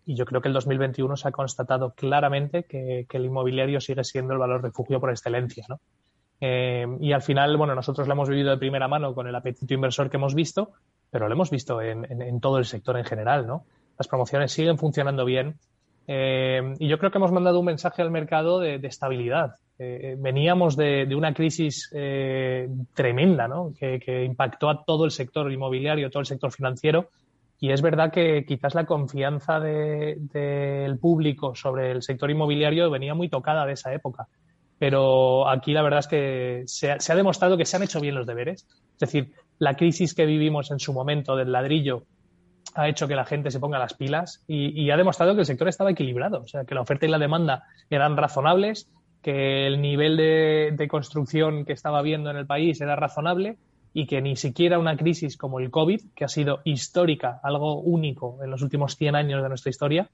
Y 0.05 0.13
yo 0.13 0.25
creo 0.25 0.41
que 0.41 0.49
el 0.49 0.53
2021 0.53 1.17
se 1.17 1.27
ha 1.27 1.31
constatado 1.31 1.95
claramente 1.95 2.65
que, 2.65 3.07
el 3.09 3.25
inmobiliario 3.25 3.81
sigue 3.81 4.03
siendo 4.03 4.33
el 4.33 4.39
valor 4.39 4.61
refugio 4.61 4.99
por 4.99 5.09
excelencia, 5.09 5.65
¿no? 5.67 5.79
Eh, 6.39 6.85
y 7.01 7.13
al 7.13 7.23
final, 7.23 7.57
bueno, 7.57 7.73
nosotros 7.73 8.07
lo 8.07 8.13
hemos 8.13 8.29
vivido 8.29 8.51
de 8.51 8.57
primera 8.57 8.87
mano 8.87 9.15
con 9.15 9.27
el 9.27 9.35
apetito 9.35 9.73
inversor 9.73 10.11
que 10.11 10.17
hemos 10.17 10.35
visto, 10.35 10.73
pero 11.11 11.27
lo 11.27 11.33
hemos 11.33 11.49
visto 11.49 11.81
en, 11.81 12.39
todo 12.39 12.57
el 12.57 12.65
sector 12.65 12.97
en 12.97 13.05
general, 13.05 13.47
¿no? 13.47 13.65
Las 13.97 14.07
promociones 14.07 14.51
siguen 14.51 14.77
funcionando 14.77 15.25
bien, 15.25 15.55
eh, 16.11 16.73
y 16.79 16.87
yo 16.87 16.97
creo 16.97 17.11
que 17.11 17.19
hemos 17.19 17.31
mandado 17.31 17.59
un 17.59 17.67
mensaje 17.67 18.01
al 18.01 18.09
mercado 18.09 18.59
de, 18.59 18.79
estabilidad. 18.81 19.57
Eh, 19.77 20.15
veníamos 20.17 20.75
de, 20.75 21.07
una 21.15 21.35
crisis 21.35 21.87
eh, 21.93 22.67
tremenda, 22.95 23.47
¿no? 23.47 23.75
Que, 23.79 24.23
impactó 24.25 24.71
a 24.71 24.83
todo 24.83 25.05
el 25.05 25.11
sector 25.11 25.51
inmobiliario, 25.51 26.09
todo 26.09 26.21
el 26.21 26.25
sector 26.25 26.51
financiero. 26.51 27.09
Y 27.59 27.71
es 27.71 27.83
verdad 27.83 28.11
que 28.11 28.43
quizás 28.43 28.73
la 28.73 28.87
confianza 28.87 29.59
del 29.59 30.97
público 30.97 31.53
sobre 31.53 31.91
el 31.91 32.01
sector 32.01 32.31
inmobiliario 32.31 32.89
venía 32.89 33.13
muy 33.13 33.29
tocada 33.29 33.67
de 33.67 33.73
esa 33.73 33.93
época. 33.93 34.27
Pero 34.79 35.47
aquí 35.47 35.73
la 35.73 35.83
verdad 35.83 35.99
es 35.99 36.07
que 36.07 36.63
se 36.65 36.89
ha 36.91 37.15
demostrado 37.15 37.55
que 37.55 37.65
se 37.65 37.75
han 37.75 37.83
hecho 37.83 37.99
bien 37.99 38.15
los 38.15 38.25
deberes. 38.25 38.65
Es 38.93 38.99
decir, 38.99 39.33
la 39.59 39.75
crisis 39.75 40.15
que 40.15 40.25
vivimos 40.25 40.71
en 40.71 40.79
su 40.79 40.93
momento 40.93 41.35
del 41.35 41.51
ladrillo 41.51 42.03
ha 42.75 42.87
hecho 42.87 43.07
que 43.07 43.15
la 43.15 43.25
gente 43.25 43.51
se 43.51 43.59
ponga 43.59 43.79
las 43.79 43.93
pilas 43.93 44.43
y, 44.47 44.89
ha 44.89 44.97
demostrado 44.97 45.33
que 45.33 45.41
el 45.41 45.45
sector 45.45 45.67
estaba 45.67 45.91
equilibrado, 45.91 46.41
o 46.41 46.47
sea, 46.47 46.65
que 46.65 46.75
la 46.75 46.81
oferta 46.81 47.05
y 47.05 47.09
la 47.09 47.17
demanda 47.17 47.63
eran 47.89 48.15
razonables, 48.15 48.91
que 49.21 49.67
el 49.67 49.81
nivel 49.81 50.17
de, 50.17 50.87
construcción 50.89 51.65
que 51.65 51.73
estaba 51.73 51.99
habiendo 51.99 52.29
en 52.29 52.37
el 52.37 52.45
país 52.45 52.79
era 52.79 52.95
razonable 52.95 53.57
y 53.93 54.05
que 54.05 54.21
ni 54.21 54.35
siquiera 54.35 54.79
una 54.79 54.95
crisis 54.95 55.35
como 55.35 55.59
el 55.59 55.71
COVID, 55.71 56.01
que 56.15 56.25
ha 56.25 56.29
sido 56.29 56.61
histórica, 56.63 57.39
algo 57.43 57.81
único 57.81 58.37
en 58.43 58.51
los 58.51 58.61
últimos 58.61 58.95
100 58.95 59.15
años 59.15 59.41
de 59.41 59.49
nuestra 59.49 59.71
historia, 59.71 60.09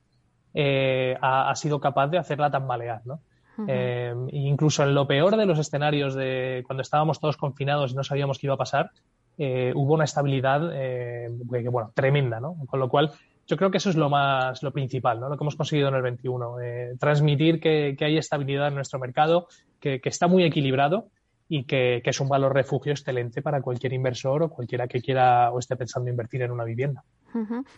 eh, 0.54 1.18
ha, 1.22 1.54
sido 1.56 1.80
capaz 1.80 2.08
de 2.08 2.18
hacerla 2.18 2.50
tambalear, 2.50 3.02
¿no? 3.06 3.20
Eh, 3.68 4.14
incluso 4.32 4.84
en 4.84 4.94
lo 4.94 5.08
peor 5.08 5.38
de 5.38 5.46
los 5.46 5.60
escenarios 5.60 6.14
de 6.14 6.64
cuando 6.68 6.82
estábamos 6.82 7.22
todos 7.22 7.38
confinados 7.38 7.92
y 7.92 7.96
no 7.96 8.04
sabíamos 8.04 8.38
qué 8.38 8.48
iba 8.48 8.56
a 8.56 8.58
pasar, 8.58 8.92
eh, 9.38 9.74
hubo 9.76 9.94
una 9.94 10.06
estabilidad 10.06 10.72
eh, 10.74 11.28
bueno, 11.30 11.92
tremenda, 11.94 12.40
¿no? 12.40 12.56
Con 12.68 12.80
lo 12.80 12.90
cual, 12.90 13.12
yo 13.48 13.58
creo 13.58 13.70
que 13.70 13.78
eso 13.78 13.90
es 13.90 13.96
lo 13.96 14.10
más, 14.10 14.64
lo 14.64 14.72
principal, 14.72 15.20
¿no? 15.20 15.30
Lo 15.30 15.38
que 15.38 15.44
hemos 15.44 15.56
conseguido 15.56 15.90
en 15.90 15.96
el 15.96 16.02
21. 16.02 16.62
Eh, 16.62 16.96
transmitir 17.00 17.60
que, 17.60 17.98
hay 18.00 18.18
estabilidad 18.18 18.70
en 18.70 18.76
nuestro 18.76 19.00
mercado, 19.00 19.48
que, 19.80 20.00
está 20.06 20.28
muy 20.28 20.44
equilibrado 20.44 21.10
y 21.50 21.66
que, 21.66 22.02
es 22.04 22.20
un 22.22 22.30
valor 22.30 22.54
refugio 22.54 22.94
excelente 22.94 23.42
para 23.42 23.62
cualquier 23.62 23.94
inversor 23.94 24.44
o 24.44 24.50
cualquiera 24.50 24.88
que 24.88 25.02
quiera 25.02 25.52
o 25.52 25.60
esté 25.60 25.76
pensando 25.76 26.10
invertir 26.10 26.42
en 26.42 26.52
una 26.52 26.64
vivienda. 26.64 27.04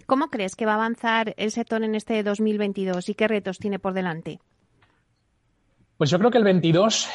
¿Cómo 0.05 0.27
crees 0.27 0.55
que 0.55 0.67
va 0.67 0.73
a 0.73 0.75
avanzar 0.75 1.33
el 1.37 1.49
sector 1.49 1.83
en 1.83 1.95
este 1.95 2.21
2022 2.21 3.09
y 3.09 3.15
qué 3.15 3.27
retos 3.27 3.57
tiene 3.57 3.79
por 3.79 3.93
delante? 3.93 4.39
Pues 5.97 6.11
yo 6.11 6.19
creo 6.19 6.29
que 6.29 6.37
el 6.37 6.43
22 6.43 7.09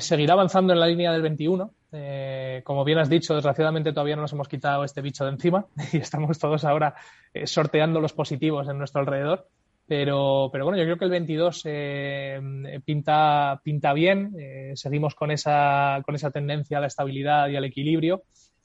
seguirá 0.00 0.34
avanzando 0.34 0.74
en 0.74 0.80
la 0.80 0.86
línea 0.86 1.10
del 1.10 1.22
21. 1.22 1.70
Eh, 1.92 2.62
como 2.64 2.84
bien 2.84 2.98
has 2.98 3.08
dicho, 3.08 3.34
desgraciadamente 3.34 3.92
todavía 3.92 4.16
no 4.16 4.22
nos 4.22 4.32
hemos 4.32 4.48
quitado 4.48 4.84
este 4.84 5.02
bicho 5.02 5.24
de 5.24 5.30
encima 5.30 5.66
y 5.92 5.98
estamos 5.98 6.38
todos 6.38 6.64
ahora 6.64 6.94
eh, 7.32 7.46
sorteando 7.46 8.00
los 8.00 8.12
positivos 8.12 8.68
en 8.68 8.78
nuestro 8.78 9.00
alrededor. 9.00 9.48
Pero, 9.88 10.48
pero 10.50 10.64
bueno, 10.64 10.78
yo 10.78 10.84
creo 10.84 10.98
que 10.98 11.04
el 11.04 11.12
22 11.12 11.62
eh, 11.64 12.80
pinta, 12.84 13.60
pinta 13.62 13.92
bien. 13.92 14.34
seguimos 14.74 15.14
con 15.14 15.30
esa, 15.30 16.02
con 16.04 16.16
esa 16.16 16.32
tendencia 16.32 16.78
a 16.78 16.80
la 16.80 16.88
estabilidad 16.88 17.48
y 17.48 17.54
al 17.54 17.64
equilibrio. 17.64 18.24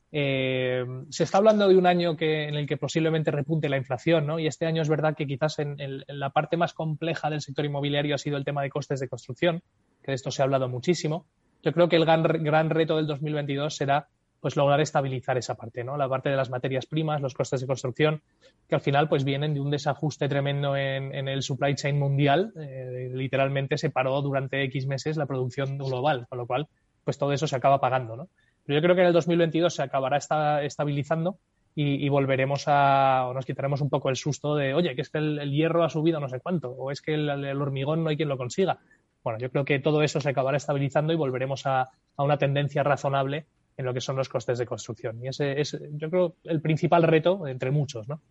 se 0.10 0.84
está 1.20 1.38
hablando 1.38 1.68
de 1.68 1.78
un 1.78 1.86
año 1.86 2.18
que, 2.18 2.48
en 2.48 2.56
el 2.56 2.66
que 2.66 2.78
posiblemente 2.78 3.30
repunte 3.30 3.70
la 3.70 3.78
inflación, 3.78 4.26
¿no? 4.26 4.40
Y 4.40 4.48
este 4.48 4.66
año 4.66 4.82
es 4.82 4.90
verdad 4.90 5.16
que 5.16 5.28
quizás 5.28 5.60
en, 5.60 5.80
en, 5.80 6.02
la 6.08 6.32
parte 6.32 6.58
más 6.58 6.74
compleja 6.74 7.30
del 7.30 7.42
sector 7.42 7.66
inmobiliario 7.66 8.16
ha 8.16 8.18
sido 8.18 8.38
el 8.38 8.44
tema 8.44 8.64
de 8.64 8.72
costes 8.72 9.00
de 9.00 9.08
construcción, 9.08 9.62
que 10.02 10.10
de 10.10 10.16
esto 10.16 10.32
se 10.32 10.42
ha 10.42 10.46
hablado 10.46 10.70
muchísimo 10.70 11.28
yo 11.64 11.74
creo 11.74 11.90
que 11.90 11.96
el 11.96 12.06
gran, 12.06 12.24
gran 12.24 12.70
reto 12.70 12.98
del 12.98 13.08
2022 13.08 13.76
será 13.76 14.08
pues 14.42 14.56
lograr 14.56 14.82
estabilizar 14.82 15.38
esa 15.38 15.56
parte, 15.56 15.84
¿no? 15.84 15.96
La 15.98 16.10
parte 16.10 16.30
de 16.30 16.36
las 16.36 16.50
materias 16.50 16.88
primas, 16.88 17.22
los 17.22 17.36
costes 17.36 17.62
de 17.62 17.68
construcción, 17.68 18.22
que 18.68 18.74
al 18.74 18.82
final 18.82 19.08
pues 19.08 19.24
vienen 19.24 19.54
de 19.54 19.62
un 19.62 19.70
desajuste 19.70 20.28
tremendo 20.28 20.76
en, 20.76 21.28
el 21.28 21.44
supply 21.44 21.76
chain 21.76 22.00
mundial. 22.00 22.52
Eh, 22.60 23.12
literalmente 23.14 23.78
se 23.78 23.92
paró 23.92 24.20
durante 24.22 24.64
X 24.64 24.88
meses 24.88 25.16
la 25.16 25.28
producción 25.28 25.78
global, 25.78 26.26
con 26.28 26.40
lo 26.40 26.48
cual 26.48 26.68
pues 27.04 27.20
todo 27.20 27.32
eso 27.34 27.46
se 27.46 27.56
acaba 27.56 27.80
pagando, 27.80 28.16
¿no? 28.16 28.30
Pero 28.66 28.80
yo 28.80 28.84
creo 28.84 28.96
que 28.96 29.02
en 29.02 29.08
el 29.08 29.14
2022 29.14 29.76
se 29.76 29.84
acabará 29.84 30.18
estabilizando 30.64 31.38
y, 31.74 32.10
volveremos 32.10 32.66
a, 32.68 33.28
o 33.28 33.34
nos 33.34 33.46
quitaremos 33.46 33.80
un 33.80 33.90
poco 33.90 34.10
el 34.10 34.18
susto 34.18 34.56
de, 34.56 34.74
oye, 34.74 34.94
que 34.94 35.02
es 35.02 35.10
que 35.10 35.20
el, 35.20 35.52
hierro 35.52 35.84
ha 35.84 35.90
subido 35.90 36.20
no 36.20 36.28
sé 36.28 36.40
cuánto, 36.40 36.70
o 36.70 36.92
es 36.92 37.02
que 37.02 37.14
el 37.14 37.62
hormigón 37.62 38.04
no 38.04 38.10
hay 38.10 38.18
quien 38.18 38.28
lo 38.28 38.38
consiga 38.38 38.80
bueno, 39.24 39.40
yo 39.40 39.50
creo 39.52 39.66
que 39.66 39.80
todo 39.80 40.02
eso 40.04 40.20
se 40.20 40.30
acabará 40.30 40.58
estabilizando 40.58 41.14
y 41.14 41.16
volveremos 41.16 41.66
a, 41.66 41.90
una 42.18 42.38
tendencia 42.38 42.84
razonable 42.84 43.46
en 43.78 43.86
lo 43.86 43.94
que 43.94 44.02
son 44.02 44.16
los 44.16 44.30
costes 44.30 44.60
de 44.60 44.66
construcción. 44.66 45.24
Y 45.24 45.30
ese 45.30 45.60
es, 45.60 45.80
yo 45.94 46.10
creo, 46.10 46.36
el 46.44 46.62
principal 46.62 47.04
reto 47.04 47.48
entre 47.48 47.72
muchos, 47.72 48.08
¿no? 48.08 48.22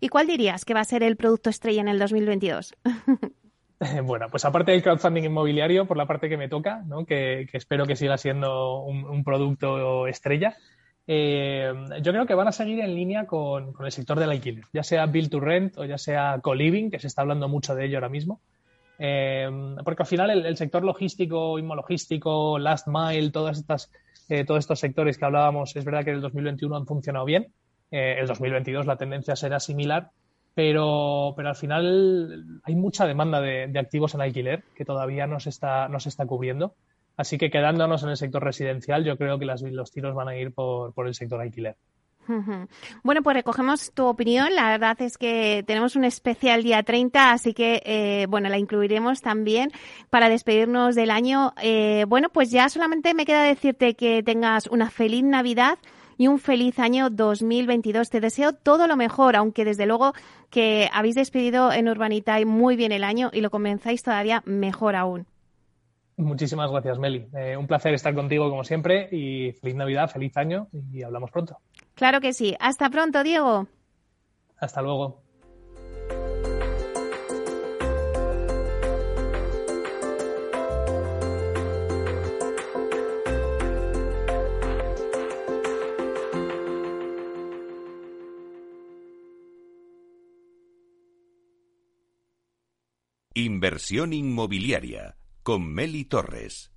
¿Y 0.00 0.08
cuál 0.08 0.26
dirías 0.28 0.64
que 0.64 0.74
va 0.74 0.80
a 0.80 0.84
ser 0.84 1.02
el 1.02 1.16
producto 1.16 1.50
estrella 1.50 1.80
en 1.80 1.88
el 1.88 1.98
2022? 1.98 2.74
Bueno, 4.04 4.28
pues 4.30 4.44
aparte 4.44 4.72
del 4.72 4.82
crowdfunding 4.82 5.24
inmobiliario, 5.24 5.86
por 5.86 5.96
la 5.96 6.06
parte 6.06 6.28
que 6.28 6.36
me 6.36 6.48
toca, 6.48 6.82
¿no? 6.86 7.04
que, 7.04 7.48
espero 7.52 7.86
que 7.86 7.96
siga 7.96 8.18
siendo 8.18 8.80
un, 8.82 9.24
producto 9.24 10.06
estrella, 10.06 10.56
eh, 11.06 11.72
yo 12.02 12.12
creo 12.12 12.26
que 12.26 12.34
van 12.34 12.48
a 12.48 12.52
seguir 12.52 12.80
en 12.80 12.94
línea 12.94 13.26
con, 13.26 13.74
el 13.80 13.92
sector 13.92 14.18
del 14.18 14.30
alquiler, 14.30 14.64
ya 14.72 14.82
sea 14.82 15.06
build 15.06 15.30
to 15.30 15.40
rent 15.40 15.78
o 15.78 15.84
ya 15.84 15.98
sea 15.98 16.38
co-living, 16.42 16.90
que 16.90 16.98
se 16.98 17.06
está 17.06 17.22
hablando 17.22 17.48
mucho 17.48 17.74
de 17.74 17.86
ello 17.86 17.96
ahora 17.96 18.08
mismo. 18.08 18.40
Eh, 19.02 19.48
porque 19.82 20.02
al 20.02 20.06
final 20.06 20.30
el, 20.30 20.56
sector 20.58 20.84
logístico, 20.84 21.58
inmologístico, 21.58 22.58
last 22.58 22.86
mile, 22.86 23.30
todas 23.30 23.58
estas, 23.58 23.90
eh, 24.28 24.44
todos 24.44 24.58
estos 24.58 24.78
sectores 24.78 25.16
que 25.16 25.24
hablábamos, 25.24 25.74
es 25.74 25.84
verdad 25.86 26.04
que 26.04 26.10
en 26.10 26.16
el 26.16 26.22
2021 26.22 26.76
han 26.76 26.86
funcionado 26.86 27.24
bien. 27.24 27.48
el 27.90 28.26
2022 28.26 28.86
la 28.86 28.96
tendencia 28.96 29.34
será 29.34 29.58
similar, 29.58 30.10
pero, 30.54 31.32
pero 31.34 31.48
al 31.48 31.56
final 31.56 32.60
hay 32.62 32.74
mucha 32.74 33.06
demanda 33.06 33.40
de, 33.40 33.72
activos 33.78 34.14
en 34.14 34.20
alquiler 34.20 34.64
que 34.76 34.84
todavía 34.84 35.26
no 35.26 35.40
se 35.40 35.48
está, 35.48 35.88
no 35.88 35.98
se 35.98 36.10
está 36.10 36.26
cubriendo. 36.26 36.74
Así 37.16 37.38
que 37.38 37.50
quedándonos 37.50 38.02
en 38.02 38.10
el 38.10 38.16
sector 38.18 38.44
residencial, 38.44 39.04
yo 39.04 39.16
creo 39.16 39.38
que 39.38 39.46
los 39.46 39.90
tiros 39.92 40.14
van 40.14 40.28
a 40.28 40.36
ir 40.36 40.52
por, 40.52 40.92
por 40.92 41.06
el 41.06 41.14
sector 41.14 41.40
alquiler. 41.40 41.76
Bueno, 43.02 43.22
pues 43.22 43.34
recogemos 43.34 43.92
tu 43.92 44.06
opinión. 44.06 44.54
La 44.54 44.68
verdad 44.70 45.00
es 45.02 45.18
que 45.18 45.64
tenemos 45.66 45.96
un 45.96 46.04
especial 46.04 46.62
día 46.62 46.82
30, 46.82 47.32
así 47.32 47.54
que, 47.54 47.82
eh, 47.84 48.26
bueno, 48.28 48.48
la 48.48 48.58
incluiremos 48.58 49.20
también 49.20 49.70
para 50.10 50.28
despedirnos 50.28 50.94
del 50.94 51.10
año. 51.10 51.52
Eh, 51.62 52.04
bueno, 52.08 52.28
pues 52.28 52.50
ya 52.50 52.68
solamente 52.68 53.14
me 53.14 53.26
queda 53.26 53.42
decirte 53.42 53.94
que 53.94 54.22
tengas 54.22 54.66
una 54.68 54.90
feliz 54.90 55.24
Navidad 55.24 55.78
y 56.18 56.28
un 56.28 56.38
feliz 56.38 56.78
año 56.78 57.10
2022. 57.10 58.10
Te 58.10 58.20
deseo 58.20 58.52
todo 58.52 58.86
lo 58.86 58.96
mejor, 58.96 59.36
aunque 59.36 59.64
desde 59.64 59.86
luego 59.86 60.12
que 60.50 60.88
habéis 60.92 61.14
despedido 61.14 61.72
en 61.72 61.88
Urbanitae 61.88 62.44
muy 62.44 62.76
bien 62.76 62.92
el 62.92 63.04
año 63.04 63.30
y 63.32 63.40
lo 63.40 63.50
comenzáis 63.50 64.02
todavía 64.02 64.42
mejor 64.44 64.96
aún. 64.96 65.26
Muchísimas 66.20 66.70
gracias, 66.70 66.98
Meli. 66.98 67.26
Eh, 67.34 67.56
un 67.56 67.66
placer 67.66 67.94
estar 67.94 68.14
contigo 68.14 68.50
como 68.50 68.64
siempre 68.64 69.08
y 69.10 69.52
feliz 69.52 69.74
Navidad, 69.74 70.10
feliz 70.10 70.36
año 70.36 70.68
y 70.92 71.02
hablamos 71.02 71.30
pronto. 71.30 71.56
Claro 72.00 72.22
que 72.22 72.32
sí. 72.32 72.56
Hasta 72.60 72.88
pronto, 72.88 73.22
Diego. 73.22 73.68
Hasta 74.56 74.80
luego. 74.80 75.22
Inversión 93.34 94.14
inmobiliaria 94.14 95.18
con 95.42 95.70
Meli 95.70 96.06
Torres. 96.06 96.72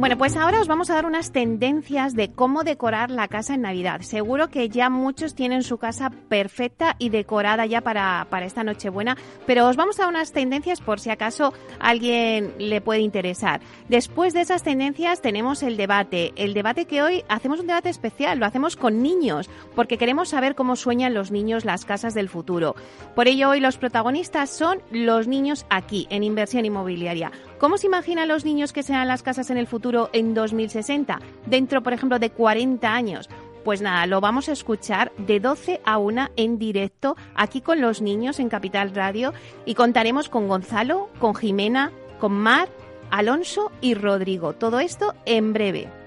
Bueno, 0.00 0.16
pues 0.16 0.34
ahora 0.34 0.62
os 0.62 0.66
vamos 0.66 0.88
a 0.88 0.94
dar 0.94 1.04
unas 1.04 1.30
tendencias 1.30 2.14
de 2.14 2.32
cómo 2.32 2.64
decorar 2.64 3.10
la 3.10 3.28
casa 3.28 3.52
en 3.52 3.60
Navidad. 3.60 4.00
Seguro 4.00 4.48
que 4.48 4.70
ya 4.70 4.88
muchos 4.88 5.34
tienen 5.34 5.62
su 5.62 5.76
casa 5.76 6.08
perfecta 6.08 6.96
y 6.98 7.10
decorada 7.10 7.66
ya 7.66 7.82
para, 7.82 8.26
para 8.30 8.46
esta 8.46 8.64
Nochebuena, 8.64 9.18
pero 9.46 9.68
os 9.68 9.76
vamos 9.76 9.98
a 9.98 10.04
dar 10.04 10.08
unas 10.08 10.32
tendencias 10.32 10.80
por 10.80 11.00
si 11.00 11.10
acaso 11.10 11.52
a 11.78 11.90
alguien 11.90 12.54
le 12.58 12.80
puede 12.80 13.00
interesar. 13.00 13.60
Después 13.90 14.32
de 14.32 14.40
esas 14.40 14.62
tendencias 14.62 15.20
tenemos 15.20 15.62
el 15.62 15.76
debate. 15.76 16.32
El 16.34 16.54
debate 16.54 16.86
que 16.86 17.02
hoy 17.02 17.22
hacemos 17.28 17.60
un 17.60 17.66
debate 17.66 17.90
especial, 17.90 18.38
lo 18.38 18.46
hacemos 18.46 18.76
con 18.76 19.02
niños, 19.02 19.50
porque 19.76 19.98
queremos 19.98 20.30
saber 20.30 20.54
cómo 20.54 20.76
sueñan 20.76 21.12
los 21.12 21.30
niños 21.30 21.66
las 21.66 21.84
casas 21.84 22.14
del 22.14 22.30
futuro. 22.30 22.74
Por 23.14 23.28
ello 23.28 23.50
hoy 23.50 23.60
los 23.60 23.76
protagonistas 23.76 24.48
son 24.48 24.80
los 24.90 25.28
niños 25.28 25.66
aquí, 25.68 26.06
en 26.08 26.22
inversión 26.22 26.64
inmobiliaria. 26.64 27.32
¿Cómo 27.60 27.76
se 27.76 27.88
imaginan 27.88 28.26
los 28.26 28.46
niños 28.46 28.72
que 28.72 28.82
sean 28.82 29.06
las 29.06 29.22
casas 29.22 29.50
en 29.50 29.58
el 29.58 29.66
futuro 29.66 30.08
en 30.14 30.32
2060? 30.32 31.20
Dentro, 31.44 31.82
por 31.82 31.92
ejemplo, 31.92 32.18
de 32.18 32.30
40 32.30 32.90
años. 32.90 33.28
Pues 33.64 33.82
nada, 33.82 34.06
lo 34.06 34.22
vamos 34.22 34.48
a 34.48 34.52
escuchar 34.52 35.12
de 35.18 35.40
12 35.40 35.82
a 35.84 35.98
1 35.98 36.30
en 36.36 36.58
directo 36.58 37.18
aquí 37.34 37.60
con 37.60 37.82
los 37.82 38.00
niños 38.00 38.40
en 38.40 38.48
Capital 38.48 38.94
Radio 38.94 39.34
y 39.66 39.74
contaremos 39.74 40.30
con 40.30 40.48
Gonzalo, 40.48 41.10
con 41.18 41.34
Jimena, 41.34 41.92
con 42.18 42.32
Mar, 42.32 42.70
Alonso 43.10 43.70
y 43.82 43.92
Rodrigo. 43.92 44.54
Todo 44.54 44.80
esto 44.80 45.12
en 45.26 45.52
breve. 45.52 45.99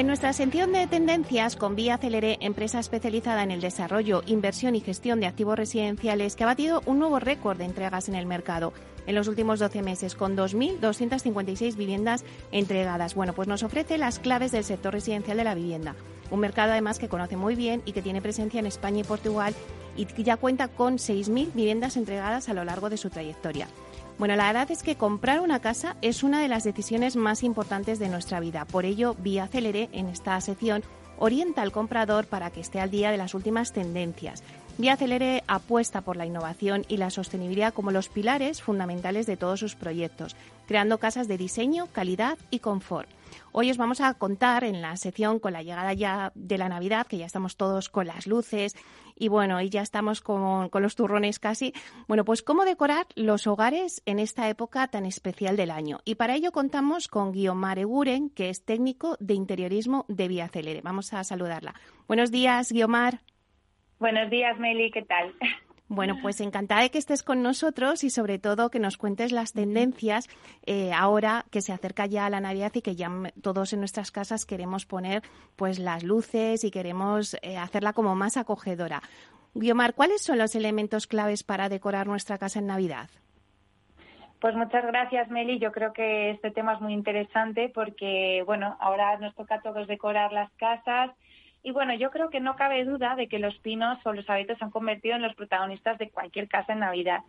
En 0.00 0.06
nuestra 0.06 0.32
sección 0.32 0.72
de 0.72 0.86
tendencias 0.86 1.56
con 1.56 1.76
Vía 1.76 1.98
Celere, 1.98 2.38
empresa 2.40 2.78
especializada 2.80 3.42
en 3.42 3.50
el 3.50 3.60
desarrollo, 3.60 4.22
inversión 4.24 4.74
y 4.74 4.80
gestión 4.80 5.20
de 5.20 5.26
activos 5.26 5.58
residenciales, 5.58 6.36
que 6.36 6.44
ha 6.44 6.46
batido 6.46 6.80
un 6.86 6.98
nuevo 6.98 7.20
récord 7.20 7.58
de 7.58 7.66
entregas 7.66 8.08
en 8.08 8.14
el 8.14 8.24
mercado 8.24 8.72
en 9.06 9.14
los 9.14 9.28
últimos 9.28 9.58
12 9.58 9.82
meses, 9.82 10.14
con 10.14 10.38
2.256 10.38 11.76
viviendas 11.76 12.24
entregadas. 12.50 13.14
Bueno, 13.14 13.34
pues 13.34 13.46
nos 13.46 13.62
ofrece 13.62 13.98
las 13.98 14.20
claves 14.20 14.52
del 14.52 14.64
sector 14.64 14.94
residencial 14.94 15.36
de 15.36 15.44
la 15.44 15.54
vivienda. 15.54 15.94
Un 16.30 16.40
mercado 16.40 16.72
además 16.72 16.98
que 16.98 17.10
conoce 17.10 17.36
muy 17.36 17.54
bien 17.54 17.82
y 17.84 17.92
que 17.92 18.00
tiene 18.00 18.22
presencia 18.22 18.58
en 18.58 18.64
España 18.64 19.00
y 19.00 19.04
Portugal 19.04 19.54
y 19.98 20.06
que 20.06 20.22
ya 20.22 20.38
cuenta 20.38 20.68
con 20.68 20.96
6.000 20.96 21.52
viviendas 21.52 21.98
entregadas 21.98 22.48
a 22.48 22.54
lo 22.54 22.64
largo 22.64 22.88
de 22.88 22.96
su 22.96 23.10
trayectoria. 23.10 23.68
Bueno, 24.20 24.36
la 24.36 24.48
verdad 24.48 24.70
es 24.70 24.82
que 24.82 24.96
comprar 24.96 25.40
una 25.40 25.60
casa 25.60 25.96
es 26.02 26.22
una 26.22 26.42
de 26.42 26.48
las 26.48 26.62
decisiones 26.62 27.16
más 27.16 27.42
importantes 27.42 27.98
de 27.98 28.10
nuestra 28.10 28.38
vida. 28.38 28.66
Por 28.66 28.84
ello, 28.84 29.16
Vía 29.18 29.46
Celere, 29.46 29.88
en 29.92 30.08
esta 30.08 30.38
sección, 30.42 30.82
orienta 31.18 31.62
al 31.62 31.72
comprador 31.72 32.26
para 32.26 32.50
que 32.50 32.60
esté 32.60 32.80
al 32.80 32.90
día 32.90 33.10
de 33.10 33.16
las 33.16 33.32
últimas 33.32 33.72
tendencias. 33.72 34.42
Vía 34.76 34.98
Celere 34.98 35.42
apuesta 35.46 36.02
por 36.02 36.18
la 36.18 36.26
innovación 36.26 36.84
y 36.86 36.98
la 36.98 37.08
sostenibilidad 37.08 37.72
como 37.72 37.92
los 37.92 38.10
pilares 38.10 38.60
fundamentales 38.60 39.24
de 39.24 39.38
todos 39.38 39.58
sus 39.58 39.74
proyectos, 39.74 40.36
creando 40.68 40.98
casas 40.98 41.26
de 41.26 41.38
diseño, 41.38 41.86
calidad 41.90 42.36
y 42.50 42.58
confort. 42.58 43.08
Hoy 43.52 43.70
os 43.70 43.76
vamos 43.76 44.00
a 44.00 44.14
contar 44.14 44.62
en 44.62 44.80
la 44.80 44.96
sección 44.96 45.40
con 45.40 45.52
la 45.52 45.62
llegada 45.62 45.92
ya 45.92 46.30
de 46.36 46.56
la 46.56 46.68
Navidad, 46.68 47.06
que 47.06 47.18
ya 47.18 47.26
estamos 47.26 47.56
todos 47.56 47.88
con 47.88 48.06
las 48.06 48.28
luces 48.28 48.76
y 49.16 49.28
bueno, 49.28 49.60
y 49.60 49.68
ya 49.68 49.82
estamos 49.82 50.20
con, 50.20 50.70
los 50.72 50.96
turrones 50.96 51.38
casi. 51.40 51.74
Bueno, 52.06 52.24
pues 52.24 52.42
cómo 52.42 52.64
decorar 52.64 53.06
los 53.16 53.46
hogares 53.46 54.02
en 54.06 54.18
esta 54.18 54.48
época 54.48 54.86
tan 54.88 55.04
especial 55.04 55.56
del 55.56 55.72
año. 55.72 55.98
Y 56.04 56.14
para 56.14 56.36
ello 56.36 56.52
contamos 56.52 57.08
con 57.08 57.32
Guiomar 57.32 57.78
Eguren, 57.78 58.30
que 58.30 58.50
es 58.50 58.64
técnico 58.64 59.16
de 59.18 59.34
interiorismo 59.34 60.06
de 60.08 60.28
Vía 60.28 60.48
Celere. 60.48 60.80
Vamos 60.80 61.12
a 61.12 61.24
saludarla. 61.24 61.74
Buenos 62.06 62.30
días, 62.30 62.70
Guiomar. 62.72 63.20
Buenos 63.98 64.30
días, 64.30 64.58
Meli, 64.58 64.90
¿qué 64.90 65.02
tal? 65.02 65.34
Bueno, 65.92 66.18
pues 66.22 66.40
encantada 66.40 66.82
de 66.82 66.90
que 66.92 66.98
estés 66.98 67.24
con 67.24 67.42
nosotros 67.42 68.04
y 68.04 68.10
sobre 68.10 68.38
todo 68.38 68.70
que 68.70 68.78
nos 68.78 68.96
cuentes 68.96 69.32
las 69.32 69.52
tendencias 69.52 70.28
eh, 70.64 70.92
ahora 70.92 71.46
que 71.50 71.62
se 71.62 71.72
acerca 71.72 72.06
ya 72.06 72.30
la 72.30 72.38
Navidad 72.38 72.70
y 72.74 72.80
que 72.80 72.94
ya 72.94 73.10
todos 73.42 73.72
en 73.72 73.80
nuestras 73.80 74.12
casas 74.12 74.46
queremos 74.46 74.86
poner 74.86 75.24
pues 75.56 75.80
las 75.80 76.04
luces 76.04 76.62
y 76.62 76.70
queremos 76.70 77.36
eh, 77.42 77.56
hacerla 77.56 77.92
como 77.92 78.14
más 78.14 78.36
acogedora. 78.36 79.02
Guiomar, 79.54 79.94
¿cuáles 79.94 80.22
son 80.22 80.38
los 80.38 80.54
elementos 80.54 81.08
claves 81.08 81.42
para 81.42 81.68
decorar 81.68 82.06
nuestra 82.06 82.38
casa 82.38 82.60
en 82.60 82.68
Navidad? 82.68 83.10
Pues 84.40 84.54
muchas 84.54 84.86
gracias, 84.86 85.28
Meli. 85.28 85.58
Yo 85.58 85.72
creo 85.72 85.92
que 85.92 86.30
este 86.30 86.52
tema 86.52 86.74
es 86.74 86.80
muy 86.80 86.92
interesante 86.92 87.68
porque, 87.74 88.44
bueno, 88.46 88.76
ahora 88.78 89.18
nos 89.18 89.34
toca 89.34 89.56
a 89.56 89.60
todos 89.60 89.88
decorar 89.88 90.32
las 90.32 90.52
casas 90.52 91.10
y 91.62 91.72
bueno, 91.72 91.94
yo 91.94 92.10
creo 92.10 92.30
que 92.30 92.40
no 92.40 92.56
cabe 92.56 92.84
duda 92.84 93.16
de 93.16 93.28
que 93.28 93.38
los 93.38 93.56
pinos 93.58 93.98
o 94.04 94.12
los 94.12 94.28
abetos 94.30 94.58
se 94.58 94.64
han 94.64 94.70
convertido 94.70 95.16
en 95.16 95.22
los 95.22 95.34
protagonistas 95.34 95.98
de 95.98 96.10
cualquier 96.10 96.48
casa 96.48 96.72
en 96.72 96.80
Navidad. 96.80 97.20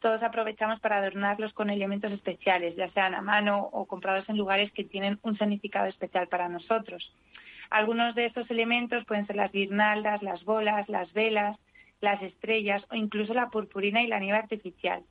Todos 0.00 0.22
aprovechamos 0.22 0.80
para 0.80 0.98
adornarlos 0.98 1.52
con 1.52 1.70
elementos 1.70 2.12
especiales, 2.12 2.76
ya 2.76 2.88
sean 2.90 3.14
a 3.14 3.20
mano 3.20 3.68
o 3.72 3.86
comprados 3.86 4.28
en 4.28 4.38
lugares 4.38 4.72
que 4.72 4.84
tienen 4.84 5.18
un 5.22 5.36
significado 5.36 5.86
especial 5.86 6.28
para 6.28 6.48
nosotros. 6.48 7.12
Algunos 7.70 8.14
de 8.14 8.26
estos 8.26 8.50
elementos 8.50 9.04
pueden 9.04 9.26
ser 9.26 9.36
las 9.36 9.52
guirnaldas, 9.52 10.22
las 10.22 10.44
bolas, 10.44 10.88
las 10.88 11.12
velas, 11.12 11.58
las 12.00 12.22
estrellas 12.22 12.82
o 12.90 12.94
incluso 12.94 13.34
la 13.34 13.48
purpurina 13.48 14.02
y 14.02 14.06
la 14.06 14.20
nieve 14.20 14.38
artificial. 14.38 15.02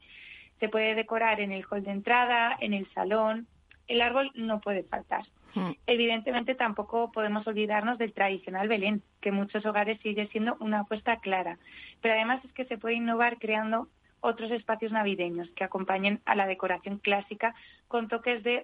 Se 0.59 0.69
puede 0.69 0.95
decorar 0.95 1.41
en 1.41 1.51
el 1.51 1.65
hall 1.69 1.83
de 1.83 1.91
entrada, 1.91 2.55
en 2.59 2.73
el 2.73 2.87
salón. 2.93 3.47
El 3.87 4.01
árbol 4.01 4.31
no 4.35 4.61
puede 4.61 4.83
faltar. 4.83 5.23
Mm. 5.55 5.71
Evidentemente 5.87 6.55
tampoco 6.55 7.11
podemos 7.11 7.45
olvidarnos 7.47 7.97
del 7.97 8.13
tradicional 8.13 8.67
Belén, 8.67 9.03
que 9.21 9.29
en 9.29 9.35
muchos 9.35 9.65
hogares 9.65 9.99
sigue 10.01 10.27
siendo 10.27 10.57
una 10.59 10.81
apuesta 10.81 11.17
clara. 11.17 11.57
Pero 12.01 12.15
además 12.15 12.43
es 12.43 12.51
que 12.53 12.65
se 12.65 12.77
puede 12.77 12.95
innovar 12.95 13.37
creando 13.37 13.87
otros 14.21 14.51
espacios 14.51 14.91
navideños 14.91 15.49
que 15.51 15.65
acompañen 15.65 16.21
a 16.25 16.35
la 16.35 16.47
decoración 16.47 16.97
clásica 16.97 17.53
con 17.87 18.07
toques 18.07 18.41
de 18.43 18.63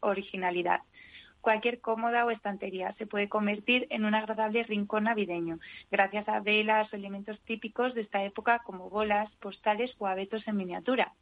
originalidad. 0.00 0.80
Cualquier 1.40 1.80
cómoda 1.80 2.24
o 2.24 2.30
estantería 2.30 2.92
se 2.98 3.06
puede 3.06 3.28
convertir 3.28 3.86
en 3.90 4.04
un 4.04 4.14
agradable 4.14 4.62
rincón 4.64 5.04
navideño, 5.04 5.58
gracias 5.90 6.28
a 6.28 6.40
velas 6.40 6.92
o 6.92 6.96
elementos 6.96 7.40
típicos 7.40 7.94
de 7.94 8.02
esta 8.02 8.22
época 8.22 8.60
como 8.60 8.90
bolas, 8.90 9.30
postales 9.40 9.92
o 9.98 10.06
abetos 10.06 10.46
en 10.46 10.56
miniatura. 10.56 11.12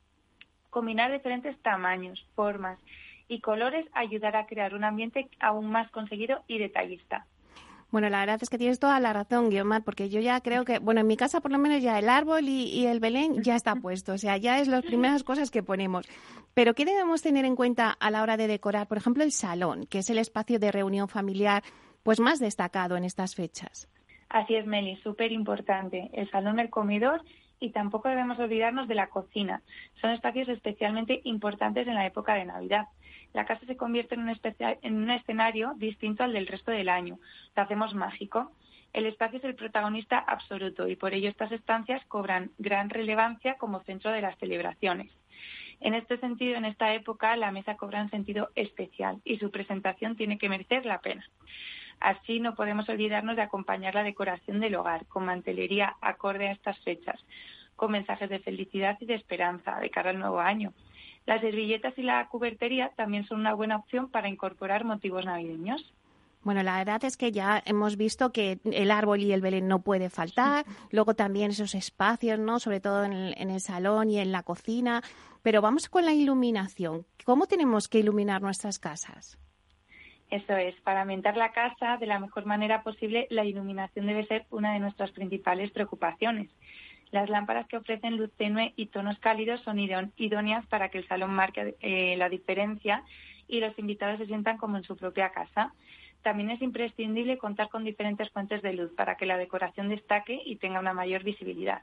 Combinar 0.68 1.10
diferentes 1.10 1.58
tamaños, 1.62 2.22
formas 2.34 2.78
y 3.30 3.40
colores 3.40 3.86
ayudará 3.94 4.40
a 4.40 4.46
crear 4.46 4.74
un 4.74 4.82
ambiente 4.82 5.30
aún 5.38 5.70
más 5.70 5.88
conseguido 5.92 6.42
y 6.48 6.58
detallista. 6.58 7.26
Bueno, 7.92 8.08
la 8.08 8.20
verdad 8.20 8.38
es 8.40 8.50
que 8.50 8.58
tienes 8.58 8.78
toda 8.78 8.98
la 9.00 9.12
razón, 9.12 9.50
Guiomar, 9.50 9.82
porque 9.82 10.08
yo 10.08 10.20
ya 10.20 10.40
creo 10.40 10.64
que, 10.64 10.80
bueno, 10.80 11.00
en 11.00 11.06
mi 11.06 11.16
casa 11.16 11.40
por 11.40 11.50
lo 11.50 11.58
menos 11.58 11.82
ya 11.82 11.98
el 11.98 12.08
árbol 12.08 12.48
y, 12.48 12.86
el 12.86 13.00
Belén 13.00 13.42
ya 13.42 13.54
está 13.54 13.74
puesto, 13.82 14.12
o 14.12 14.18
sea, 14.18 14.36
ya 14.36 14.58
es 14.60 14.68
las 14.68 14.84
primeras 14.84 15.22
cosas 15.22 15.50
que 15.50 15.62
ponemos. 15.62 16.08
Pero 16.54 16.74
¿qué 16.74 16.84
debemos 16.84 17.22
tener 17.22 17.44
en 17.44 17.56
cuenta 17.56 17.90
a 17.90 18.10
la 18.10 18.22
hora 18.22 18.36
de 18.36 18.48
decorar, 18.48 18.88
por 18.88 18.98
ejemplo, 18.98 19.22
el 19.22 19.32
salón, 19.32 19.86
que 19.86 20.00
es 20.00 20.10
el 20.10 20.18
espacio 20.18 20.58
de 20.58 20.72
reunión 20.72 21.08
familiar 21.08 21.62
pues 22.02 22.18
más 22.18 22.40
destacado 22.40 22.96
en 22.96 23.04
estas 23.04 23.36
fechas? 23.36 23.88
Así 24.28 24.54
es, 24.56 24.66
Meli, 24.66 24.96
súper 25.02 25.30
importante. 25.32 26.10
El 26.12 26.28
salón, 26.30 26.58
el 26.58 26.70
comedor 26.70 27.22
y 27.60 27.70
tampoco 27.70 28.08
debemos 28.08 28.38
olvidarnos 28.38 28.88
de 28.88 28.94
la 28.94 29.08
cocina. 29.08 29.62
Son 30.00 30.10
espacios 30.10 30.48
especialmente 30.48 31.20
importantes 31.24 31.86
en 31.86 31.94
la 31.94 32.06
época 32.06 32.34
de 32.34 32.46
Navidad 32.46 32.86
la 33.32 33.44
casa 33.44 33.64
se 33.66 33.76
convierte 33.76 34.14
en 34.14 34.22
un, 34.22 34.40
en 34.82 34.96
un 34.96 35.10
escenario 35.10 35.72
distinto 35.76 36.24
al 36.24 36.32
del 36.32 36.46
resto 36.46 36.70
del 36.70 36.88
año. 36.88 37.18
Lo 37.56 37.62
hacemos 37.62 37.94
mágico. 37.94 38.52
El 38.92 39.06
espacio 39.06 39.38
es 39.38 39.44
el 39.44 39.54
protagonista 39.54 40.18
absoluto 40.18 40.88
y 40.88 40.96
por 40.96 41.14
ello 41.14 41.28
estas 41.28 41.52
estancias 41.52 42.04
cobran 42.06 42.50
gran 42.58 42.90
relevancia 42.90 43.54
como 43.54 43.82
centro 43.84 44.10
de 44.10 44.22
las 44.22 44.36
celebraciones. 44.38 45.10
En 45.80 45.94
este 45.94 46.18
sentido, 46.18 46.56
en 46.56 46.66
esta 46.66 46.92
época, 46.92 47.36
la 47.36 47.52
mesa 47.52 47.76
cobra 47.76 48.02
un 48.02 48.10
sentido 48.10 48.50
especial 48.54 49.20
y 49.24 49.38
su 49.38 49.50
presentación 49.50 50.16
tiene 50.16 50.36
que 50.38 50.48
merecer 50.48 50.84
la 50.84 51.00
pena. 51.00 51.24
Así, 52.00 52.40
no 52.40 52.54
podemos 52.54 52.88
olvidarnos 52.88 53.36
de 53.36 53.42
acompañar 53.42 53.94
la 53.94 54.02
decoración 54.02 54.60
del 54.60 54.74
hogar 54.74 55.06
con 55.06 55.24
mantelería 55.24 55.96
acorde 56.00 56.48
a 56.48 56.52
estas 56.52 56.78
fechas, 56.80 57.18
con 57.76 57.92
mensajes 57.92 58.28
de 58.28 58.40
felicidad 58.40 58.98
y 59.00 59.06
de 59.06 59.14
esperanza 59.14 59.78
de 59.78 59.90
cara 59.90 60.10
al 60.10 60.18
nuevo 60.18 60.40
año. 60.40 60.72
Las 61.26 61.40
servilletas 61.40 61.96
y 61.98 62.02
la 62.02 62.26
cubertería 62.28 62.90
también 62.96 63.24
son 63.26 63.40
una 63.40 63.54
buena 63.54 63.76
opción 63.76 64.10
para 64.10 64.28
incorporar 64.28 64.84
motivos 64.84 65.24
navideños. 65.24 65.92
Bueno, 66.42 66.62
la 66.62 66.78
verdad 66.78 67.04
es 67.04 67.18
que 67.18 67.32
ya 67.32 67.62
hemos 67.66 67.98
visto 67.98 68.32
que 68.32 68.60
el 68.64 68.90
árbol 68.90 69.20
y 69.20 69.32
el 69.32 69.42
Belén 69.42 69.68
no 69.68 69.82
puede 69.82 70.08
faltar, 70.08 70.64
luego 70.90 71.14
también 71.14 71.50
esos 71.50 71.74
espacios, 71.74 72.38
¿no? 72.38 72.58
Sobre 72.58 72.80
todo 72.80 73.04
en 73.04 73.12
el, 73.12 73.34
en 73.36 73.50
el, 73.50 73.60
salón 73.60 74.10
y 74.10 74.18
en 74.18 74.32
la 74.32 74.42
cocina. 74.42 75.02
Pero 75.42 75.60
vamos 75.60 75.88
con 75.90 76.06
la 76.06 76.14
iluminación. 76.14 77.04
¿Cómo 77.24 77.46
tenemos 77.46 77.88
que 77.88 77.98
iluminar 77.98 78.40
nuestras 78.40 78.78
casas? 78.78 79.38
Eso 80.30 80.56
es, 80.56 80.80
para 80.82 81.00
aumentar 81.00 81.36
la 81.36 81.50
casa 81.50 81.96
de 81.98 82.06
la 82.06 82.20
mejor 82.20 82.46
manera 82.46 82.82
posible, 82.82 83.26
la 83.30 83.44
iluminación 83.44 84.06
debe 84.06 84.26
ser 84.26 84.46
una 84.50 84.72
de 84.72 84.78
nuestras 84.78 85.10
principales 85.10 85.72
preocupaciones. 85.72 86.48
Las 87.10 87.28
lámparas 87.28 87.66
que 87.66 87.76
ofrecen 87.76 88.16
luz 88.16 88.30
tenue 88.36 88.72
y 88.76 88.86
tonos 88.86 89.18
cálidos 89.18 89.60
son 89.62 89.78
idóneas 89.78 90.66
para 90.66 90.90
que 90.90 90.98
el 90.98 91.08
salón 91.08 91.32
marque 91.32 91.76
eh, 91.80 92.16
la 92.16 92.28
diferencia 92.28 93.02
y 93.48 93.60
los 93.60 93.76
invitados 93.78 94.18
se 94.18 94.26
sientan 94.26 94.58
como 94.58 94.76
en 94.76 94.84
su 94.84 94.96
propia 94.96 95.30
casa. 95.30 95.74
También 96.22 96.50
es 96.50 96.62
imprescindible 96.62 97.38
contar 97.38 97.68
con 97.68 97.82
diferentes 97.82 98.30
fuentes 98.30 98.62
de 98.62 98.74
luz 98.74 98.92
para 98.94 99.16
que 99.16 99.26
la 99.26 99.38
decoración 99.38 99.88
destaque 99.88 100.40
y 100.44 100.56
tenga 100.56 100.78
una 100.78 100.92
mayor 100.92 101.24
visibilidad. 101.24 101.82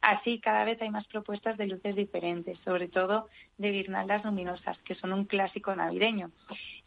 Así, 0.00 0.38
cada 0.38 0.64
vez 0.64 0.80
hay 0.82 0.90
más 0.90 1.06
propuestas 1.06 1.56
de 1.56 1.66
luces 1.66 1.96
diferentes, 1.96 2.58
sobre 2.58 2.88
todo 2.88 3.28
de 3.56 3.72
guirnaldas 3.72 4.22
luminosas, 4.22 4.76
que 4.82 4.94
son 4.94 5.14
un 5.14 5.24
clásico 5.24 5.74
navideño. 5.74 6.30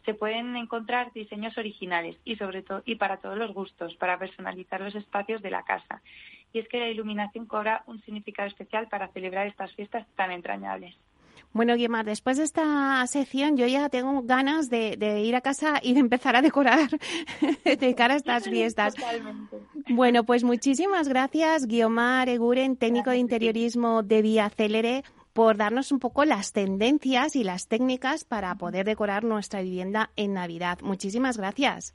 Se 0.04 0.14
pueden 0.14 0.54
encontrar 0.54 1.12
diseños 1.12 1.58
originales 1.58 2.16
y 2.24 2.36
sobre 2.36 2.62
todo 2.62 2.82
y 2.86 2.94
para 2.94 3.16
todos 3.16 3.36
los 3.36 3.52
gustos, 3.52 3.96
para 3.96 4.20
personalizar 4.20 4.80
los 4.80 4.94
espacios 4.94 5.42
de 5.42 5.50
la 5.50 5.64
casa 5.64 6.00
y 6.52 6.60
es 6.60 6.68
que 6.68 6.78
la 6.78 6.88
iluminación 6.88 7.46
cobra 7.46 7.82
un 7.86 8.00
significado 8.02 8.48
especial 8.48 8.88
para 8.88 9.08
celebrar 9.08 9.46
estas 9.46 9.74
fiestas 9.74 10.06
tan 10.16 10.30
entrañables. 10.32 10.94
Bueno, 11.52 11.74
Guimar, 11.76 12.04
después 12.04 12.36
de 12.36 12.44
esta 12.44 13.06
sección 13.06 13.56
yo 13.56 13.66
ya 13.66 13.88
tengo 13.88 14.22
ganas 14.22 14.68
de, 14.68 15.22
ir 15.24 15.34
a 15.34 15.40
casa 15.40 15.80
y 15.82 15.94
de 15.94 16.00
empezar 16.00 16.36
a 16.36 16.42
decorar 16.42 16.88
de 17.64 17.94
cara 17.94 18.14
a 18.14 18.16
estas 18.18 18.48
fiestas. 18.48 18.94
Bueno, 19.88 20.24
pues 20.24 20.44
muchísimas 20.44 21.08
gracias, 21.08 21.66
Guiomar 21.66 22.28
Eguren, 22.28 22.76
técnico 22.76 23.10
de 23.10 23.18
interiorismo 23.18 24.02
de 24.02 24.22
Vía 24.22 24.50
Célere, 24.50 25.04
por 25.32 25.56
darnos 25.56 25.90
un 25.90 26.00
poco 26.00 26.24
las 26.24 26.52
tendencias 26.52 27.34
y 27.34 27.44
las 27.44 27.68
técnicas 27.68 28.24
para 28.24 28.54
poder 28.56 28.84
decorar 28.84 29.24
nuestra 29.24 29.62
vivienda 29.62 30.10
en 30.16 30.34
Navidad. 30.34 30.78
Muchísimas 30.82 31.38
gracias. 31.38 31.94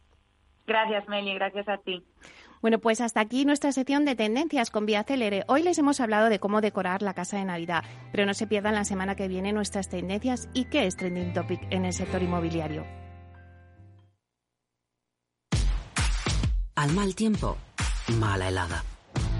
Gracias, 0.65 1.07
Meli, 1.09 1.33
gracias 1.35 1.67
a 1.67 1.77
ti. 1.77 2.03
Bueno, 2.63 2.79
pues 2.79 3.01
hasta 3.01 3.19
aquí 3.19 3.43
nuestra 3.43 3.73
sección 3.73 4.05
de 4.05 4.15
tendencias 4.15 4.71
con 4.71 4.85
Vía 4.85 5.03
Célere. 5.03 5.43
Hoy 5.47 5.63
les 5.63 5.77
hemos 5.79 5.99
hablado 5.99 6.29
de 6.29 6.39
cómo 6.39 6.61
decorar 6.61 7.01
la 7.01 7.13
casa 7.13 7.35
de 7.35 7.43
Navidad, 7.43 7.83
pero 8.13 8.25
no 8.25 8.33
se 8.33 8.47
pierdan 8.47 8.73
la 8.73 8.85
semana 8.85 9.17
que 9.17 9.27
viene 9.27 9.51
nuestras 9.51 9.89
tendencias 9.89 10.47
y 10.53 10.63
qué 10.63 10.87
es 10.87 10.95
trending 10.95 11.33
topic 11.33 11.59
en 11.71 11.83
el 11.83 11.91
sector 11.91 12.23
inmobiliario. 12.23 12.85
Al 16.75 16.93
mal 16.93 17.13
tiempo, 17.15 17.57
mala 18.17 18.47
helada. 18.47 18.92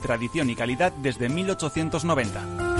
tradición 0.00 0.50
y 0.50 0.54
calidad 0.54 0.92
desde 0.92 1.28
1890. 1.28 2.72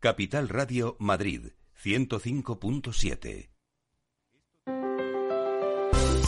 Capital 0.00 0.48
Radio 0.48 0.96
Madrid 0.98 1.52
105.7 1.82 3.59